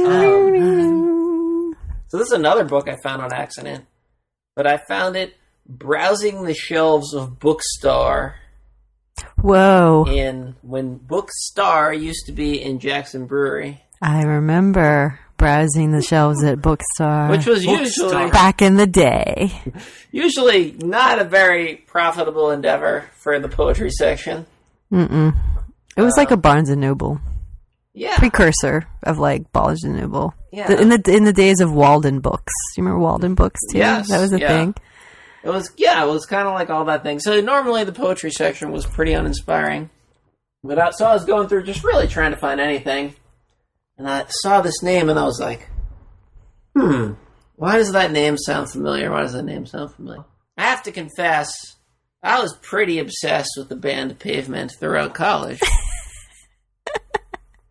Um, 0.05 1.75
so 2.07 2.17
this 2.17 2.27
is 2.27 2.33
another 2.33 2.63
book 2.63 2.87
I 2.87 2.95
found 3.01 3.23
on 3.23 3.33
accident, 3.33 3.85
but 4.55 4.67
I 4.67 4.77
found 4.87 5.15
it 5.15 5.35
browsing 5.67 6.43
the 6.43 6.53
shelves 6.53 7.15
of 7.15 7.39
Bookstar 7.39 8.35
Whoa. 9.37 10.05
in 10.07 10.55
when 10.61 10.99
Bookstar 10.99 11.99
used 11.99 12.27
to 12.27 12.31
be 12.31 12.61
in 12.61 12.79
Jackson 12.79 13.25
Brewery, 13.25 13.81
I 14.01 14.23
remember 14.23 15.19
browsing 15.37 15.91
the 15.91 16.01
shelves 16.01 16.43
at 16.43 16.61
Bookstore. 16.61 17.27
which 17.29 17.45
was 17.45 17.65
Bookstar. 17.65 17.79
usually 17.79 18.31
back 18.31 18.61
in 18.61 18.75
the 18.75 18.87
day. 18.87 19.51
usually 20.11 20.71
not 20.79 21.19
a 21.19 21.23
very 21.23 21.75
profitable 21.75 22.51
endeavor 22.51 23.09
for 23.17 23.39
the 23.39 23.49
poetry 23.49 23.89
section. 23.91 24.45
Mm-mm. 24.91 25.35
It 25.97 26.01
was 26.01 26.15
like 26.17 26.31
a 26.31 26.35
uh, 26.35 26.37
Barnes 26.37 26.69
and 26.69 26.81
Noble 26.81 27.19
Yeah, 27.93 28.17
precursor 28.17 28.85
of 29.03 29.17
like 29.19 29.51
Barnes 29.51 29.83
and 29.83 29.97
Noble. 29.99 30.33
Yeah. 30.51 30.67
The- 30.67 30.81
in 30.81 30.89
the 30.89 31.01
in 31.07 31.23
the 31.23 31.33
days 31.33 31.59
of 31.59 31.73
Walden 31.73 32.19
books. 32.19 32.53
Do 32.75 32.81
you 32.81 32.85
remember 32.85 33.03
Walden 33.03 33.35
books 33.35 33.59
too? 33.71 33.77
Yes, 33.79 34.09
that 34.09 34.19
was 34.21 34.31
a 34.33 34.39
yeah. 34.39 34.47
thing. 34.47 34.75
It 35.43 35.49
was 35.49 35.71
yeah, 35.77 36.03
it 36.03 36.07
was 36.07 36.25
kind 36.25 36.47
of 36.47 36.53
like 36.53 36.69
all 36.69 36.85
that 36.85 37.03
thing. 37.03 37.19
So 37.19 37.39
normally 37.41 37.83
the 37.83 37.91
poetry 37.91 38.31
section 38.31 38.71
was 38.71 38.85
pretty 38.85 39.13
uninspiring, 39.13 39.89
but 40.63 40.79
I, 40.79 40.89
so 40.91 41.05
I 41.05 41.13
was 41.13 41.23
going 41.25 41.47
through 41.49 41.63
just 41.63 41.83
really 41.83 42.07
trying 42.07 42.31
to 42.31 42.37
find 42.37 42.59
anything, 42.59 43.15
and 43.97 44.09
I 44.09 44.25
saw 44.27 44.61
this 44.61 44.83
name 44.83 45.09
and 45.09 45.17
I 45.17 45.23
was 45.25 45.39
like, 45.39 45.67
hmm, 46.75 47.13
why 47.55 47.77
does 47.77 47.93
that 47.93 48.11
name 48.11 48.37
sound 48.37 48.69
familiar? 48.69 49.11
Why 49.11 49.21
does 49.21 49.33
that 49.33 49.45
name 49.45 49.65
sound 49.65 49.93
familiar? 49.93 50.25
I 50.57 50.63
have 50.63 50.83
to 50.83 50.91
confess, 50.91 51.53
I 52.21 52.41
was 52.41 52.57
pretty 52.61 52.99
obsessed 52.99 53.51
with 53.57 53.69
the 53.69 53.75
band 53.75 54.19
Pavement 54.19 54.73
throughout 54.79 55.13
college. 55.13 55.59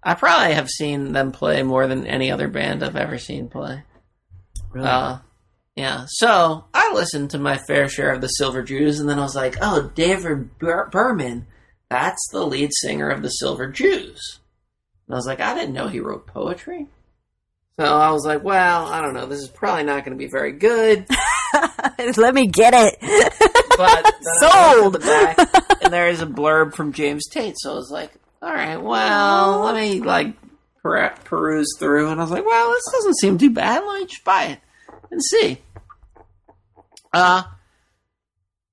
I 0.03 0.15
probably 0.15 0.55
have 0.55 0.69
seen 0.69 1.13
them 1.13 1.33
play 1.33 1.63
more 1.63 1.87
than 1.87 2.07
any 2.07 2.31
other 2.31 2.49
band 2.49 2.83
I've 2.83 2.97
ever 2.97 3.19
seen 3.19 3.49
play. 3.49 3.83
Really? 4.71 4.87
Uh, 4.87 5.19
yeah. 5.77 6.05
So 6.09 6.67
I 6.75 6.93
listened 6.93 7.31
to 7.31 7.39
my 7.39 7.57
fair 7.57 7.89
share 7.89 8.13
of 8.13 8.21
the 8.21 8.29
Silver 8.29 8.63
Jews, 8.63 9.01
and 9.01 9.09
then 9.09 9.19
I 9.19 9.23
was 9.23 9.35
like, 9.35 9.57
"Oh, 9.63 9.91
David 9.95 10.59
Bur- 10.59 10.91
Berman, 10.93 11.47
that's 11.89 12.29
the 12.33 12.45
lead 12.47 12.71
singer 12.75 13.09
of 13.09 13.23
the 13.23 13.31
Silver 13.31 13.69
Jews." 13.69 14.41
And 15.07 15.15
I 15.15 15.17
was 15.17 15.27
like, 15.27 15.41
"I 15.41 15.55
didn't 15.55 15.75
know 15.75 15.89
he 15.89 16.01
wrote 16.01 16.27
poetry." 16.27 16.87
So 17.79 17.85
I 17.85 18.11
was 18.11 18.25
like, 18.25 18.43
"Well, 18.45 18.87
I 18.87 19.01
don't 19.03 19.15
know. 19.15 19.27
This 19.27 19.41
is 19.41 19.49
probably 19.49 19.85
not 19.85 20.05
going 20.05 20.17
to 20.17 20.23
be 20.25 20.31
very 20.31 20.53
good." 20.53 21.07
Let 22.17 22.35
me 22.35 22.47
get 22.47 22.75
it. 22.75 22.97
But 23.77 24.03
then 24.05 24.13
I 24.45 24.75
looked 24.77 24.85
Sold. 24.85 24.93
the 24.95 24.99
back, 25.01 25.83
and 25.83 25.93
there 25.93 26.09
is 26.09 26.21
a 26.23 26.27
blurb 26.27 26.75
from 26.75 26.93
James 26.93 27.29
Tate. 27.29 27.55
So 27.59 27.73
I 27.73 27.75
was 27.75 27.91
like, 27.91 28.13
"All 28.43 28.53
right, 28.53 28.77
well, 28.77 29.61
let 29.61 29.75
me 29.75 30.01
like 30.01 30.35
per- 30.83 31.15
peruse 31.25 31.77
through." 31.79 32.11
And 32.11 32.21
I 32.21 32.25
was 32.25 32.31
like, 32.31 32.45
"Well, 32.47 32.71
this 32.71 32.85
doesn't 32.93 33.19
seem 33.19 33.39
too 33.39 33.51
bad. 33.51 33.85
Let 33.85 34.01
me 34.01 34.07
just 34.07 34.25
buy 34.25 34.45
it 34.45 34.59
and 35.11 35.23
see." 35.23 35.59
Uh, 37.13 37.43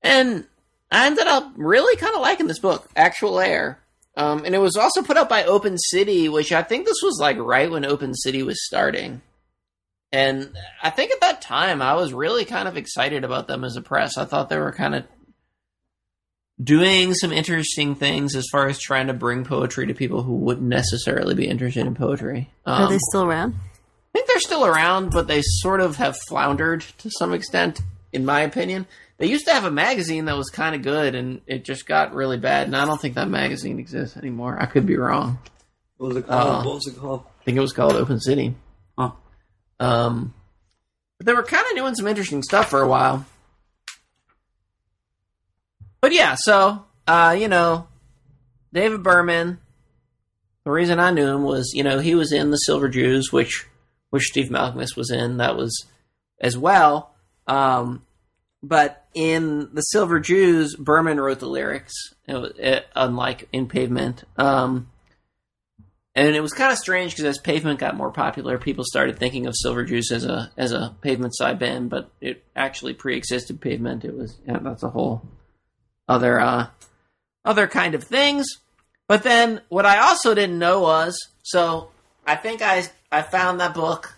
and 0.03 0.45
I 0.91 1.05
ended 1.07 1.27
up 1.27 1.51
really 1.55 1.95
kind 1.97 2.15
of 2.15 2.21
liking 2.21 2.47
this 2.47 2.59
book, 2.59 2.89
Actual 2.95 3.39
Air. 3.39 3.79
Um, 4.17 4.43
and 4.45 4.53
it 4.53 4.59
was 4.59 4.75
also 4.75 5.03
put 5.03 5.17
out 5.17 5.29
by 5.29 5.43
Open 5.45 5.77
City, 5.77 6.27
which 6.27 6.51
I 6.51 6.63
think 6.63 6.85
this 6.85 7.01
was 7.01 7.17
like 7.19 7.37
right 7.37 7.71
when 7.71 7.85
Open 7.85 8.13
City 8.13 8.43
was 8.43 8.65
starting. 8.65 9.21
And 10.11 10.55
I 10.83 10.89
think 10.89 11.11
at 11.11 11.21
that 11.21 11.41
time, 11.41 11.81
I 11.81 11.93
was 11.93 12.13
really 12.13 12.43
kind 12.43 12.67
of 12.67 12.75
excited 12.75 13.23
about 13.23 13.47
them 13.47 13.63
as 13.63 13.77
a 13.77 13.81
press. 13.81 14.17
I 14.17 14.25
thought 14.25 14.49
they 14.49 14.59
were 14.59 14.73
kind 14.73 14.95
of 14.95 15.05
doing 16.61 17.13
some 17.13 17.31
interesting 17.31 17.95
things 17.95 18.35
as 18.35 18.47
far 18.51 18.67
as 18.67 18.79
trying 18.79 19.07
to 19.07 19.13
bring 19.13 19.45
poetry 19.45 19.87
to 19.87 19.93
people 19.93 20.23
who 20.23 20.35
wouldn't 20.35 20.67
necessarily 20.67 21.33
be 21.33 21.47
interested 21.47 21.87
in 21.87 21.95
poetry. 21.95 22.51
Um, 22.65 22.83
Are 22.83 22.89
they 22.89 22.99
still 23.09 23.23
around? 23.23 23.55
I 23.55 24.17
think 24.17 24.27
they're 24.27 24.39
still 24.39 24.65
around, 24.65 25.11
but 25.11 25.27
they 25.27 25.41
sort 25.41 25.79
of 25.79 25.95
have 25.95 26.17
floundered 26.27 26.81
to 26.99 27.09
some 27.17 27.33
extent, 27.33 27.81
in 28.11 28.25
my 28.25 28.41
opinion. 28.41 28.85
They 29.21 29.27
used 29.27 29.45
to 29.45 29.53
have 29.53 29.65
a 29.65 29.71
magazine 29.71 30.25
that 30.25 30.35
was 30.35 30.49
kind 30.49 30.73
of 30.73 30.81
good, 30.81 31.13
and 31.13 31.41
it 31.45 31.63
just 31.63 31.85
got 31.85 32.15
really 32.15 32.37
bad. 32.37 32.65
And 32.65 32.75
I 32.75 32.85
don't 32.85 32.99
think 32.99 33.13
that 33.13 33.29
magazine 33.29 33.77
exists 33.77 34.17
anymore. 34.17 34.57
I 34.59 34.65
could 34.65 34.87
be 34.87 34.97
wrong. 34.97 35.37
what 35.97 36.07
was 36.07 36.17
it 36.17 36.25
called? 36.25 36.49
Uh, 36.49 36.63
what 36.67 36.73
was 36.73 36.87
it 36.87 36.97
called? 36.97 37.23
I 37.39 37.43
think 37.43 37.55
it 37.55 37.61
was 37.61 37.71
called 37.71 37.93
Open 37.93 38.19
City. 38.19 38.55
Huh. 38.97 39.11
Um, 39.79 40.33
but 41.19 41.27
they 41.27 41.33
were 41.33 41.43
kind 41.43 41.63
of 41.69 41.75
doing 41.75 41.93
some 41.93 42.07
interesting 42.07 42.41
stuff 42.41 42.71
for 42.71 42.81
a 42.81 42.87
while. 42.87 43.23
But 46.01 46.13
yeah, 46.13 46.33
so 46.35 46.83
uh, 47.05 47.37
you 47.39 47.47
know, 47.47 47.87
David 48.73 49.03
Berman. 49.03 49.59
The 50.63 50.71
reason 50.71 50.99
I 50.99 51.11
knew 51.11 51.27
him 51.27 51.43
was, 51.43 51.73
you 51.75 51.83
know, 51.83 51.99
he 51.99 52.15
was 52.15 52.31
in 52.31 52.49
the 52.49 52.57
Silver 52.57 52.89
Jews, 52.89 53.31
which 53.31 53.67
which 54.09 54.23
Steve 54.23 54.49
Malkmus 54.49 54.97
was 54.97 55.11
in. 55.11 55.37
That 55.37 55.55
was 55.55 55.85
as 56.39 56.57
well. 56.57 57.13
Um, 57.45 58.01
but 58.63 59.05
in 59.13 59.69
the 59.73 59.81
Silver 59.81 60.19
Jews, 60.19 60.75
Berman 60.75 61.19
wrote 61.19 61.39
the 61.39 61.47
lyrics, 61.47 61.93
it- 62.27 62.87
unlike 62.95 63.47
in 63.51 63.67
Pavement. 63.67 64.23
Um, 64.37 64.89
and 66.13 66.35
it 66.35 66.41
was 66.41 66.51
kind 66.53 66.71
of 66.71 66.77
strange 66.77 67.11
because 67.13 67.25
as 67.25 67.37
Pavement 67.37 67.79
got 67.79 67.95
more 67.95 68.11
popular, 68.11 68.57
people 68.57 68.83
started 68.83 69.17
thinking 69.17 69.45
of 69.47 69.55
Silver 69.55 69.85
Jews 69.85 70.11
as 70.11 70.25
a 70.25 70.51
as 70.57 70.73
a 70.73 70.93
Pavement 71.01 71.33
side 71.35 71.57
band, 71.57 71.89
but 71.89 72.11
it 72.19 72.43
actually 72.55 72.93
pre-existed 72.93 73.61
Pavement. 73.61 74.03
It 74.03 74.15
was 74.15 74.37
yeah, 74.45 74.59
that's 74.59 74.83
a 74.83 74.89
whole 74.89 75.21
other 76.09 76.39
uh, 76.39 76.67
other 77.45 77.67
kind 77.67 77.95
of 77.95 78.03
things. 78.03 78.45
But 79.07 79.23
then 79.23 79.61
what 79.69 79.85
I 79.85 79.99
also 79.99 80.33
didn't 80.35 80.59
know 80.59 80.81
was 80.81 81.17
so 81.43 81.91
I 82.27 82.35
think 82.35 82.61
I 82.61 82.83
I 83.09 83.21
found 83.21 83.59
that 83.61 83.73
book 83.73 84.17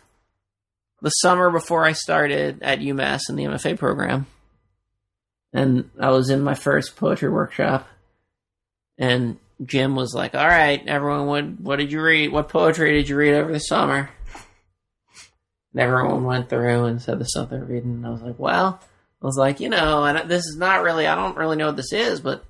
the 1.02 1.10
summer 1.10 1.52
before 1.52 1.86
I 1.86 1.92
started 1.92 2.64
at 2.64 2.80
UMass 2.80 3.30
in 3.30 3.36
the 3.36 3.44
MFA 3.44 3.78
program, 3.78 4.26
and 5.54 5.90
I 6.00 6.10
was 6.10 6.30
in 6.30 6.42
my 6.42 6.56
first 6.56 6.96
poetry 6.96 7.30
workshop, 7.30 7.88
and 8.98 9.38
Jim 9.64 9.96
was 9.96 10.14
like, 10.14 10.36
"All 10.36 10.48
right, 10.48 10.86
everyone, 10.88 11.28
what 11.28 11.60
what 11.60 11.76
did 11.78 11.92
you 11.92 12.02
read? 12.02 12.32
What 12.32 12.50
poetry 12.50 12.94
did 12.94 13.08
you 13.08 13.16
read 13.16 13.36
over 13.36 13.52
the 13.52 13.60
summer?" 13.60 14.10
And 15.72 15.82
everyone 15.82 16.24
went 16.24 16.50
through 16.50 16.86
and 16.86 17.02
said 17.02 17.20
the 17.20 17.26
stuff 17.26 17.50
they're 17.50 17.64
reading. 17.64 17.92
And 17.92 18.06
I 18.06 18.10
was 18.10 18.22
like, 18.22 18.40
"Well," 18.40 18.80
I 19.22 19.26
was 19.26 19.38
like, 19.38 19.60
"You 19.60 19.70
know, 19.70 20.06
and 20.06 20.30
this 20.30 20.46
is 20.46 20.58
not 20.58 20.84
really. 20.84 21.08
I 21.08 21.16
don't 21.16 21.38
really 21.38 21.56
know 21.56 21.68
what 21.68 21.78
this 21.78 21.94
is, 21.94 22.20
but 22.20 22.44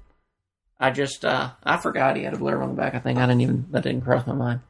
I 0.79 0.91
just 0.91 1.25
uh, 1.25 1.51
I 1.63 1.77
forgot 1.77 2.15
he 2.15 2.23
had 2.23 2.33
a 2.33 2.37
blur 2.37 2.61
on 2.61 2.69
the 2.69 2.75
back. 2.75 2.95
I 2.95 2.99
think 2.99 3.19
I 3.19 3.25
didn't 3.25 3.41
even 3.41 3.67
that 3.71 3.83
didn't 3.83 4.03
cross 4.03 4.25
my 4.25 4.33
mind." 4.33 4.61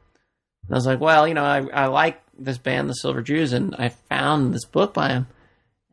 And 0.66 0.74
I 0.74 0.76
was 0.76 0.86
like, 0.86 1.00
"Well, 1.00 1.28
you 1.28 1.34
know, 1.34 1.44
I 1.44 1.58
I 1.72 1.86
like 1.86 2.20
this 2.36 2.58
band, 2.58 2.90
the 2.90 2.94
Silver 2.94 3.22
Jews, 3.22 3.52
and 3.52 3.76
I 3.76 3.90
found 3.90 4.52
this 4.52 4.64
book 4.64 4.92
by 4.92 5.10
him." 5.10 5.26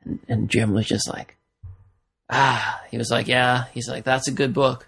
And, 0.03 0.19
and 0.27 0.49
Jim 0.49 0.73
was 0.73 0.87
just 0.87 1.07
like, 1.07 1.37
"Ah," 2.31 2.81
he 2.89 2.97
was 2.97 3.09
like, 3.11 3.27
"Yeah." 3.27 3.65
He's 3.73 3.89
like, 3.89 4.03
"That's 4.03 4.27
a 4.27 4.31
good 4.31 4.53
book." 4.53 4.87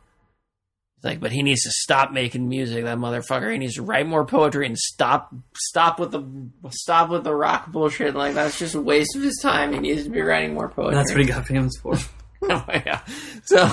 He's 0.98 1.04
like, 1.04 1.20
but 1.20 1.32
he 1.32 1.44
needs 1.44 1.64
to 1.64 1.72
stop 1.72 2.12
making 2.12 2.48
music. 2.48 2.86
That 2.86 2.98
motherfucker. 2.98 3.52
He 3.52 3.58
needs 3.58 3.76
to 3.76 3.84
write 3.84 4.08
more 4.08 4.26
poetry 4.26 4.66
and 4.66 4.78
stop 4.78 5.34
stop 5.56 6.00
with 6.00 6.12
the 6.12 6.24
stop 6.72 7.10
with 7.10 7.24
the 7.24 7.36
rock 7.36 7.72
bullshit. 7.72 8.16
Like 8.16 8.36
that's 8.36 8.58
just 8.58 8.76
a 8.76 8.82
waste 8.82 9.16
of 9.16 9.22
his 9.22 9.40
time. 9.42 9.74
He 9.74 9.80
needs 9.80 10.06
to 10.06 10.10
be 10.10 10.22
writing 10.22 10.54
more 10.54 10.70
poetry. 10.70 10.96
That's 10.96 11.12
what 11.12 11.22
he 11.22 11.28
got 11.28 11.46
famous 11.46 11.74
for. 11.82 11.96
oh 12.44 12.66
yeah. 12.70 13.02
So 13.46 13.70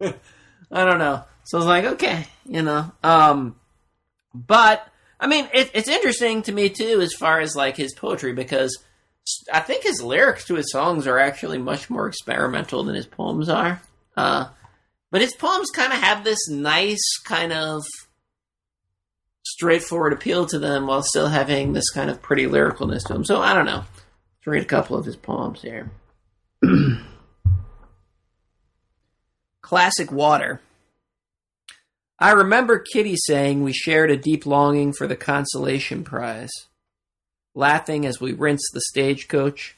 I 0.70 0.84
don't 0.84 0.98
know. 0.98 1.24
So 1.44 1.58
I 1.58 1.60
was 1.60 1.66
like, 1.66 1.84
okay, 1.84 2.26
you 2.46 2.62
know. 2.62 2.90
Um, 3.02 3.56
but 4.34 4.86
I 5.20 5.26
mean, 5.26 5.48
it, 5.54 5.70
it's 5.74 5.88
interesting 5.88 6.42
to 6.42 6.52
me 6.52 6.68
too, 6.68 7.00
as 7.00 7.14
far 7.14 7.40
as 7.40 7.54
like 7.54 7.76
his 7.76 7.94
poetry, 7.94 8.32
because 8.32 8.76
I 9.52 9.60
think 9.60 9.82
his 9.82 10.02
lyrics 10.02 10.46
to 10.46 10.54
his 10.54 10.70
songs 10.70 11.06
are 11.06 11.18
actually 11.18 11.58
much 11.58 11.88
more 11.88 12.06
experimental 12.06 12.84
than 12.84 12.94
his 12.94 13.06
poems 13.06 13.48
are. 13.48 13.80
Uh, 14.16 14.48
but 15.10 15.20
his 15.20 15.34
poems 15.34 15.70
kind 15.70 15.92
of 15.92 15.98
have 15.98 16.24
this 16.24 16.48
nice 16.48 17.18
kind 17.24 17.52
of 17.52 17.84
straightforward 19.46 20.12
appeal 20.12 20.46
to 20.46 20.58
them 20.58 20.86
while 20.86 21.02
still 21.02 21.28
having 21.28 21.72
this 21.72 21.90
kind 21.90 22.10
of 22.10 22.20
pretty 22.20 22.46
lyricalness 22.46 23.06
to 23.06 23.12
them. 23.12 23.24
So 23.24 23.40
I 23.40 23.54
don't 23.54 23.66
know. 23.66 23.84
Let's 23.84 24.46
read 24.46 24.62
a 24.62 24.66
couple 24.66 24.96
of 24.96 25.06
his 25.06 25.16
poems 25.16 25.62
here. 25.62 25.90
Classic 29.62 30.10
Water. 30.12 30.60
I 32.18 32.32
remember 32.32 32.78
Kitty 32.78 33.16
saying 33.16 33.62
we 33.62 33.72
shared 33.72 34.10
a 34.10 34.16
deep 34.16 34.46
longing 34.46 34.92
for 34.92 35.06
the 35.06 35.16
consolation 35.16 36.04
prize. 36.04 36.50
Laughing 37.54 38.04
as 38.04 38.20
we 38.20 38.32
rinsed 38.32 38.70
the 38.72 38.80
stagecoach. 38.80 39.76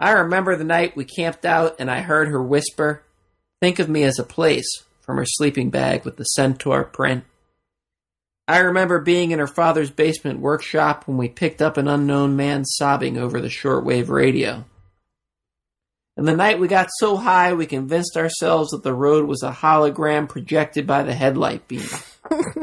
I 0.00 0.12
remember 0.12 0.56
the 0.56 0.64
night 0.64 0.96
we 0.96 1.04
camped 1.04 1.44
out 1.44 1.76
and 1.78 1.90
I 1.90 2.00
heard 2.00 2.28
her 2.28 2.42
whisper, 2.42 3.04
Think 3.60 3.78
of 3.78 3.88
me 3.88 4.02
as 4.02 4.18
a 4.18 4.24
place 4.24 4.66
from 5.00 5.18
her 5.18 5.24
sleeping 5.24 5.70
bag 5.70 6.04
with 6.04 6.16
the 6.16 6.24
centaur 6.24 6.84
print. 6.84 7.24
I 8.48 8.58
remember 8.58 8.98
being 8.98 9.30
in 9.30 9.38
her 9.38 9.46
father's 9.46 9.90
basement 9.90 10.40
workshop 10.40 11.06
when 11.06 11.16
we 11.16 11.28
picked 11.28 11.62
up 11.62 11.76
an 11.76 11.86
unknown 11.86 12.34
man 12.34 12.64
sobbing 12.64 13.16
over 13.16 13.40
the 13.40 13.48
shortwave 13.48 14.08
radio. 14.08 14.64
And 16.16 16.26
the 16.26 16.36
night 16.36 16.58
we 16.58 16.68
got 16.68 16.90
so 16.98 17.16
high 17.16 17.54
we 17.54 17.66
convinced 17.66 18.16
ourselves 18.16 18.70
that 18.70 18.82
the 18.82 18.92
road 18.92 19.26
was 19.26 19.42
a 19.42 19.52
hologram 19.52 20.28
projected 20.28 20.86
by 20.86 21.04
the 21.04 21.14
headlight 21.14 21.68
beam. 21.68 21.86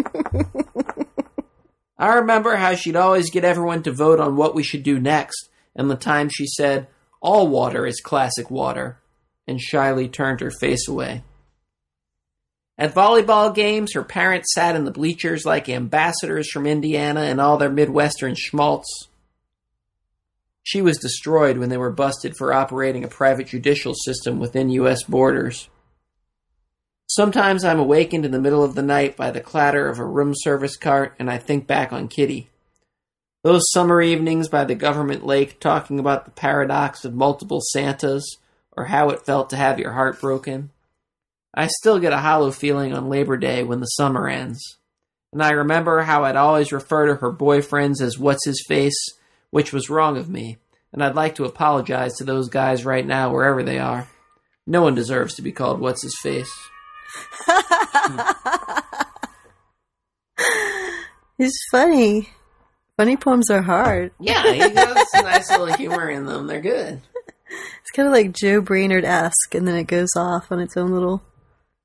I 2.00 2.16
remember 2.16 2.56
how 2.56 2.76
she'd 2.76 2.96
always 2.96 3.30
get 3.30 3.44
everyone 3.44 3.84
to 3.84 3.92
vote 3.92 4.22
on 4.22 4.38
what 4.38 4.56
we 4.56 4.64
should 4.64 4.84
do 4.84 5.00
next, 5.02 5.50
and 5.76 5.92
the 5.92 5.98
time 5.98 6.30
she 6.30 6.48
said, 6.48 6.88
All 7.20 7.50
water 7.50 7.86
is 7.86 8.00
classic 8.00 8.50
water, 8.50 9.00
and 9.46 9.60
shyly 9.60 10.08
turned 10.08 10.40
her 10.40 10.50
face 10.50 10.88
away. 10.88 11.24
At 12.78 12.96
volleyball 12.96 13.54
games, 13.54 13.94
her 13.94 14.06
parents 14.06 14.54
sat 14.54 14.78
in 14.78 14.86
the 14.86 14.92
bleachers 14.92 15.46
like 15.46 15.68
ambassadors 15.68 16.50
from 16.50 16.66
Indiana 16.66 17.24
and 17.24 17.42
all 17.42 17.58
their 17.58 17.70
Midwestern 17.70 18.36
schmaltz. 18.36 19.10
She 20.64 20.82
was 20.82 20.98
destroyed 20.98 21.58
when 21.58 21.68
they 21.68 21.78
were 21.78 21.92
busted 21.92 22.38
for 22.38 22.54
operating 22.54 23.04
a 23.04 23.10
private 23.10 23.48
judicial 23.48 23.94
system 23.94 24.40
within 24.40 24.70
U.S. 24.70 25.04
borders. 25.04 25.68
Sometimes 27.10 27.64
I'm 27.64 27.80
awakened 27.80 28.24
in 28.24 28.32
the 28.32 28.40
middle 28.40 28.64
of 28.64 28.76
the 28.76 28.84
night 28.84 29.18
by 29.18 29.32
the 29.32 29.42
clatter 29.42 29.90
of 29.90 29.98
a 29.98 30.06
room 30.06 30.34
service 30.36 30.78
cart 30.78 31.16
and 31.18 31.30
I 31.30 31.40
think 31.40 31.66
back 31.66 31.92
on 31.92 32.08
Kitty. 32.08 32.52
Those 33.44 33.72
summer 33.72 34.00
evenings 34.00 34.48
by 34.48 34.64
the 34.64 34.76
government 34.76 35.26
lake 35.26 35.60
talking 35.60 35.98
about 36.00 36.26
the 36.26 36.32
paradox 36.32 37.06
of 37.06 37.16
multiple 37.16 37.62
Santas 37.62 38.38
or 38.78 38.86
how 38.86 39.10
it 39.10 39.26
felt 39.26 39.50
to 39.50 39.56
have 39.56 39.80
your 39.80 39.94
heart 39.94 40.22
broken. 40.22 40.70
I 41.52 41.66
still 41.66 41.98
get 41.98 42.14
a 42.14 42.20
hollow 42.20 42.52
feeling 42.52 42.94
on 42.94 43.10
Labor 43.10 43.38
Day 43.38 43.64
when 43.64 43.80
the 43.80 43.88
summer 43.88 44.28
ends. 44.28 44.78
And 45.34 45.42
I 45.42 45.50
remember 45.50 46.02
how 46.02 46.26
I'd 46.26 46.36
always 46.36 46.72
refer 46.72 47.08
to 47.08 47.16
her 47.16 47.34
boyfriends 47.34 48.02
as 48.02 48.20
what's 48.20 48.46
his 48.46 48.64
face, 48.68 49.16
which 49.50 49.74
was 49.74 49.90
wrong 49.90 50.16
of 50.16 50.30
me, 50.30 50.58
and 50.94 51.04
I'd 51.04 51.16
like 51.16 51.34
to 51.36 51.46
apologize 51.46 52.14
to 52.18 52.24
those 52.24 52.50
guys 52.50 52.86
right 52.86 53.06
now 53.06 53.32
wherever 53.32 53.64
they 53.64 53.80
are. 53.80 54.08
No 54.68 54.84
one 54.84 54.94
deserves 54.94 55.34
to 55.36 55.42
be 55.42 55.52
called 55.52 55.80
what's 55.80 56.04
his 56.04 56.16
face. 56.22 56.52
He's 61.38 61.58
funny. 61.72 62.30
Funny 62.98 63.18
poems 63.18 63.50
are 63.50 63.62
hard. 63.62 64.12
Yeah, 64.20 64.52
he 64.52 64.60
has 64.60 65.08
nice 65.14 65.50
little 65.50 65.74
humor 65.74 66.10
in 66.10 66.26
them. 66.26 66.48
They're 66.48 66.62
good. 66.62 67.02
It's 67.82 67.92
kind 67.96 68.08
of 68.08 68.14
like 68.14 68.34
Joe 68.34 68.62
Brainard 68.62 69.06
esque, 69.06 69.56
and 69.56 69.68
then 69.68 69.76
it 69.76 69.88
goes 69.88 70.10
off 70.16 70.52
on 70.52 70.60
its 70.60 70.78
own 70.78 70.92
little. 70.92 71.24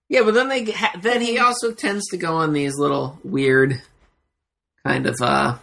Yeah, 0.09 0.23
but 0.23 0.35
then 0.35 0.49
they 0.49 0.65
ha- 0.73 0.99
then 1.01 1.21
he 1.21 1.39
also 1.39 1.73
tends 1.73 2.07
to 2.09 2.17
go 2.17 2.37
on 2.37 2.53
these 2.53 2.77
little 2.79 3.19
weird 3.25 3.81
kind 4.85 5.07
of 5.07 5.17
uh 5.23 5.57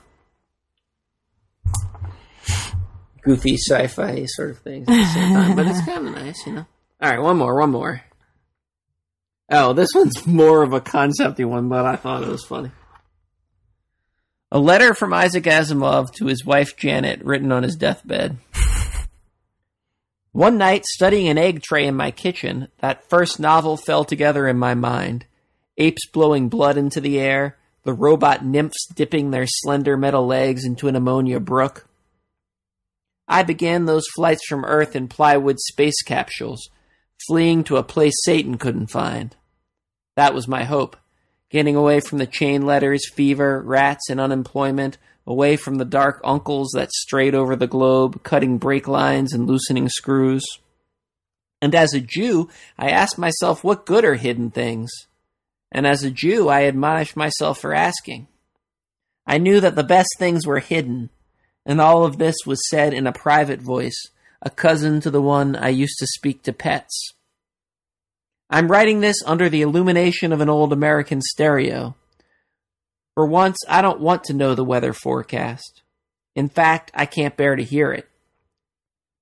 goofy 3.22 3.56
sci-fi 3.58 4.26
sort 4.26 4.50
of 4.52 4.60
things 4.60 4.88
at 4.90 4.96
the 4.96 5.06
same 5.14 5.34
time. 5.34 5.56
But 5.56 5.68
it's 5.68 5.86
kind 5.86 6.08
of 6.08 6.16
nice, 6.16 6.46
you 6.48 6.54
know. 6.54 6.66
All 7.02 7.10
right, 7.10 7.22
one 7.22 7.38
more, 7.38 7.56
one 7.60 7.72
more. 7.72 8.02
Oh, 9.54 9.74
this 9.74 9.90
one's 9.94 10.26
more 10.26 10.64
of 10.64 10.72
a 10.72 10.80
concepty 10.80 11.44
one, 11.44 11.68
but 11.68 11.86
I 11.86 11.98
thought 11.98 12.24
it 12.24 12.30
was 12.30 12.46
funny. 12.46 12.72
A 14.50 14.60
letter 14.60 14.94
from 14.94 15.14
Isaac 15.14 15.44
Asimov 15.44 16.14
to 16.14 16.28
his 16.28 16.46
wife 16.46 16.78
Janet, 16.78 17.22
written 17.24 17.52
on 17.52 17.64
his 17.64 17.76
deathbed. 17.76 18.38
One 20.32 20.58
night, 20.58 20.86
studying 20.86 21.28
an 21.28 21.38
egg 21.38 21.62
tray 21.62 21.86
in 21.86 21.96
my 21.96 22.12
kitchen, 22.12 22.70
that 22.80 23.10
first 23.10 23.42
novel 23.42 23.76
fell 23.76 24.06
together 24.06 24.48
in 24.48 24.58
my 24.58 24.74
mind. 24.74 25.26
Apes 25.78 26.08
blowing 26.08 26.48
blood 26.48 26.78
into 26.78 27.02
the 27.02 27.20
air, 27.20 27.58
the 27.84 27.94
robot 27.94 28.46
nymphs 28.46 28.88
dipping 28.94 29.32
their 29.32 29.46
slender 29.46 29.98
metal 29.98 30.26
legs 30.26 30.64
into 30.64 30.88
an 30.88 30.96
ammonia 30.96 31.42
brook. 31.42 31.90
I 33.28 33.44
began 33.44 33.84
those 33.84 34.08
flights 34.16 34.46
from 34.48 34.64
Earth 34.64 34.96
in 34.96 35.10
plywood 35.10 35.60
space 35.60 36.02
capsules, 36.02 36.70
fleeing 37.28 37.66
to 37.66 37.76
a 37.76 37.84
place 37.84 38.16
Satan 38.24 38.58
couldn't 38.58 38.88
find. 38.88 39.36
That 40.16 40.34
was 40.34 40.48
my 40.48 40.64
hope, 40.64 40.98
getting 41.50 41.76
away 41.76 42.00
from 42.00 42.18
the 42.18 42.28
chain 42.28 42.66
letters, 42.66 43.10
fever, 43.14 43.62
rats, 43.62 44.10
and 44.10 44.20
unemployment, 44.20 44.98
away 45.26 45.56
from 45.56 45.76
the 45.76 45.86
dark 45.86 46.20
uncles 46.24 46.72
that 46.74 46.92
strayed 46.92 47.36
over 47.36 47.56
the 47.56 47.68
globe, 47.68 48.24
cutting 48.24 48.58
brake 48.58 48.88
lines 48.88 49.34
and 49.34 49.48
loosening 49.48 49.88
screws. 49.88 50.44
And 51.62 51.76
as 51.76 51.94
a 51.94 52.02
Jew, 52.02 52.50
I 52.78 52.90
asked 52.90 53.18
myself, 53.18 53.64
what 53.64 53.86
good 53.86 54.04
are 54.04 54.16
hidden 54.16 54.50
things? 54.50 54.90
And 55.72 55.86
as 55.86 56.04
a 56.04 56.12
Jew, 56.12 56.50
I 56.50 56.62
admonished 56.62 57.16
myself 57.16 57.60
for 57.60 57.74
asking. 57.74 58.28
I 59.26 59.38
knew 59.38 59.60
that 59.60 59.76
the 59.76 59.84
best 59.84 60.10
things 60.18 60.48
were 60.48 60.60
hidden, 60.60 61.10
and 61.66 61.80
all 61.80 62.04
of 62.04 62.18
this 62.18 62.36
was 62.46 62.68
said 62.70 62.94
in 62.94 63.06
a 63.06 63.14
private 63.14 63.62
voice, 63.62 64.08
a 64.42 64.50
cousin 64.50 65.00
to 65.02 65.12
the 65.12 65.22
one 65.22 65.56
I 65.56 65.70
used 65.70 66.00
to 66.00 66.08
speak 66.08 66.42
to 66.44 66.54
pets. 66.54 67.14
I'm 68.54 68.68
writing 68.68 69.00
this 69.00 69.24
under 69.26 69.48
the 69.48 69.62
illumination 69.62 70.34
of 70.34 70.42
an 70.42 70.50
old 70.50 70.74
American 70.74 71.22
stereo. 71.22 71.96
For 73.16 73.26
once, 73.26 73.58
I 73.70 73.82
don't 73.82 74.02
want 74.02 74.26
to 74.26 74.34
know 74.34 74.56
the 74.56 74.66
weather 74.66 74.92
forecast. 74.92 75.82
In 76.36 76.50
fact, 76.50 76.92
I 76.94 77.06
can't 77.06 77.38
bear 77.38 77.56
to 77.56 77.64
hear 77.64 77.94
it. 77.94 78.10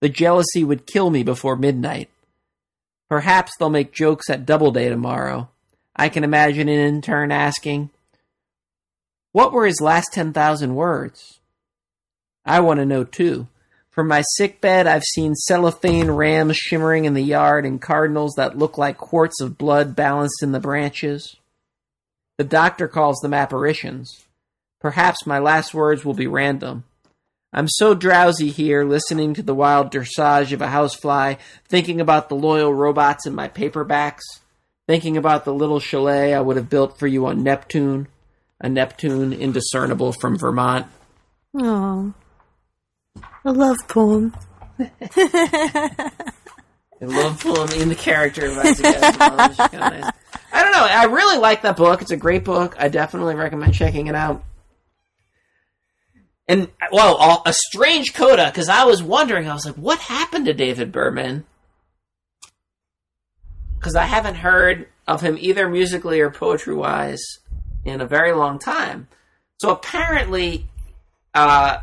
The 0.02 0.10
jealousy 0.10 0.64
would 0.64 0.88
kill 0.88 1.12
me 1.12 1.22
before 1.22 1.56
midnight. 1.56 2.10
Perhaps 3.08 3.52
they'll 3.58 3.70
make 3.70 3.94
jokes 3.94 4.32
at 4.32 4.48
Doubleday 4.48 4.90
tomorrow. 4.90 5.50
I 5.96 6.10
can 6.10 6.24
imagine 6.24 6.68
an 6.68 6.80
intern 6.80 7.32
asking, 7.32 7.92
What 9.32 9.52
were 9.52 9.68
his 9.68 9.82
last 9.82 10.12
10,000 10.12 10.74
words? 10.74 11.40
I 12.46 12.62
want 12.62 12.80
to 12.80 12.86
know 12.86 13.04
too. 13.04 13.48
From 14.00 14.08
my 14.08 14.22
sick 14.38 14.62
bed, 14.62 14.88
I've 14.88 15.04
seen 15.04 15.36
cellophane 15.36 16.10
rams 16.10 16.56
shimmering 16.56 17.04
in 17.04 17.16
the 17.16 17.22
yard 17.22 17.66
and 17.66 17.82
cardinals 17.82 18.36
that 18.38 18.58
look 18.58 18.78
like 18.78 18.98
quarts 18.98 19.42
of 19.42 19.58
blood 19.58 19.94
balanced 19.94 20.42
in 20.42 20.54
the 20.54 20.60
branches. 20.62 21.36
The 22.38 22.46
doctor 22.46 22.88
calls 22.88 23.20
them 23.20 23.34
apparitions. 23.34 24.26
Perhaps 24.80 25.28
my 25.28 25.38
last 25.38 25.74
words 25.74 26.06
will 26.06 26.14
be 26.14 26.28
random. 26.28 26.86
I'm 27.52 27.68
so 27.68 27.94
drowsy 27.94 28.52
here, 28.52 28.86
listening 28.86 29.34
to 29.34 29.44
the 29.44 29.54
wild 29.54 29.92
dressage 29.92 30.54
of 30.54 30.62
a 30.62 30.68
housefly, 30.68 31.36
thinking 31.68 32.00
about 32.00 32.30
the 32.30 32.38
loyal 32.38 32.74
robots 32.74 33.28
in 33.28 33.36
my 33.36 33.50
paperbacks, 33.50 34.24
thinking 34.88 35.18
about 35.18 35.44
the 35.44 35.54
little 35.54 35.82
chalet 35.82 36.34
I 36.34 36.40
would 36.40 36.56
have 36.56 36.70
built 36.70 36.98
for 36.98 37.08
you 37.08 37.26
on 37.26 37.44
Neptune, 37.44 38.08
a 38.62 38.70
Neptune 38.70 39.34
indiscernible 39.34 40.14
from 40.14 40.38
Vermont. 40.38 40.88
Oh, 41.54 42.14
a 43.46 43.52
love 43.52 43.78
poem. 43.88 44.36
a 44.80 46.12
love 47.02 47.42
poem 47.42 47.70
in 47.74 47.90
the 47.90 47.96
character 47.98 48.46
of 48.46 48.58
Isaac. 48.58 48.84
Nice. 48.84 50.12
I 50.52 50.64
don't 50.64 50.72
know. 50.72 50.86
I 50.90 51.06
really 51.06 51.38
like 51.38 51.62
that 51.64 51.78
book. 51.78 52.02
It's 52.02 52.12
a 52.12 52.18
great 52.18 52.44
book. 52.44 52.76
I 52.80 52.90
definitely 52.90 53.36
recommend 53.36 53.74
checking 53.74 54.08
it 54.08 54.16
out. 54.16 54.44
And 56.48 56.70
well, 56.92 57.18
a- 57.18 57.50
a 57.50 57.54
strange 57.54 58.14
coda 58.14 58.46
because 58.48 58.70
I 58.70 58.86
was 58.86 59.04
wondering. 59.04 59.48
I 59.48 59.54
was 59.54 59.66
like, 59.66 59.76
what 59.76 60.00
happened 60.00 60.46
to 60.48 60.54
David 60.54 60.92
Berman? 60.92 61.46
Because 63.78 63.96
I 63.96 64.06
haven't 64.06 64.36
heard 64.36 64.88
of 65.08 65.22
him 65.22 65.38
either 65.40 65.70
musically 65.70 66.20
or 66.20 66.30
poetry 66.32 66.76
wise 66.76 67.22
in 67.86 68.02
a 68.02 68.06
very 68.08 68.34
long 68.34 68.60
time. 68.60 69.08
So 69.60 69.70
apparently, 69.70 70.68
uh, 71.34 71.80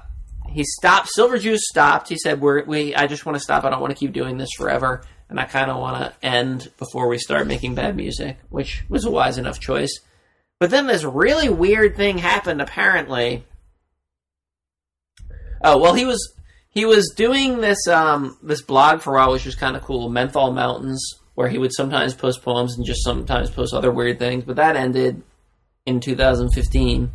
he 0.56 0.64
stopped. 0.64 1.10
Silver 1.10 1.36
Jews 1.36 1.68
stopped. 1.68 2.08
He 2.08 2.16
said, 2.16 2.40
"We're 2.40 2.64
we. 2.64 2.94
I 2.94 3.06
just 3.08 3.26
want 3.26 3.36
to 3.36 3.44
stop. 3.44 3.64
I 3.64 3.68
don't 3.68 3.82
want 3.82 3.90
to 3.90 3.98
keep 3.98 4.14
doing 4.14 4.38
this 4.38 4.48
forever, 4.56 5.02
and 5.28 5.38
I 5.38 5.44
kind 5.44 5.70
of 5.70 5.76
want 5.76 6.02
to 6.02 6.26
end 6.26 6.72
before 6.78 7.08
we 7.08 7.18
start 7.18 7.46
making 7.46 7.74
bad 7.74 7.94
music," 7.94 8.38
which 8.48 8.82
was 8.88 9.04
a 9.04 9.10
wise 9.10 9.36
enough 9.36 9.60
choice. 9.60 10.00
But 10.58 10.70
then 10.70 10.86
this 10.86 11.04
really 11.04 11.50
weird 11.50 11.94
thing 11.94 12.16
happened. 12.16 12.62
Apparently, 12.62 13.44
oh 15.62 15.76
well, 15.76 15.92
he 15.92 16.06
was 16.06 16.32
he 16.70 16.86
was 16.86 17.12
doing 17.14 17.60
this 17.60 17.86
um 17.86 18.38
this 18.42 18.62
blog 18.62 19.02
for 19.02 19.12
a 19.12 19.18
while, 19.18 19.32
which 19.32 19.44
was 19.44 19.56
kind 19.56 19.76
of 19.76 19.82
cool. 19.82 20.08
Menthol 20.08 20.54
Mountains, 20.54 21.06
where 21.34 21.50
he 21.50 21.58
would 21.58 21.74
sometimes 21.74 22.14
post 22.14 22.42
poems 22.42 22.78
and 22.78 22.86
just 22.86 23.04
sometimes 23.04 23.50
post 23.50 23.74
other 23.74 23.92
weird 23.92 24.18
things. 24.18 24.44
But 24.44 24.56
that 24.56 24.74
ended 24.74 25.22
in 25.84 26.00
2015. 26.00 27.12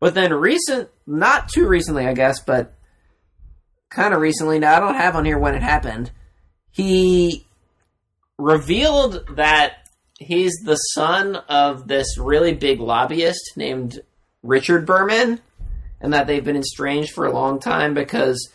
But 0.00 0.14
then 0.14 0.32
recent, 0.32 0.88
not 1.06 1.48
too 1.48 1.68
recently, 1.68 2.06
I 2.06 2.14
guess, 2.14 2.42
but 2.42 2.74
kind 3.90 4.14
of 4.14 4.20
recently. 4.20 4.58
Now 4.58 4.76
I 4.76 4.80
don't 4.80 4.94
have 4.94 5.14
on 5.14 5.26
here 5.26 5.38
when 5.38 5.54
it 5.54 5.62
happened. 5.62 6.10
He 6.70 7.46
revealed 8.38 9.36
that 9.36 9.74
he's 10.18 10.54
the 10.64 10.76
son 10.76 11.36
of 11.36 11.86
this 11.86 12.18
really 12.18 12.54
big 12.54 12.80
lobbyist 12.80 13.52
named 13.56 14.00
Richard 14.42 14.86
Berman, 14.86 15.40
and 16.00 16.14
that 16.14 16.26
they've 16.26 16.44
been 16.44 16.56
estranged 16.56 17.12
for 17.12 17.26
a 17.26 17.32
long 17.32 17.60
time 17.60 17.92
because 17.92 18.50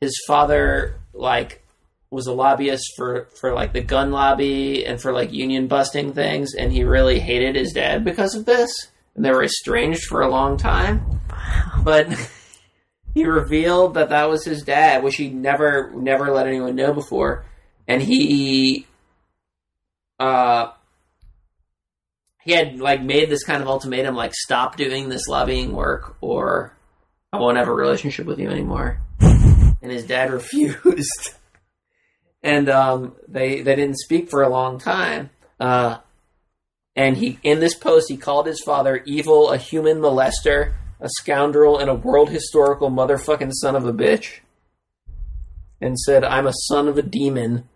his 0.00 0.16
father 0.26 1.00
like 1.12 1.64
was 2.10 2.26
a 2.28 2.32
lobbyist 2.32 2.92
for 2.96 3.28
for 3.40 3.52
like 3.52 3.72
the 3.72 3.80
gun 3.80 4.12
lobby 4.12 4.86
and 4.86 5.00
for 5.00 5.12
like 5.12 5.32
union 5.32 5.66
busting 5.66 6.12
things, 6.12 6.54
and 6.54 6.70
he 6.72 6.84
really 6.84 7.18
hated 7.18 7.56
his 7.56 7.72
dad 7.72 8.04
because 8.04 8.36
of 8.36 8.44
this, 8.44 8.70
and 9.14 9.24
they 9.24 9.30
were 9.30 9.44
estranged 9.44 10.04
for 10.04 10.22
a 10.22 10.28
long 10.28 10.56
time. 10.56 11.20
But 11.82 12.08
he 13.14 13.24
revealed 13.24 13.94
that 13.94 14.08
that 14.08 14.28
was 14.28 14.44
his 14.44 14.62
dad, 14.62 15.02
which 15.02 15.16
he 15.16 15.28
never 15.30 15.92
never 15.94 16.32
let 16.32 16.46
anyone 16.46 16.74
know 16.74 16.92
before, 16.92 17.44
and 17.86 18.02
he 18.02 18.86
uh 20.18 20.72
he 22.42 22.52
had 22.52 22.78
like 22.78 23.02
made 23.02 23.30
this 23.30 23.44
kind 23.44 23.62
of 23.62 23.68
ultimatum 23.68 24.14
like 24.14 24.34
stop 24.34 24.76
doing 24.76 25.08
this 25.08 25.28
lobbying 25.28 25.72
work 25.72 26.16
or 26.20 26.72
I 27.32 27.38
won't 27.38 27.56
have 27.56 27.68
a 27.68 27.72
relationship 27.72 28.26
with 28.26 28.38
you 28.38 28.48
anymore. 28.48 29.00
And 29.20 29.90
his 29.90 30.06
dad 30.06 30.30
refused. 30.32 31.34
and 32.42 32.68
um 32.68 33.16
they 33.26 33.62
they 33.62 33.76
didn't 33.76 33.98
speak 33.98 34.30
for 34.30 34.42
a 34.42 34.48
long 34.48 34.78
time. 34.78 35.30
Uh 35.58 35.98
and 36.96 37.16
he 37.16 37.38
in 37.42 37.60
this 37.60 37.74
post 37.74 38.06
he 38.08 38.16
called 38.16 38.46
his 38.46 38.62
father 38.62 39.02
evil, 39.04 39.50
a 39.50 39.58
human 39.58 39.98
molester, 39.98 40.74
a 41.00 41.08
scoundrel, 41.08 41.78
and 41.78 41.90
a 41.90 41.94
world 41.94 42.30
historical 42.30 42.90
motherfucking 42.90 43.52
son 43.52 43.76
of 43.76 43.86
a 43.86 43.92
bitch. 43.92 44.40
And 45.80 45.98
said, 45.98 46.24
I'm 46.24 46.46
a 46.46 46.52
son 46.68 46.88
of 46.88 46.96
a 46.96 47.02
demon, 47.02 47.68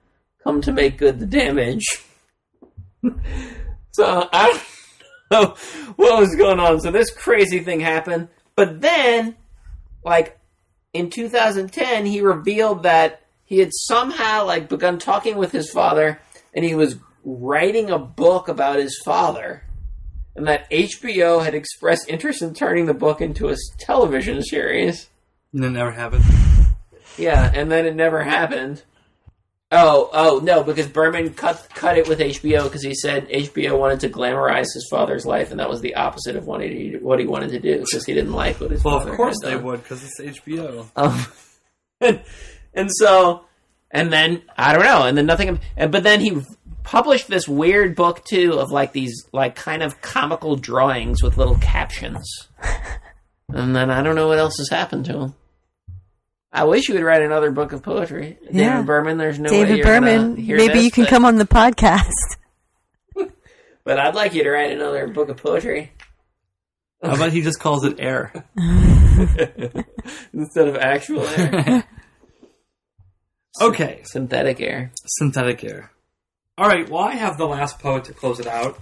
come 0.43 0.63
to 0.63 0.73
make 0.73 0.99
good 0.99 1.19
the 1.19 1.27
damage. 1.27 1.85
so 3.93 4.29
I 4.33 4.63
don't 5.31 5.49
know 5.49 5.57
what 5.97 6.21
was 6.21 6.35
going 6.37 6.61
on. 6.61 6.81
So 6.81 6.91
this 6.91 7.11
crazy 7.11 7.61
thing 7.61 7.81
happened. 7.81 8.29
But 8.55 8.81
then, 8.81 9.37
like, 10.05 10.39
in 10.93 11.11
2010, 11.11 12.07
he 12.07 12.21
revealed 12.21 12.85
that 12.85 13.23
he 13.45 13.59
had 13.59 13.71
somehow, 13.73 14.47
like, 14.47 14.69
begun 14.69 14.99
talking 14.99 15.37
with 15.37 15.53
his 15.53 15.71
father, 15.71 16.21
and 16.55 16.65
he 16.65 16.75
was 16.75 16.97
writing 17.37 17.91
a 17.91 17.99
book 17.99 18.49
about 18.49 18.79
his 18.79 19.01
father. 19.05 19.65
And 20.35 20.47
that 20.47 20.71
HBO 20.71 21.45
had 21.45 21.55
expressed 21.55 22.09
interest 22.09 22.43
in 22.43 22.55
turning 22.55 22.87
the 22.87 22.95
book 22.95 23.21
into 23.21 23.49
a 23.49 23.57
television 23.79 24.41
series. 24.43 25.09
And 25.53 25.65
it 25.65 25.71
never 25.71 25.91
happened. 25.91 26.25
Yeah, 27.17 27.51
and 27.53 27.71
then 27.71 27.87
it 27.87 27.97
never 27.97 28.23
happened. 28.23 28.83
Oh, 29.71 30.09
oh 30.15 30.41
no, 30.43 30.63
because 30.63 30.87
Berman 30.87 31.35
cut 31.35 31.69
cut 31.75 31.99
it 31.99 32.09
with 32.09 32.21
HBO 32.21 32.65
because 32.65 32.83
he 32.83 32.95
said 32.95 33.29
HBO 33.29 33.79
wanted 33.79 34.01
to 34.01 34.09
glamorize 34.09 34.73
his 34.73 34.89
father's 34.91 35.27
life, 35.27 35.51
and 35.51 35.61
that 35.61 35.69
was 35.69 35.83
the 35.83 35.97
opposite 35.97 36.37
of 36.37 36.47
what 36.47 36.63
he 36.63 36.97
what 37.01 37.19
he 37.19 37.27
wanted 37.27 37.51
to 37.51 37.59
do 37.59 37.81
because 37.81 38.07
he 38.07 38.15
didn't 38.15 38.33
like 38.33 38.61
what 38.61 38.71
his 38.71 38.83
father. 38.83 39.07
Well, 39.07 39.13
of 39.13 39.17
course 39.17 39.37
they 39.43 39.51
done. 39.51 39.65
would, 39.65 39.83
because 39.83 40.05
it's 40.05 40.39
HBO. 40.39 40.87
Um, 40.97 41.27
and, 42.01 42.23
and 42.75 42.91
so, 42.91 43.45
and 43.91 44.11
then 44.11 44.43
I 44.57 44.73
don't 44.73 44.85
know, 44.85 45.03
and 45.03 45.19
then 45.19 45.27
nothing. 45.27 45.61
And 45.77 45.93
but 45.93 46.03
then 46.03 46.21
he 46.21 46.41
published 46.89 47.29
this 47.29 47.47
weird 47.47 47.95
book 47.95 48.25
too 48.25 48.55
of 48.59 48.71
like 48.71 48.93
these 48.93 49.27
like 49.33 49.55
kind 49.55 49.83
of 49.83 50.01
comical 50.01 50.57
drawings 50.57 51.23
with 51.23 51.37
little 51.37 51.57
captions. 51.59 52.49
And 53.51 53.75
then 53.75 53.91
I 53.91 54.03
don't 54.03 54.15
know 54.15 54.29
what 54.29 54.37
else 54.39 54.59
has 54.59 54.69
happened 54.69 55.07
to 55.07 55.19
him. 55.21 55.35
I 56.53 56.65
wish 56.65 56.87
you 56.89 56.95
would 56.95 57.03
write 57.03 57.23
another 57.23 57.51
book 57.51 57.73
of 57.73 57.83
poetry, 57.83 58.39
Yeah. 58.51 58.73
David 58.73 58.87
Berman. 58.87 59.17
There's 59.17 59.39
no 59.39 59.51
way 59.51 59.65
David 59.65 59.77
you're 59.79 59.87
Berman. 59.87 60.37
hear 60.37 60.59
Maybe 60.59 60.75
this, 60.75 60.85
you 60.85 60.91
can 60.91 61.05
but- 61.05 61.11
come 61.11 61.25
on 61.25 61.37
the 61.37 61.47
podcast. 61.47 62.13
But 63.85 63.99
I'd 63.99 64.15
like 64.15 64.35
you 64.35 64.45
to 64.45 64.51
write 64.51 64.71
another 64.73 65.09
book 65.09 65.31
of 65.31 65.39
poetry 65.39 65.93
How 67.03 67.15
about 67.15 67.33
he 67.33 67.41
just 67.41 67.59
calls 67.59 67.87
it 67.87 67.99
air? 67.99 68.33
instead 70.35 70.69
of 70.69 70.77
actual 70.77 71.27
air, 71.27 71.85
Okay, 73.63 74.03
synthetic 74.05 74.61
air. 74.61 74.93
synthetic 75.07 75.65
air. 75.65 75.91
All 76.59 76.67
right, 76.67 76.91
well, 76.91 77.05
I 77.05 77.15
have 77.15 77.39
the 77.39 77.47
last 77.47 77.79
poet 77.79 78.07
to 78.07 78.13
close 78.13 78.41
it 78.41 78.49
out, 78.49 78.77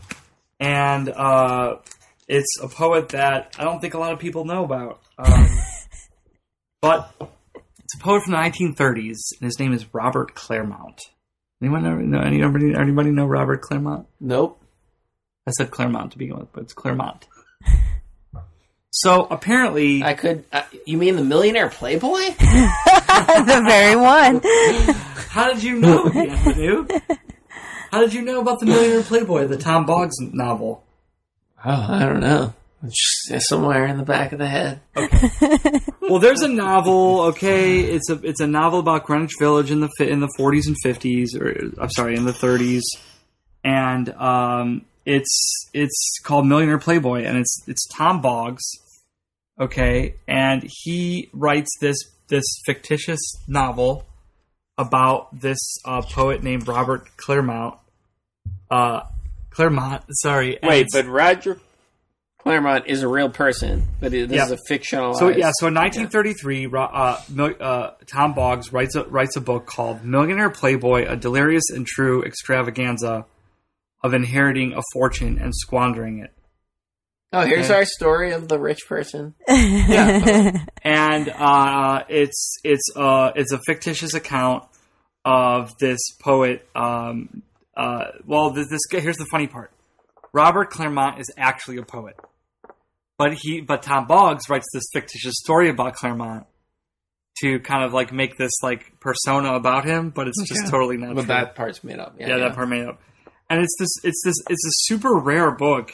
and 0.59 1.11
uh, 1.11 1.77
it's 2.27 2.59
a 2.59 2.69
poet 2.69 3.11
that 3.11 3.55
I 3.59 3.65
don't 3.65 3.81
think 3.81 3.93
a 3.93 3.99
lot 3.99 4.15
of 4.15 4.19
people 4.19 4.47
know 4.47 4.65
about. 4.65 5.03
Um, 5.19 5.47
but 6.81 7.13
it's 7.21 7.95
a 7.95 7.99
poet 7.99 8.23
from 8.23 8.33
the 8.33 8.39
1930s, 8.39 9.19
and 9.39 9.45
his 9.45 9.61
name 9.61 9.75
is 9.75 9.85
Robert 9.93 10.35
Claremont. 10.35 11.03
Anyone 11.61 11.83
know, 11.83 11.97
know 11.97 12.21
anybody, 12.21 12.75
anybody 12.75 13.11
know 13.11 13.27
Robert 13.27 13.61
Claremont? 13.61 14.07
Nope. 14.21 14.59
I 15.47 15.51
said 15.51 15.71
Claremont 15.71 16.13
to 16.13 16.19
begin 16.19 16.39
with, 16.39 16.53
but 16.55 16.63
it's 16.63 16.73
Claremont. 16.73 17.29
So 18.93 19.27
apparently, 19.27 20.03
I 20.03 20.15
could. 20.15 20.45
Uh, 20.51 20.63
you 20.87 20.97
mean 20.97 21.17
the 21.17 21.25
millionaire 21.25 21.69
playboy? 21.69 22.17
the 22.39 23.63
very 23.69 23.95
one. 23.95 24.41
how 25.29 25.53
did 25.53 25.63
you 25.63 25.81
know, 25.81 26.09
Anthony? 26.09 27.19
How 27.91 28.01
did 28.01 28.15
you 28.15 28.23
know 28.23 28.41
about 28.41 28.61
the 28.61 28.67
Millionaire 28.67 29.03
Playboy, 29.03 29.47
the 29.47 29.57
Tom 29.57 29.87
Boggs 29.87 30.17
novel? 30.21 30.85
Oh, 31.65 31.87
I 31.89 32.05
don't 32.07 32.21
know. 32.21 32.55
It's 32.83 33.29
just 33.29 33.49
somewhere 33.49 33.87
in 33.87 33.97
the 33.97 34.05
back 34.05 34.33
of 34.33 34.39
the 34.39 34.47
head. 34.47 34.81
Okay. 34.97 35.31
Well, 36.09 36.21
there's 36.21 36.43
a 36.43 36.49
novel. 36.49 37.23
Okay, 37.23 37.81
it's 37.81 38.09
a 38.09 38.21
it's 38.23 38.41
a 38.41 38.47
novel 38.47 38.79
about 38.79 39.05
Greenwich 39.05 39.33
Village 39.41 39.73
in 39.73 39.81
the 39.81 39.91
in 39.99 40.21
the 40.21 40.31
40s 40.39 40.69
and 40.69 40.77
50s, 40.85 41.35
or 41.41 41.83
I'm 41.83 41.91
sorry, 41.91 42.15
in 42.15 42.25
the 42.25 42.33
30s, 42.33 42.83
and 43.65 44.11
um, 44.11 44.85
it's 45.05 45.69
it's 45.75 46.21
called 46.23 46.47
Millionaire 46.47 46.79
Playboy, 46.79 47.25
and 47.25 47.37
it's 47.39 47.63
it's 47.67 47.87
Tom 47.89 48.21
Boggs. 48.21 48.63
Okay, 49.61 50.15
and 50.29 50.63
he 50.85 51.29
writes 51.33 51.71
this 51.81 51.97
this 52.29 52.45
fictitious 52.67 53.21
novel 53.49 54.07
about 54.79 55.29
this 55.39 55.59
uh, 55.85 56.03
poet 56.03 56.43
named 56.43 56.69
Robert 56.69 57.09
Claremont. 57.17 57.77
Uh, 58.71 59.01
Claremont, 59.51 60.03
sorry. 60.11 60.59
Wait, 60.63 60.89
but 60.93 61.07
Roger 61.07 61.59
Claremont 62.39 62.85
is 62.87 63.03
a 63.03 63.09
real 63.09 63.31
person, 63.31 63.85
but 64.01 64.13
it, 64.13 64.29
this 64.29 64.37
Yeah. 64.37 64.45
is 64.45 64.51
a 64.53 64.59
fictional. 64.69 65.15
So 65.15 65.29
yeah, 65.29 65.51
so 65.59 65.69
in 65.69 65.75
1933, 65.75 66.67
Ro- 66.67 66.83
uh, 66.85 67.21
uh, 67.61 67.91
Tom 68.07 68.35
Boggs 68.35 68.73
writes 68.73 68.95
a, 68.95 69.05
writes 69.05 69.37
a 69.37 69.41
book 69.41 69.67
called 69.67 70.05
"Millionaire 70.05 70.51
Playboy: 70.51 71.07
A 71.09 71.17
Delirious 71.17 71.71
and 71.71 71.87
True 71.87 72.23
Extravaganza 72.23 73.25
of 74.05 74.13
Inheriting 74.15 74.75
a 74.75 74.83
Fortune 74.93 75.39
and 75.39 75.55
Squandering 75.57 76.19
It." 76.19 76.33
Oh, 77.33 77.43
here's 77.45 77.69
Yeah. 77.69 77.77
our 77.77 77.85
story 77.85 78.33
of 78.33 78.49
the 78.49 78.59
rich 78.59 78.81
person. 78.89 79.35
Yeah, 79.49 80.65
and 80.83 81.29
uh, 81.29 82.05
it's 82.09 82.57
it's 82.65 82.85
uh, 82.97 83.33
it's 83.35 83.53
a 83.53 83.59
fictitious 83.67 84.15
account 84.15 84.65
of 85.25 85.77
this 85.79 86.01
poet. 86.21 86.67
Um, 86.75 87.43
uh, 87.77 88.05
well, 88.25 88.51
this, 88.51 88.69
this 88.71 88.87
guy- 88.87 89.01
here's 89.01 89.17
the 89.17 89.27
funny 89.31 89.49
part: 89.49 89.71
Robert 90.33 90.71
Claremont 90.71 91.19
is 91.21 91.31
actually 91.37 91.79
a 91.79 91.83
poet, 91.83 92.17
but 93.19 93.35
he 93.35 93.61
but 93.61 93.83
Tom 93.83 94.07
Boggs 94.07 94.49
writes 94.49 94.67
this 94.73 94.85
fictitious 94.95 95.35
story 95.37 95.69
about 95.69 95.95
Claremont 95.95 96.47
to 97.43 97.59
kind 97.61 97.85
of 97.85 97.93
like 97.93 98.13
make 98.13 98.39
this 98.39 98.53
like 98.63 98.99
persona 99.01 99.55
about 99.55 99.85
him, 99.85 100.11
but 100.11 100.27
it's 100.29 100.43
just 100.49 100.63
Okay. 100.63 100.71
totally 100.71 100.97
not 100.97 101.15
But 101.17 101.23
true. 101.25 101.35
that 101.35 101.55
part's 101.55 101.85
made 101.85 101.99
up. 101.99 102.15
Yeah, 102.19 102.29
yeah, 102.29 102.39
that 102.39 102.55
part 102.55 102.69
made 102.69 102.87
up. 102.87 102.99
And 103.51 103.61
it's 103.61 103.77
this, 103.79 103.91
it's 104.05 104.23
this, 104.25 104.35
it's 104.49 104.67
a 104.67 104.73
super 104.87 105.15
rare 105.19 105.51
book, 105.51 105.93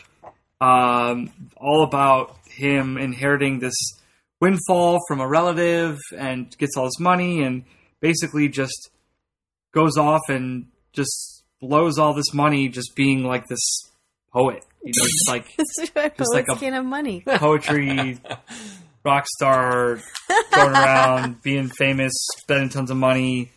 um, 0.62 1.30
all 1.56 1.82
about 1.82 2.36
him 2.46 2.96
inheriting 2.96 3.58
this 3.58 3.74
windfall 4.40 4.98
from 5.08 5.20
a 5.20 5.26
relative 5.28 5.98
and 6.16 6.56
gets 6.58 6.76
all 6.76 6.84
this 6.84 7.00
money 7.00 7.42
and 7.42 7.64
basically 8.00 8.48
just 8.48 8.90
goes 9.72 9.96
off 9.96 10.20
and 10.28 10.66
just 10.92 11.42
blows 11.60 11.98
all 11.98 12.12
this 12.14 12.32
money 12.32 12.68
just 12.68 12.94
being 12.94 13.24
like 13.24 13.46
this 13.48 13.60
poet. 14.32 14.64
You 14.84 14.92
know, 14.96 15.04
just 15.04 15.28
like 15.28 15.46
Just 16.16 16.34
like 16.34 16.48
a- 16.48 16.56
can't 16.56 16.74
have 16.74 16.84
money. 16.84 17.22
poetry 17.26 18.18
rock 19.04 19.26
star 19.36 20.00
going 20.52 20.72
around 20.72 21.42
being 21.42 21.68
famous 21.68 22.12
spending 22.38 22.68
tons 22.68 22.90
of 22.90 22.96
money 22.96 23.50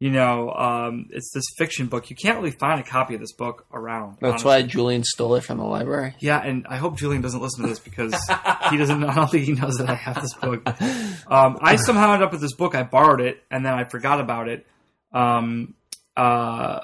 you 0.00 0.10
know 0.10 0.50
um, 0.50 1.06
it's 1.10 1.30
this 1.32 1.44
fiction 1.56 1.86
book. 1.86 2.10
You 2.10 2.16
can't 2.16 2.36
really 2.38 2.50
find 2.50 2.80
a 2.80 2.82
copy 2.84 3.14
of 3.14 3.20
this 3.20 3.32
book 3.32 3.66
around 3.72 4.18
That's 4.20 4.44
honestly. 4.44 4.48
why 4.48 4.62
Julian 4.62 5.04
stole 5.04 5.34
it 5.36 5.42
from 5.44 5.58
the 5.58 5.64
library. 5.64 6.14
yeah 6.20 6.38
and 6.42 6.66
i 6.68 6.76
hope 6.76 6.98
julian 6.98 7.22
doesn't 7.22 7.40
listen 7.40 7.62
to 7.62 7.68
this 7.68 7.78
because 7.78 8.12
he 8.70 8.76
doesn't 8.76 9.02
i 9.04 9.14
don't 9.14 9.30
think 9.30 9.44
he 9.44 9.52
knows 9.52 9.76
that 9.78 9.88
i 9.88 9.94
have 9.94 10.20
this 10.20 10.34
book. 10.34 10.62
Um, 11.26 11.58
i 11.62 11.76
somehow 11.76 12.12
ended 12.12 12.26
up 12.26 12.32
with 12.32 12.40
this 12.42 12.54
book. 12.54 12.74
I 12.74 12.82
borrowed 12.82 13.20
it 13.20 13.42
and 13.50 13.64
then 13.64 13.72
i 13.74 13.84
forgot 13.84 14.20
about 14.20 14.48
it. 14.48 14.66
Um, 15.12 15.74
uh, 16.16 16.80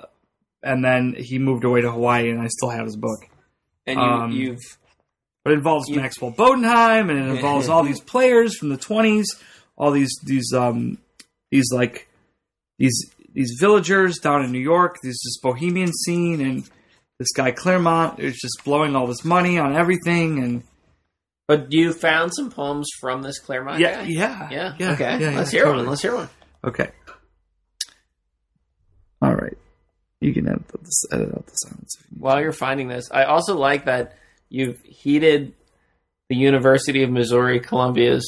and 0.62 0.84
then 0.84 1.14
he 1.18 1.38
moved 1.38 1.64
away 1.64 1.80
to 1.82 1.90
hawaii 1.90 2.30
and 2.30 2.40
i 2.40 2.46
still 2.48 2.70
have 2.70 2.84
his 2.86 2.96
book. 2.96 3.20
And 3.86 3.98
you, 3.98 4.04
Um, 4.06 4.30
you've 4.32 4.78
but 5.44 5.52
it 5.52 5.56
involves 5.56 5.88
You- 5.88 5.96
Maxwell 5.96 6.32
Bodenheim, 6.32 7.10
and 7.10 7.18
it 7.18 7.30
involves 7.36 7.68
all 7.68 7.82
these 7.82 8.00
players 8.00 8.56
from 8.56 8.68
the 8.68 8.76
twenties, 8.76 9.26
all 9.76 9.90
these 9.90 10.12
these 10.24 10.52
um 10.54 10.98
these 11.50 11.72
like 11.72 12.08
these 12.80 13.14
these 13.32 13.56
villagers 13.60 14.18
down 14.18 14.42
in 14.42 14.50
New 14.50 14.58
York, 14.58 14.96
these 15.02 15.20
this 15.22 15.38
bohemian 15.40 15.92
scene, 15.92 16.40
and 16.40 16.68
this 17.18 17.30
guy 17.30 17.52
Claremont 17.52 18.18
is 18.18 18.36
just 18.36 18.64
blowing 18.64 18.96
all 18.96 19.06
this 19.06 19.24
money 19.24 19.58
on 19.58 19.76
everything, 19.76 20.42
and 20.42 20.64
but 21.46 21.72
you 21.72 21.92
found 21.92 22.34
some 22.34 22.50
poems 22.50 22.88
from 22.98 23.22
this 23.22 23.38
Claremont 23.38 23.78
yeah, 23.78 23.96
guy. 23.96 24.08
yeah, 24.08 24.48
yeah, 24.50 24.74
yeah, 24.78 24.92
okay. 24.92 25.20
yeah, 25.20 25.30
Let's 25.36 25.52
yeah, 25.52 25.58
hear 25.58 25.64
totally. 25.66 25.84
one. 25.84 25.90
Let's 25.90 26.02
hear 26.02 26.14
one. 26.16 26.28
Okay, 26.64 26.90
all 29.22 29.34
right, 29.34 29.56
you 30.20 30.32
can 30.32 30.48
edit 30.48 30.66
this, 30.68 31.04
edit 31.12 31.28
out 31.28 31.46
the 31.46 31.52
silence. 31.52 31.96
You 32.10 32.16
While 32.18 32.40
you're 32.40 32.52
finding 32.52 32.88
this, 32.88 33.10
I 33.12 33.24
also 33.24 33.56
like 33.56 33.84
that 33.84 34.16
you've 34.48 34.80
heeded 34.82 35.52
the 36.30 36.36
University 36.36 37.02
of 37.02 37.10
Missouri 37.10 37.60
Columbia's 37.60 38.26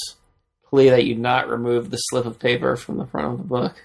plea 0.66 0.90
that 0.90 1.05
you 1.05 1.14
not 1.14 1.48
remove 1.48 1.90
the 1.90 1.96
slip 1.96 2.26
of 2.26 2.38
paper 2.38 2.76
from 2.76 2.98
the 2.98 3.07
front 3.07 3.32
of 3.32 3.38
the 3.38 3.44
book. 3.44 3.82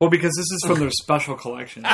Well, 0.00 0.10
because 0.10 0.34
this 0.36 0.50
is 0.50 0.62
from 0.66 0.78
their 0.78 0.90
special 0.90 1.36
collections. 1.36 1.86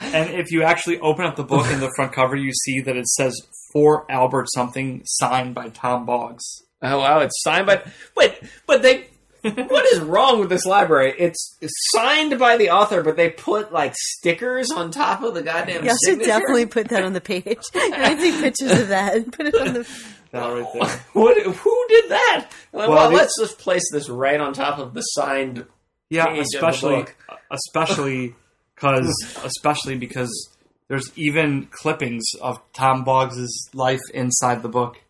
And 0.00 0.30
if 0.30 0.50
you 0.50 0.62
actually 0.62 0.98
open 1.00 1.24
up 1.24 1.36
the 1.36 1.44
book 1.44 1.70
in 1.70 1.80
the 1.80 1.90
front 1.96 2.12
cover, 2.12 2.36
you 2.36 2.52
see 2.52 2.80
that 2.80 2.96
it 2.96 3.06
says 3.08 3.34
for 3.72 4.10
Albert 4.10 4.48
something 4.54 5.02
signed 5.04 5.54
by 5.54 5.68
Tom 5.68 6.06
Boggs. 6.06 6.44
Oh 6.82 6.98
wow, 6.98 7.20
it's 7.20 7.42
signed 7.42 7.66
by. 7.66 7.82
Wait, 8.16 8.38
but 8.66 8.82
they. 8.82 9.06
what 9.42 9.86
is 9.86 10.00
wrong 10.00 10.40
with 10.40 10.48
this 10.48 10.66
library? 10.66 11.14
It's, 11.18 11.56
it's 11.60 11.72
signed 11.94 12.38
by 12.38 12.56
the 12.56 12.70
author, 12.70 13.02
but 13.02 13.16
they 13.16 13.30
put 13.30 13.72
like 13.72 13.94
stickers 13.96 14.70
on 14.70 14.90
top 14.90 15.22
of 15.22 15.34
the 15.34 15.42
goddamn. 15.42 15.84
Y'all 15.84 15.94
should 15.94 15.98
signature? 16.20 16.26
definitely 16.28 16.66
put 16.66 16.88
that 16.88 17.04
on 17.04 17.12
the 17.12 17.20
page. 17.20 17.44
I 17.74 18.16
see 18.18 18.40
pictures 18.40 18.80
of 18.80 18.88
that 18.88 19.14
and 19.14 19.32
put 19.32 19.46
it 19.46 19.54
on 19.54 19.74
the. 19.74 19.88
That 20.32 20.46
right 20.46 20.66
there. 20.72 21.00
What? 21.12 21.40
Who 21.42 21.86
did 21.88 22.10
that? 22.10 22.50
Well, 22.72 22.90
Well, 22.90 23.10
let's 23.10 23.32
just 23.40 23.58
place 23.58 23.84
this 23.92 24.08
right 24.08 24.40
on 24.40 24.52
top 24.52 24.78
of 24.78 24.92
the 24.94 25.00
signed. 25.02 25.64
Yeah, 26.10 26.26
Page 26.26 26.38
of 26.38 26.46
the 26.50 26.56
especially 26.56 27.06
especially 27.50 28.34
because 28.74 29.42
especially 29.44 29.96
because 29.96 30.50
there's 30.88 31.10
even 31.16 31.66
clippings 31.70 32.24
of 32.40 32.60
Tom 32.72 33.04
Boggs's 33.04 33.68
life 33.74 34.00
inside 34.14 34.62
the 34.62 34.68
book. 34.68 35.00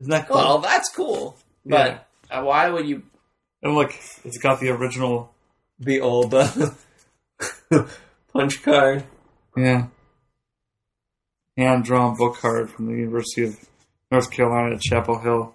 Isn't 0.00 0.10
that 0.10 0.28
cool? 0.28 0.36
Well, 0.36 0.58
that's 0.58 0.88
cool, 0.90 1.36
but 1.66 2.06
uh, 2.30 2.42
why 2.42 2.70
would 2.70 2.86
you 2.86 3.02
and 3.62 3.74
look, 3.74 3.94
it's 4.24 4.38
got 4.38 4.60
the 4.60 4.70
original. 4.70 5.32
the 5.80 6.00
old 6.00 6.34
uh, 6.34 6.70
punch 8.32 8.62
card? 8.62 9.04
Yeah. 9.56 9.86
Hand 11.56 11.84
drawn 11.84 12.16
book 12.16 12.36
card 12.36 12.70
from 12.70 12.86
the 12.86 12.94
University 12.94 13.44
of 13.44 13.56
North 14.12 14.30
Carolina 14.30 14.76
at 14.76 14.80
Chapel 14.80 15.18
Hill. 15.18 15.54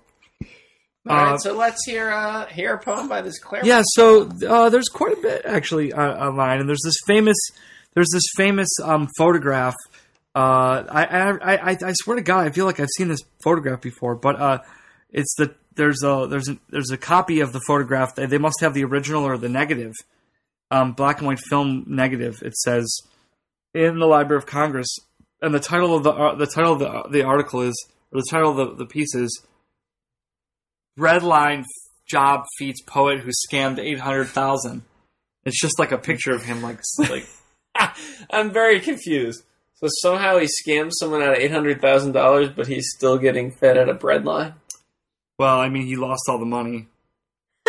All 1.07 1.15
right, 1.17 1.33
Uh, 1.33 1.37
so 1.37 1.53
let's 1.53 1.85
hear 1.85 2.11
uh, 2.11 2.45
hear 2.45 2.75
a 2.75 2.79
poem 2.79 3.09
by 3.09 3.21
this 3.21 3.39
Claremont. 3.39 3.67
Yeah, 3.67 3.81
so 3.85 4.29
uh, 4.47 4.69
there's 4.69 4.87
quite 4.89 5.17
a 5.17 5.21
bit 5.21 5.41
actually 5.45 5.91
uh, 5.91 6.27
online, 6.27 6.59
and 6.59 6.69
there's 6.69 6.81
this 6.83 6.95
famous 7.05 7.37
there's 7.93 8.09
this 8.11 8.23
famous 8.37 8.69
um, 8.81 9.09
photograph. 9.17 9.75
Uh, 10.35 10.83
I, 10.89 11.05
I 11.05 11.63
I 11.63 11.77
I 11.85 11.93
swear 11.93 12.15
to 12.15 12.23
God, 12.23 12.47
I 12.47 12.51
feel 12.51 12.65
like 12.65 12.79
I've 12.79 12.89
seen 12.97 13.09
this 13.09 13.21
photograph 13.43 13.81
before, 13.81 14.15
but 14.15 14.39
uh, 14.39 14.59
it's 15.11 15.33
the 15.35 15.53
there's 15.75 16.03
a 16.03 16.25
there's 16.29 16.47
a, 16.49 16.57
there's 16.69 16.91
a 16.91 16.97
copy 16.97 17.41
of 17.41 17.51
the 17.51 17.61
photograph. 17.67 18.15
They 18.15 18.25
they 18.25 18.37
must 18.37 18.61
have 18.61 18.73
the 18.73 18.85
original 18.85 19.25
or 19.25 19.37
the 19.37 19.49
negative, 19.49 19.93
um, 20.71 20.93
black 20.93 21.17
and 21.17 21.27
white 21.27 21.39
film 21.39 21.83
negative. 21.87 22.41
It 22.43 22.55
says 22.55 22.89
in 23.73 23.99
the 23.99 24.05
Library 24.07 24.37
of 24.37 24.45
Congress, 24.45 24.87
and 25.41 25.53
the 25.53 25.59
title 25.59 25.97
of 25.97 26.03
the 26.03 26.35
the 26.35 26.47
title 26.47 26.73
of 26.73 26.79
the 26.79 27.03
the 27.09 27.23
article 27.23 27.61
is 27.61 27.75
or 28.11 28.21
the 28.21 28.27
title 28.31 28.51
of 28.51 28.57
the, 28.77 28.85
the 28.85 28.85
piece 28.85 29.13
is 29.15 29.45
Redline 30.97 31.63
job 32.07 32.45
feats 32.57 32.81
poet 32.81 33.19
who 33.19 33.31
scammed 33.49 33.79
eight 33.79 33.99
hundred 33.99 34.27
thousand. 34.29 34.83
It's 35.45 35.59
just 35.59 35.79
like 35.79 35.91
a 35.91 35.97
picture 35.97 36.33
of 36.33 36.43
him, 36.43 36.61
like 36.61 36.79
like 37.09 37.27
I'm 38.29 38.51
very 38.51 38.79
confused. 38.79 39.43
So 39.75 39.87
somehow 40.01 40.37
he 40.37 40.47
scammed 40.47 40.91
someone 40.93 41.21
out 41.21 41.33
of 41.33 41.39
eight 41.39 41.51
hundred 41.51 41.81
thousand 41.81 42.13
dollars, 42.13 42.49
but 42.49 42.67
he's 42.67 42.89
still 42.95 43.17
getting 43.17 43.51
fed 43.51 43.77
at 43.77 43.89
a 43.89 43.95
breadline. 43.95 44.53
well, 45.37 45.59
I 45.59 45.69
mean, 45.69 45.85
he 45.85 45.95
lost 45.95 46.23
all 46.29 46.37
the 46.37 46.45
money, 46.45 46.87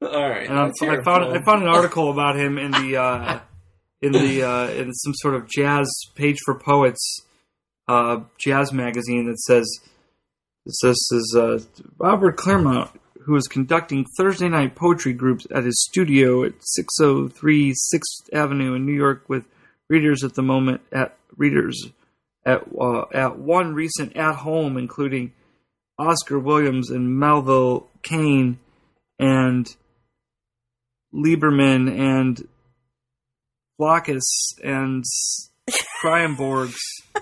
All 0.00 0.28
right, 0.28 0.48
and 0.48 0.58
I'm, 0.58 0.66
let's 0.68 0.80
hear 0.80 0.92
I 0.92 0.96
a 0.96 1.02
found. 1.02 1.36
I 1.36 1.42
found 1.42 1.62
an 1.62 1.68
article 1.68 2.10
about 2.14 2.36
him 2.36 2.56
in 2.56 2.70
the 2.70 2.96
uh, 2.96 3.40
in 4.00 4.12
the 4.12 4.42
uh, 4.42 4.68
in 4.70 4.92
some 4.92 5.12
sort 5.16 5.34
of 5.34 5.48
jazz 5.48 5.90
page 6.14 6.38
for 6.44 6.58
poets 6.58 7.20
uh, 7.88 8.20
jazz 8.38 8.72
magazine 8.72 9.26
that 9.26 9.38
says 9.40 9.68
it 10.68 10.74
says 10.74 10.96
is 11.12 11.36
uh, 11.36 11.58
Robert 11.98 12.36
Claremont 12.36 12.90
who 13.22 13.36
is 13.36 13.48
conducting 13.48 14.06
Thursday 14.16 14.48
night 14.48 14.74
poetry 14.74 15.12
groups 15.12 15.46
at 15.50 15.64
his 15.64 15.84
studio 15.90 16.44
at 16.44 16.54
603 16.60 17.72
6th 17.72 18.32
Avenue 18.32 18.74
in 18.74 18.86
New 18.86 18.94
York 18.94 19.24
with 19.28 19.44
readers 19.88 20.22
at 20.22 20.34
the 20.34 20.42
moment 20.42 20.82
at 20.92 21.16
readers 21.36 21.88
at 22.46 22.62
uh, 22.80 23.04
at 23.12 23.38
one 23.38 23.74
recent 23.74 24.16
at 24.16 24.36
home 24.36 24.76
including 24.76 25.32
Oscar 25.98 26.38
Williams 26.38 26.90
and 26.90 27.18
Melville 27.18 27.88
Cane 28.02 28.58
and 29.18 29.74
Lieberman 31.12 31.90
and 31.90 32.46
Flockus 33.80 34.22
and 34.62 35.04
Kreymborgs. 36.02 36.76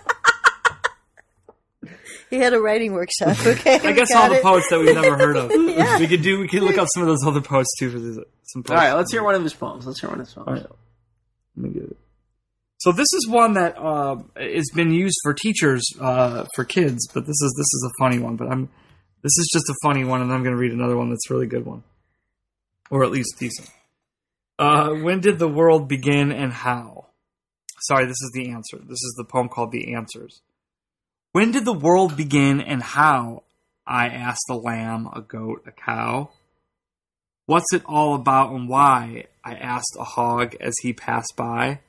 He 2.36 2.42
had 2.42 2.52
a 2.54 2.60
writing 2.60 2.92
workshop. 2.92 3.36
Okay, 3.46 3.78
I 3.82 3.92
guess 3.92 4.12
got 4.12 4.30
all 4.30 4.36
the 4.36 4.42
poets 4.42 4.66
that 4.70 4.78
we've 4.78 4.94
never 4.94 5.16
heard 5.16 5.36
of. 5.36 5.50
Yeah. 5.76 5.98
We 5.98 6.06
could 6.06 6.22
do. 6.22 6.40
We 6.40 6.48
could 6.48 6.62
look 6.62 6.78
up 6.78 6.88
some 6.94 7.02
of 7.02 7.08
those 7.08 7.24
other 7.26 7.40
poets 7.40 7.68
too 7.78 7.90
for 7.90 7.98
this, 7.98 8.16
some. 8.44 8.60
All 8.60 8.62
Poets. 8.62 8.70
right, 8.70 8.92
let's 8.94 9.12
hear 9.12 9.22
one 9.22 9.34
of 9.34 9.42
his 9.42 9.54
poems. 9.54 9.86
Let's 9.86 10.00
hear 10.00 10.08
one 10.10 10.20
of 10.20 10.26
his 10.26 10.34
poems. 10.34 10.48
All 10.48 10.54
right. 10.54 10.66
Let 11.56 11.64
me 11.64 11.68
get 11.70 11.90
it. 11.90 11.96
So 12.78 12.92
this 12.92 13.06
is 13.14 13.26
one 13.28 13.54
that 13.54 13.76
uh, 13.78 14.16
has 14.36 14.66
been 14.74 14.92
used 14.92 15.16
for 15.22 15.32
teachers 15.34 15.84
uh, 16.00 16.44
for 16.54 16.64
kids, 16.64 17.08
but 17.12 17.26
this 17.26 17.40
is 17.40 17.54
this 17.56 17.66
is 17.66 17.90
a 17.90 17.92
funny 18.02 18.18
one. 18.18 18.36
But 18.36 18.48
I'm 18.50 18.68
this 19.22 19.36
is 19.38 19.50
just 19.52 19.68
a 19.68 19.74
funny 19.82 20.04
one, 20.04 20.22
and 20.22 20.32
I'm 20.32 20.42
going 20.42 20.54
to 20.54 20.60
read 20.60 20.72
another 20.72 20.96
one 20.96 21.08
that's 21.10 21.28
a 21.30 21.34
really 21.34 21.46
good 21.46 21.64
one, 21.66 21.82
or 22.90 23.02
at 23.04 23.10
least 23.10 23.36
decent. 23.38 23.70
Uh, 24.58 24.90
when 24.90 25.20
did 25.20 25.38
the 25.38 25.48
world 25.48 25.88
begin 25.88 26.32
and 26.32 26.52
how? 26.52 27.06
Sorry, 27.80 28.04
this 28.06 28.20
is 28.22 28.30
the 28.34 28.50
answer. 28.50 28.78
This 28.78 29.02
is 29.02 29.14
the 29.18 29.24
poem 29.24 29.48
called 29.48 29.70
The 29.72 29.94
Answers. 29.94 30.40
When 31.36 31.50
did 31.50 31.66
the 31.66 31.74
world 31.74 32.16
begin 32.16 32.62
and 32.62 32.82
how? 32.82 33.42
I 33.86 34.06
asked 34.06 34.48
a 34.48 34.54
lamb, 34.54 35.06
a 35.12 35.20
goat, 35.20 35.64
a 35.66 35.70
cow. 35.70 36.30
What's 37.44 37.74
it 37.74 37.82
all 37.84 38.14
about 38.14 38.52
and 38.52 38.70
why? 38.70 39.26
I 39.44 39.52
asked 39.52 39.98
a 39.98 40.04
hog 40.04 40.56
as 40.62 40.72
he 40.80 40.94
passed 40.94 41.34
by. 41.36 41.80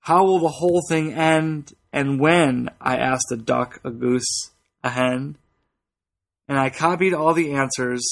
How 0.00 0.24
will 0.24 0.38
the 0.38 0.48
whole 0.48 0.80
thing 0.88 1.12
end 1.12 1.74
and 1.92 2.18
when? 2.18 2.70
I 2.80 2.96
asked 2.96 3.30
a 3.30 3.36
duck, 3.36 3.78
a 3.84 3.90
goose, 3.90 4.52
a 4.82 4.88
hen. 4.88 5.36
And 6.48 6.58
I 6.58 6.70
copied 6.70 7.12
all 7.12 7.34
the 7.34 7.52
answers 7.52 8.02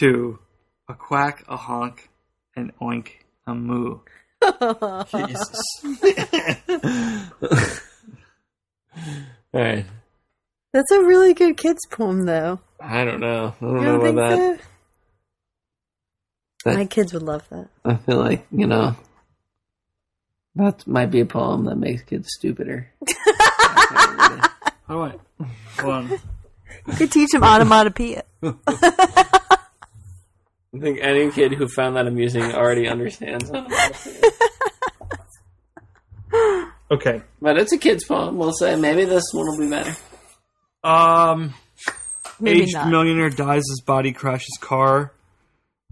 to 0.00 0.40
a 0.88 0.94
quack, 0.94 1.44
a 1.46 1.56
honk, 1.56 2.10
an 2.56 2.72
oink, 2.82 3.10
a 3.46 3.54
moo. 3.54 4.00
Jesus. 5.12 5.62
All 9.52 9.60
right. 9.60 9.84
That's 10.72 10.90
a 10.90 11.02
really 11.02 11.34
good 11.34 11.56
kids 11.56 11.80
poem, 11.90 12.24
though. 12.26 12.60
I 12.80 13.04
don't 13.04 13.20
know. 13.20 13.54
I 13.60 13.64
don't 13.64 13.74
You 13.76 13.80
know 13.80 13.92
don't 13.92 14.00
think 14.02 14.12
about 14.18 14.30
that. 14.38 14.58
so? 14.60 14.64
That- 16.70 16.76
My 16.76 16.86
kids 16.86 17.12
would 17.12 17.22
love 17.22 17.48
that. 17.50 17.68
I 17.84 17.94
feel 17.96 18.16
like 18.18 18.46
you 18.50 18.66
know 18.66 18.96
that 20.56 20.86
might 20.86 21.10
be 21.10 21.20
a 21.20 21.26
poem 21.26 21.64
that 21.66 21.76
makes 21.76 22.02
kids 22.02 22.28
stupider. 22.32 22.90
How 24.86 25.08
do 25.08 25.20
Hold 25.80 25.92
on. 25.94 26.10
You 26.86 26.92
could 26.96 27.10
teach 27.12 27.30
them 27.32 27.42
onomatopoeia. 27.44 28.22
I 28.44 29.58
think 30.80 30.98
any 31.00 31.30
kid 31.30 31.52
who 31.54 31.68
found 31.68 31.96
that 31.96 32.06
amusing 32.06 32.42
already 32.54 32.88
understands. 32.88 33.50
Okay. 36.94 37.22
but 37.40 37.58
it's 37.58 37.72
a 37.72 37.78
kid's 37.78 38.04
poem. 38.04 38.36
We'll 38.36 38.52
say 38.52 38.76
maybe 38.76 39.04
this 39.04 39.24
one 39.32 39.46
will 39.46 39.58
be 39.58 39.70
better. 39.70 39.94
Um, 40.82 41.54
Maybe 42.40 42.62
aged 42.62 42.74
not. 42.74 42.88
millionaire 42.88 43.30
dies 43.30 43.62
as 43.70 43.80
body 43.86 44.12
crashes 44.12 44.58
car. 44.60 45.12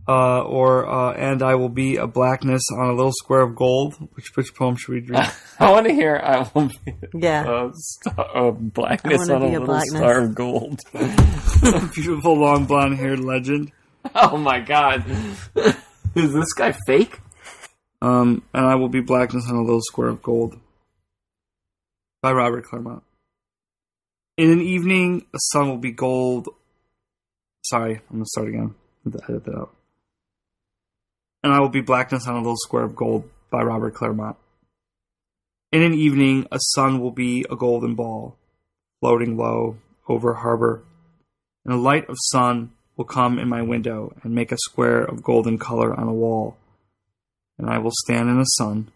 Uh, 0.09 0.43
or 0.43 0.85
uh, 0.91 1.13
and 1.13 1.43
I 1.45 1.55
will 1.55 1.69
be 1.69 1.95
a 1.97 2.09
blackness 2.09 2.63
on 2.77 2.89
a 2.89 2.93
little 2.93 3.13
square 3.13 3.43
of 3.43 3.55
gold. 3.55 3.95
Which 4.15 4.33
which 4.35 4.53
poem 4.55 4.75
should 4.75 4.95
we 4.95 5.01
read? 5.01 5.33
I 5.61 5.71
want 5.71 5.87
to 5.87 5.93
hear. 5.95 6.17
I 6.23 6.51
will 6.53 6.71
be 6.85 6.95
Yeah. 7.15 7.67
a, 7.69 7.71
star, 7.73 8.49
a 8.49 8.53
blackness 8.53 9.29
on 9.31 9.43
a 9.43 9.47
a 9.47 9.49
little 9.49 9.67
blackness. 9.67 9.97
star 10.01 10.19
of 10.25 10.35
gold. 10.35 10.81
Beautiful 11.95 12.35
long 12.37 12.65
blonde 12.67 12.99
haired 12.99 13.21
legend. 13.21 13.71
oh 14.17 14.37
my 14.37 14.59
god, 14.59 15.05
is 16.17 16.33
this 16.35 16.53
guy 16.55 16.75
fake? 16.87 17.21
Um, 18.03 18.43
and 18.53 18.67
I 18.67 18.75
will 18.75 18.89
be 18.89 19.01
blackness 19.01 19.45
on 19.49 19.55
a 19.55 19.63
little 19.63 19.81
square 19.83 20.09
of 20.09 20.21
gold. 20.21 20.59
By 22.23 22.33
Robert 22.33 22.65
Claremont. 22.65 23.03
In 24.39 24.51
an 24.51 24.61
evening, 24.61 25.27
a 25.35 25.39
sun 25.39 25.69
will 25.69 25.79
be 25.79 25.91
gold. 25.91 26.49
Sorry, 27.63 27.97
I'm 27.97 28.17
gonna 28.17 28.27
start 28.27 28.49
again. 28.49 28.75
Gonna 29.05 29.25
edit 29.29 29.45
that 29.45 29.55
out. 29.55 29.75
And 31.43 31.53
I 31.53 31.61
will 31.61 31.69
be 31.69 31.81
blackness 31.81 32.27
on 32.27 32.35
a 32.35 32.39
little 32.39 32.57
square 32.57 32.85
of 32.85 32.97
gold. 32.97 33.29
By 33.51 33.63
Robert 33.63 33.93
Claremont. 33.93 34.37
In 35.73 35.83
an 35.83 35.93
evening, 35.93 36.47
a 36.51 36.59
sun 36.59 37.01
will 37.01 37.11
be 37.11 37.45
a 37.51 37.57
golden 37.57 37.95
ball, 37.95 38.39
floating 39.01 39.37
low 39.37 39.77
over 40.09 40.33
harbor, 40.33 40.83
and 41.67 41.75
a 41.75 41.77
light 41.77 42.09
of 42.09 42.17
sun 42.31 42.73
will 42.97 43.05
come 43.05 43.39
in 43.39 43.51
my 43.51 43.61
window 43.61 44.15
and 44.23 44.35
make 44.35 44.53
a 44.53 44.57
square 44.57 45.03
of 45.03 45.23
golden 45.23 45.59
color 45.59 45.93
on 45.93 46.09
a 46.09 46.15
wall 46.15 46.57
and 47.63 47.71
I 47.71 47.79
will 47.79 47.93
stand 48.05 48.29
in 48.29 48.39
the 48.39 48.45
sun, 48.45 48.91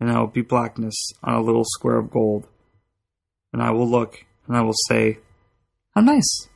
and 0.00 0.10
I 0.10 0.18
will 0.18 0.26
be 0.26 0.42
blackness 0.42 1.12
on 1.22 1.34
a 1.34 1.42
little 1.42 1.64
square 1.64 1.96
of 1.96 2.10
gold. 2.10 2.46
And 3.52 3.62
I 3.62 3.70
will 3.70 3.88
look, 3.88 4.24
and 4.46 4.56
I 4.56 4.62
will 4.62 4.74
say, 4.88 5.18
How 5.94 6.02
nice! 6.02 6.48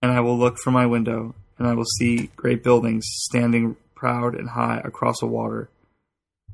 And 0.00 0.12
I 0.12 0.20
will 0.20 0.38
look 0.38 0.58
from 0.58 0.74
my 0.74 0.86
window, 0.86 1.34
and 1.58 1.66
I 1.66 1.74
will 1.74 1.84
see 1.98 2.30
great 2.36 2.62
buildings 2.62 3.04
standing 3.06 3.76
proud 3.94 4.34
and 4.34 4.50
high 4.50 4.80
across 4.84 5.20
the 5.20 5.26
water. 5.26 5.68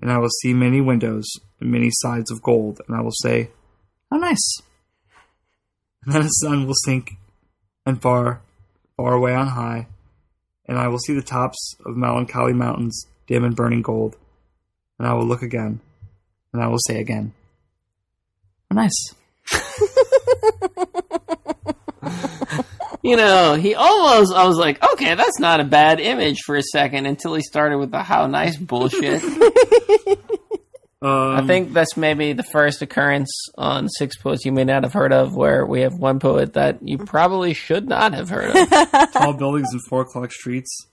And 0.00 0.10
I 0.10 0.18
will 0.18 0.30
see 0.42 0.54
many 0.54 0.80
windows 0.80 1.26
and 1.60 1.70
many 1.70 1.90
sides 1.92 2.30
of 2.30 2.42
gold, 2.42 2.80
and 2.86 2.96
I 2.96 3.00
will 3.00 3.12
say, 3.22 3.50
How 4.10 4.18
nice! 4.18 4.62
And 6.04 6.14
then 6.14 6.22
the 6.22 6.28
sun 6.28 6.66
will 6.66 6.74
sink, 6.84 7.16
and 7.84 8.00
far, 8.00 8.40
far 8.96 9.14
away 9.14 9.34
on 9.34 9.48
high, 9.48 9.86
and 10.66 10.78
I 10.78 10.88
will 10.88 10.98
see 10.98 11.14
the 11.14 11.22
tops 11.22 11.76
of 11.84 11.96
melancholy 11.96 12.52
mountains 12.52 13.06
dim 13.26 13.44
and 13.44 13.54
burning 13.54 13.82
gold. 13.82 14.16
And 15.00 15.08
I 15.08 15.14
will 15.14 15.24
look 15.24 15.40
again, 15.40 15.80
and 16.52 16.62
I 16.62 16.66
will 16.68 16.76
say 16.78 17.00
again, 17.00 17.32
"Oh, 18.70 18.74
nice." 18.74 19.14
You 23.02 23.16
know, 23.16 23.54
he 23.54 23.74
almost. 23.74 24.30
I 24.34 24.46
was 24.46 24.58
like, 24.58 24.82
okay, 24.92 25.14
that's 25.14 25.38
not 25.40 25.58
a 25.58 25.64
bad 25.64 26.00
image 26.00 26.40
for 26.44 26.54
a 26.56 26.62
second 26.62 27.06
until 27.06 27.34
he 27.34 27.40
started 27.40 27.78
with 27.78 27.90
the 27.90 28.02
how 28.02 28.26
nice 28.26 28.58
bullshit. 28.58 29.22
I 31.02 31.38
Um, 31.38 31.46
think 31.46 31.72
that's 31.72 31.96
maybe 31.96 32.34
the 32.34 32.42
first 32.42 32.82
occurrence 32.82 33.30
on 33.56 33.88
Six 33.88 34.18
Poets 34.18 34.44
you 34.44 34.52
may 34.52 34.64
not 34.64 34.82
have 34.82 34.92
heard 34.92 35.14
of, 35.14 35.34
where 35.34 35.64
we 35.64 35.80
have 35.80 35.94
one 35.94 36.18
poet 36.18 36.52
that 36.52 36.86
you 36.86 36.98
probably 36.98 37.54
should 37.54 37.88
not 37.88 38.12
have 38.12 38.28
heard 38.28 38.54
of. 38.54 38.68
tall 39.14 39.32
buildings 39.32 39.72
and 39.72 39.80
four 39.88 40.02
o'clock 40.02 40.30
streets. 40.30 40.86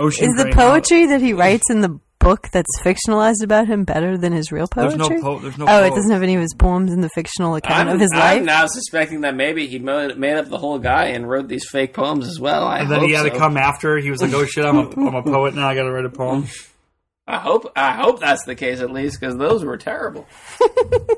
Ocean 0.00 0.24
Is 0.30 0.34
the 0.36 0.42
grain 0.44 0.54
poetry 0.56 1.06
that 1.06 1.20
he 1.20 1.32
writes 1.32 1.70
in 1.70 1.80
the 1.80 2.00
book 2.22 2.48
that's 2.52 2.70
fictionalized 2.82 3.42
about 3.42 3.66
him 3.66 3.84
better 3.84 4.16
than 4.16 4.32
his 4.32 4.52
real 4.52 4.66
There's 4.74 4.94
poetry? 4.94 5.16
no 5.16 5.22
po- 5.22 5.38
there's 5.40 5.58
no 5.58 5.66
oh, 5.68 5.82
it 5.84 5.90
doesn't 5.90 6.10
have 6.10 6.22
any 6.22 6.34
of 6.34 6.40
his 6.40 6.54
poems 6.54 6.92
in 6.92 7.00
the 7.00 7.08
fictional 7.10 7.54
account 7.56 7.88
I'm, 7.88 7.94
of 7.96 8.00
his 8.00 8.10
I'm 8.14 8.18
life. 8.20 8.42
now 8.44 8.66
suspecting 8.66 9.22
that 9.22 9.34
maybe 9.34 9.66
he 9.66 9.78
made, 9.78 10.16
made 10.18 10.36
up 10.36 10.48
the 10.48 10.58
whole 10.58 10.78
guy 10.78 11.06
and 11.06 11.28
wrote 11.28 11.48
these 11.48 11.68
fake 11.68 11.94
poems 11.94 12.28
as 12.28 12.38
well. 12.40 12.66
I 12.66 12.78
And 12.78 12.90
then 12.90 13.02
he 13.02 13.12
had 13.12 13.24
so. 13.24 13.30
to 13.30 13.38
come 13.38 13.56
after. 13.56 13.98
He 13.98 14.10
was 14.10 14.22
like, 14.22 14.32
"Oh 14.32 14.44
shit, 14.46 14.64
I'm 14.64 14.76
a 14.78 14.88
I'm 14.90 15.14
a 15.14 15.22
poet 15.22 15.54
now. 15.54 15.68
I 15.68 15.74
got 15.74 15.82
to 15.82 15.92
write 15.92 16.04
a 16.04 16.10
poem." 16.10 16.46
I 17.26 17.38
hope. 17.38 17.70
I 17.76 17.92
hope 17.92 18.20
that's 18.20 18.44
the 18.44 18.54
case 18.54 18.80
at 18.80 18.90
least 18.90 19.18
because 19.20 19.36
those 19.36 19.64
were 19.64 19.76
terrible. 19.76 20.26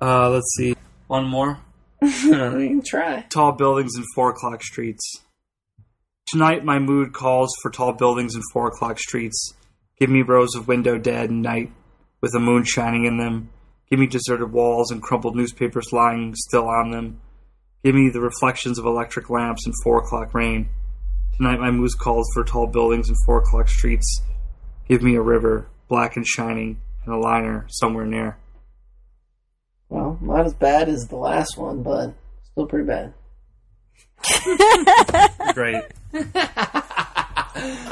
Uh, 0.00 0.28
let's 0.30 0.52
see. 0.56 0.74
One 1.06 1.24
more. 1.28 1.60
you 2.02 2.08
can 2.32 2.82
try. 2.84 3.20
Tall 3.30 3.52
buildings 3.52 3.94
and 3.94 4.04
four 4.16 4.30
o'clock 4.30 4.60
streets. 4.60 5.20
Tonight 6.26 6.64
my 6.64 6.80
mood 6.80 7.12
calls 7.12 7.54
for 7.62 7.70
tall 7.70 7.92
buildings 7.92 8.34
and 8.34 8.42
four 8.52 8.66
o'clock 8.66 8.98
streets. 8.98 9.54
Give 10.02 10.10
me 10.10 10.22
rows 10.22 10.56
of 10.56 10.66
window 10.66 10.98
dead 10.98 11.30
and 11.30 11.42
night 11.42 11.70
with 12.20 12.32
the 12.32 12.40
moon 12.40 12.64
shining 12.64 13.04
in 13.04 13.18
them. 13.18 13.50
Give 13.88 14.00
me 14.00 14.08
deserted 14.08 14.50
walls 14.50 14.90
and 14.90 15.00
crumpled 15.00 15.36
newspapers 15.36 15.92
lying 15.92 16.34
still 16.34 16.66
on 16.66 16.90
them. 16.90 17.20
Give 17.84 17.94
me 17.94 18.10
the 18.12 18.20
reflections 18.20 18.80
of 18.80 18.84
electric 18.84 19.30
lamps 19.30 19.64
and 19.64 19.72
four 19.84 19.98
o'clock 19.98 20.34
rain. 20.34 20.70
Tonight 21.36 21.60
my 21.60 21.70
mood 21.70 21.92
calls 22.00 22.28
for 22.34 22.42
tall 22.42 22.66
buildings 22.66 23.10
and 23.10 23.16
four 23.24 23.42
o'clock 23.42 23.68
streets. 23.68 24.22
Give 24.88 25.04
me 25.04 25.14
a 25.14 25.22
river, 25.22 25.68
black 25.86 26.16
and 26.16 26.26
shining, 26.26 26.80
and 27.04 27.14
a 27.14 27.18
liner 27.18 27.66
somewhere 27.68 28.04
near. 28.04 28.38
Well, 29.88 30.18
not 30.20 30.46
as 30.46 30.54
bad 30.54 30.88
as 30.88 31.06
the 31.06 31.16
last 31.16 31.56
one, 31.56 31.84
but 31.84 32.12
still 32.50 32.66
pretty 32.66 32.88
bad. 32.88 33.14
Great. 35.54 35.84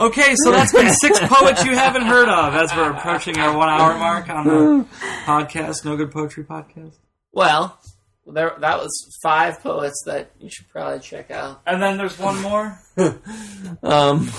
okay, 0.01 0.35
so 0.37 0.51
that's 0.53 0.73
been 0.73 0.93
six 0.95 1.18
poets 1.23 1.64
you 1.64 1.75
haven't 1.75 2.03
heard 2.03 2.29
of 2.29 2.55
as 2.55 2.75
we're 2.75 2.91
approaching 2.91 3.39
our 3.39 3.57
one 3.57 3.68
hour 3.68 3.97
mark 3.99 4.29
on 4.29 4.47
the 4.47 4.87
podcast, 5.25 5.85
No 5.85 5.97
Good 5.97 6.11
Poetry 6.11 6.45
Podcast. 6.45 6.97
Well, 7.33 7.79
there 8.27 8.55
that 8.59 8.79
was 8.79 9.18
five 9.23 9.61
poets 9.62 10.03
that 10.07 10.31
you 10.39 10.51
should 10.51 10.68
probably 10.68 11.01
check 11.01 11.31
out. 11.31 11.62
And 11.66 11.83
then 11.83 11.97
there's 11.97 12.18
one 12.18 12.41
more. 12.43 12.79
Um, 13.83 14.31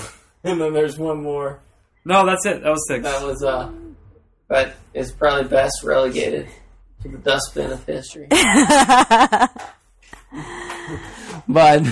and 0.44 0.60
then 0.60 0.72
there's 0.72 0.98
one 0.98 1.22
more 1.22 1.60
No, 2.04 2.24
that's 2.26 2.44
it. 2.46 2.62
That 2.62 2.70
was 2.70 2.86
six. 2.88 3.02
that 3.04 3.24
was 3.24 3.42
uh, 3.42 3.70
but 4.48 4.74
is 4.94 5.12
probably 5.12 5.48
best 5.48 5.82
relegated 5.82 6.48
to 7.02 7.08
the 7.08 7.18
dustbin 7.18 7.72
of 7.72 7.84
history. 7.84 8.28
but 11.48 11.82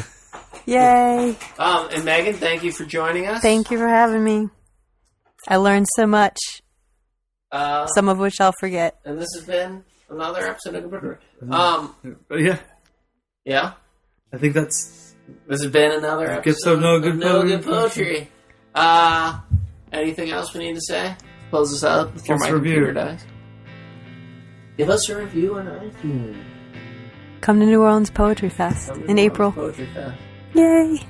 Yay! 0.70 1.36
um, 1.58 1.88
and 1.92 2.04
Megan, 2.04 2.34
thank 2.34 2.62
you 2.62 2.72
for 2.72 2.84
joining 2.84 3.26
us. 3.26 3.40
Thank 3.42 3.70
you 3.70 3.78
for 3.78 3.88
having 3.88 4.22
me. 4.22 4.48
I 5.48 5.56
learned 5.56 5.86
so 5.96 6.06
much, 6.06 6.38
Uh, 7.50 7.86
some 7.88 8.08
of 8.08 8.18
which 8.18 8.40
I'll 8.40 8.54
forget. 8.60 8.98
and 9.04 9.18
this 9.18 9.28
has 9.34 9.44
been 9.44 9.82
another 10.08 10.46
episode 10.46 10.74
of 10.76 10.90
Good 10.90 11.00
Poetry. 11.00 11.16
Um, 11.50 11.94
But 12.28 12.40
yeah, 12.40 12.58
yeah. 13.44 13.72
I 14.32 14.38
think 14.38 14.54
that's. 14.54 15.14
This 15.48 15.62
has 15.62 15.70
been 15.72 15.92
another 15.92 16.24
episode 16.30 16.44
Gifts 16.44 16.66
of 16.66 16.80
No 16.80 17.00
Good 17.00 17.14
of 17.14 17.18
No 17.18 17.42
Good 17.42 17.62
Poetry. 17.64 18.04
Poetry. 18.04 18.28
Uh, 18.74 19.40
anything 19.92 20.30
else 20.30 20.54
we 20.54 20.60
need 20.60 20.74
to 20.74 20.80
say? 20.80 21.16
Close 21.50 21.70
this 21.72 21.82
out 21.84 22.12
before 22.14 22.36
Give 22.36 22.40
my 22.40 22.48
a 22.48 22.54
review. 22.54 22.74
computer 22.74 22.92
dies. 22.92 23.24
Give 24.76 24.88
us 24.90 25.08
a 25.08 25.16
review 25.18 25.56
on 25.58 25.66
iTunes. 25.66 26.40
Come 27.40 27.58
to 27.60 27.66
New 27.66 27.82
Orleans 27.82 28.10
Poetry 28.10 28.48
Fest 28.50 28.88
Come 28.90 29.02
to 29.02 29.08
in 29.08 29.16
New 29.16 29.22
April. 29.22 29.50
Poetry 29.52 29.88
Fest. 29.94 30.16
Yay! 30.54 31.00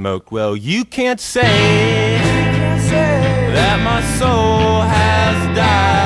smoked. 0.00 0.32
Well, 0.32 0.56
you 0.56 0.86
can't 0.86 1.20
say, 1.20 1.42
you 1.42 2.58
can't 2.58 2.80
say 2.80 3.52
that 3.52 3.78
my 3.84 4.00
soul 4.18 4.80
has 4.80 5.54
died. 5.54 5.99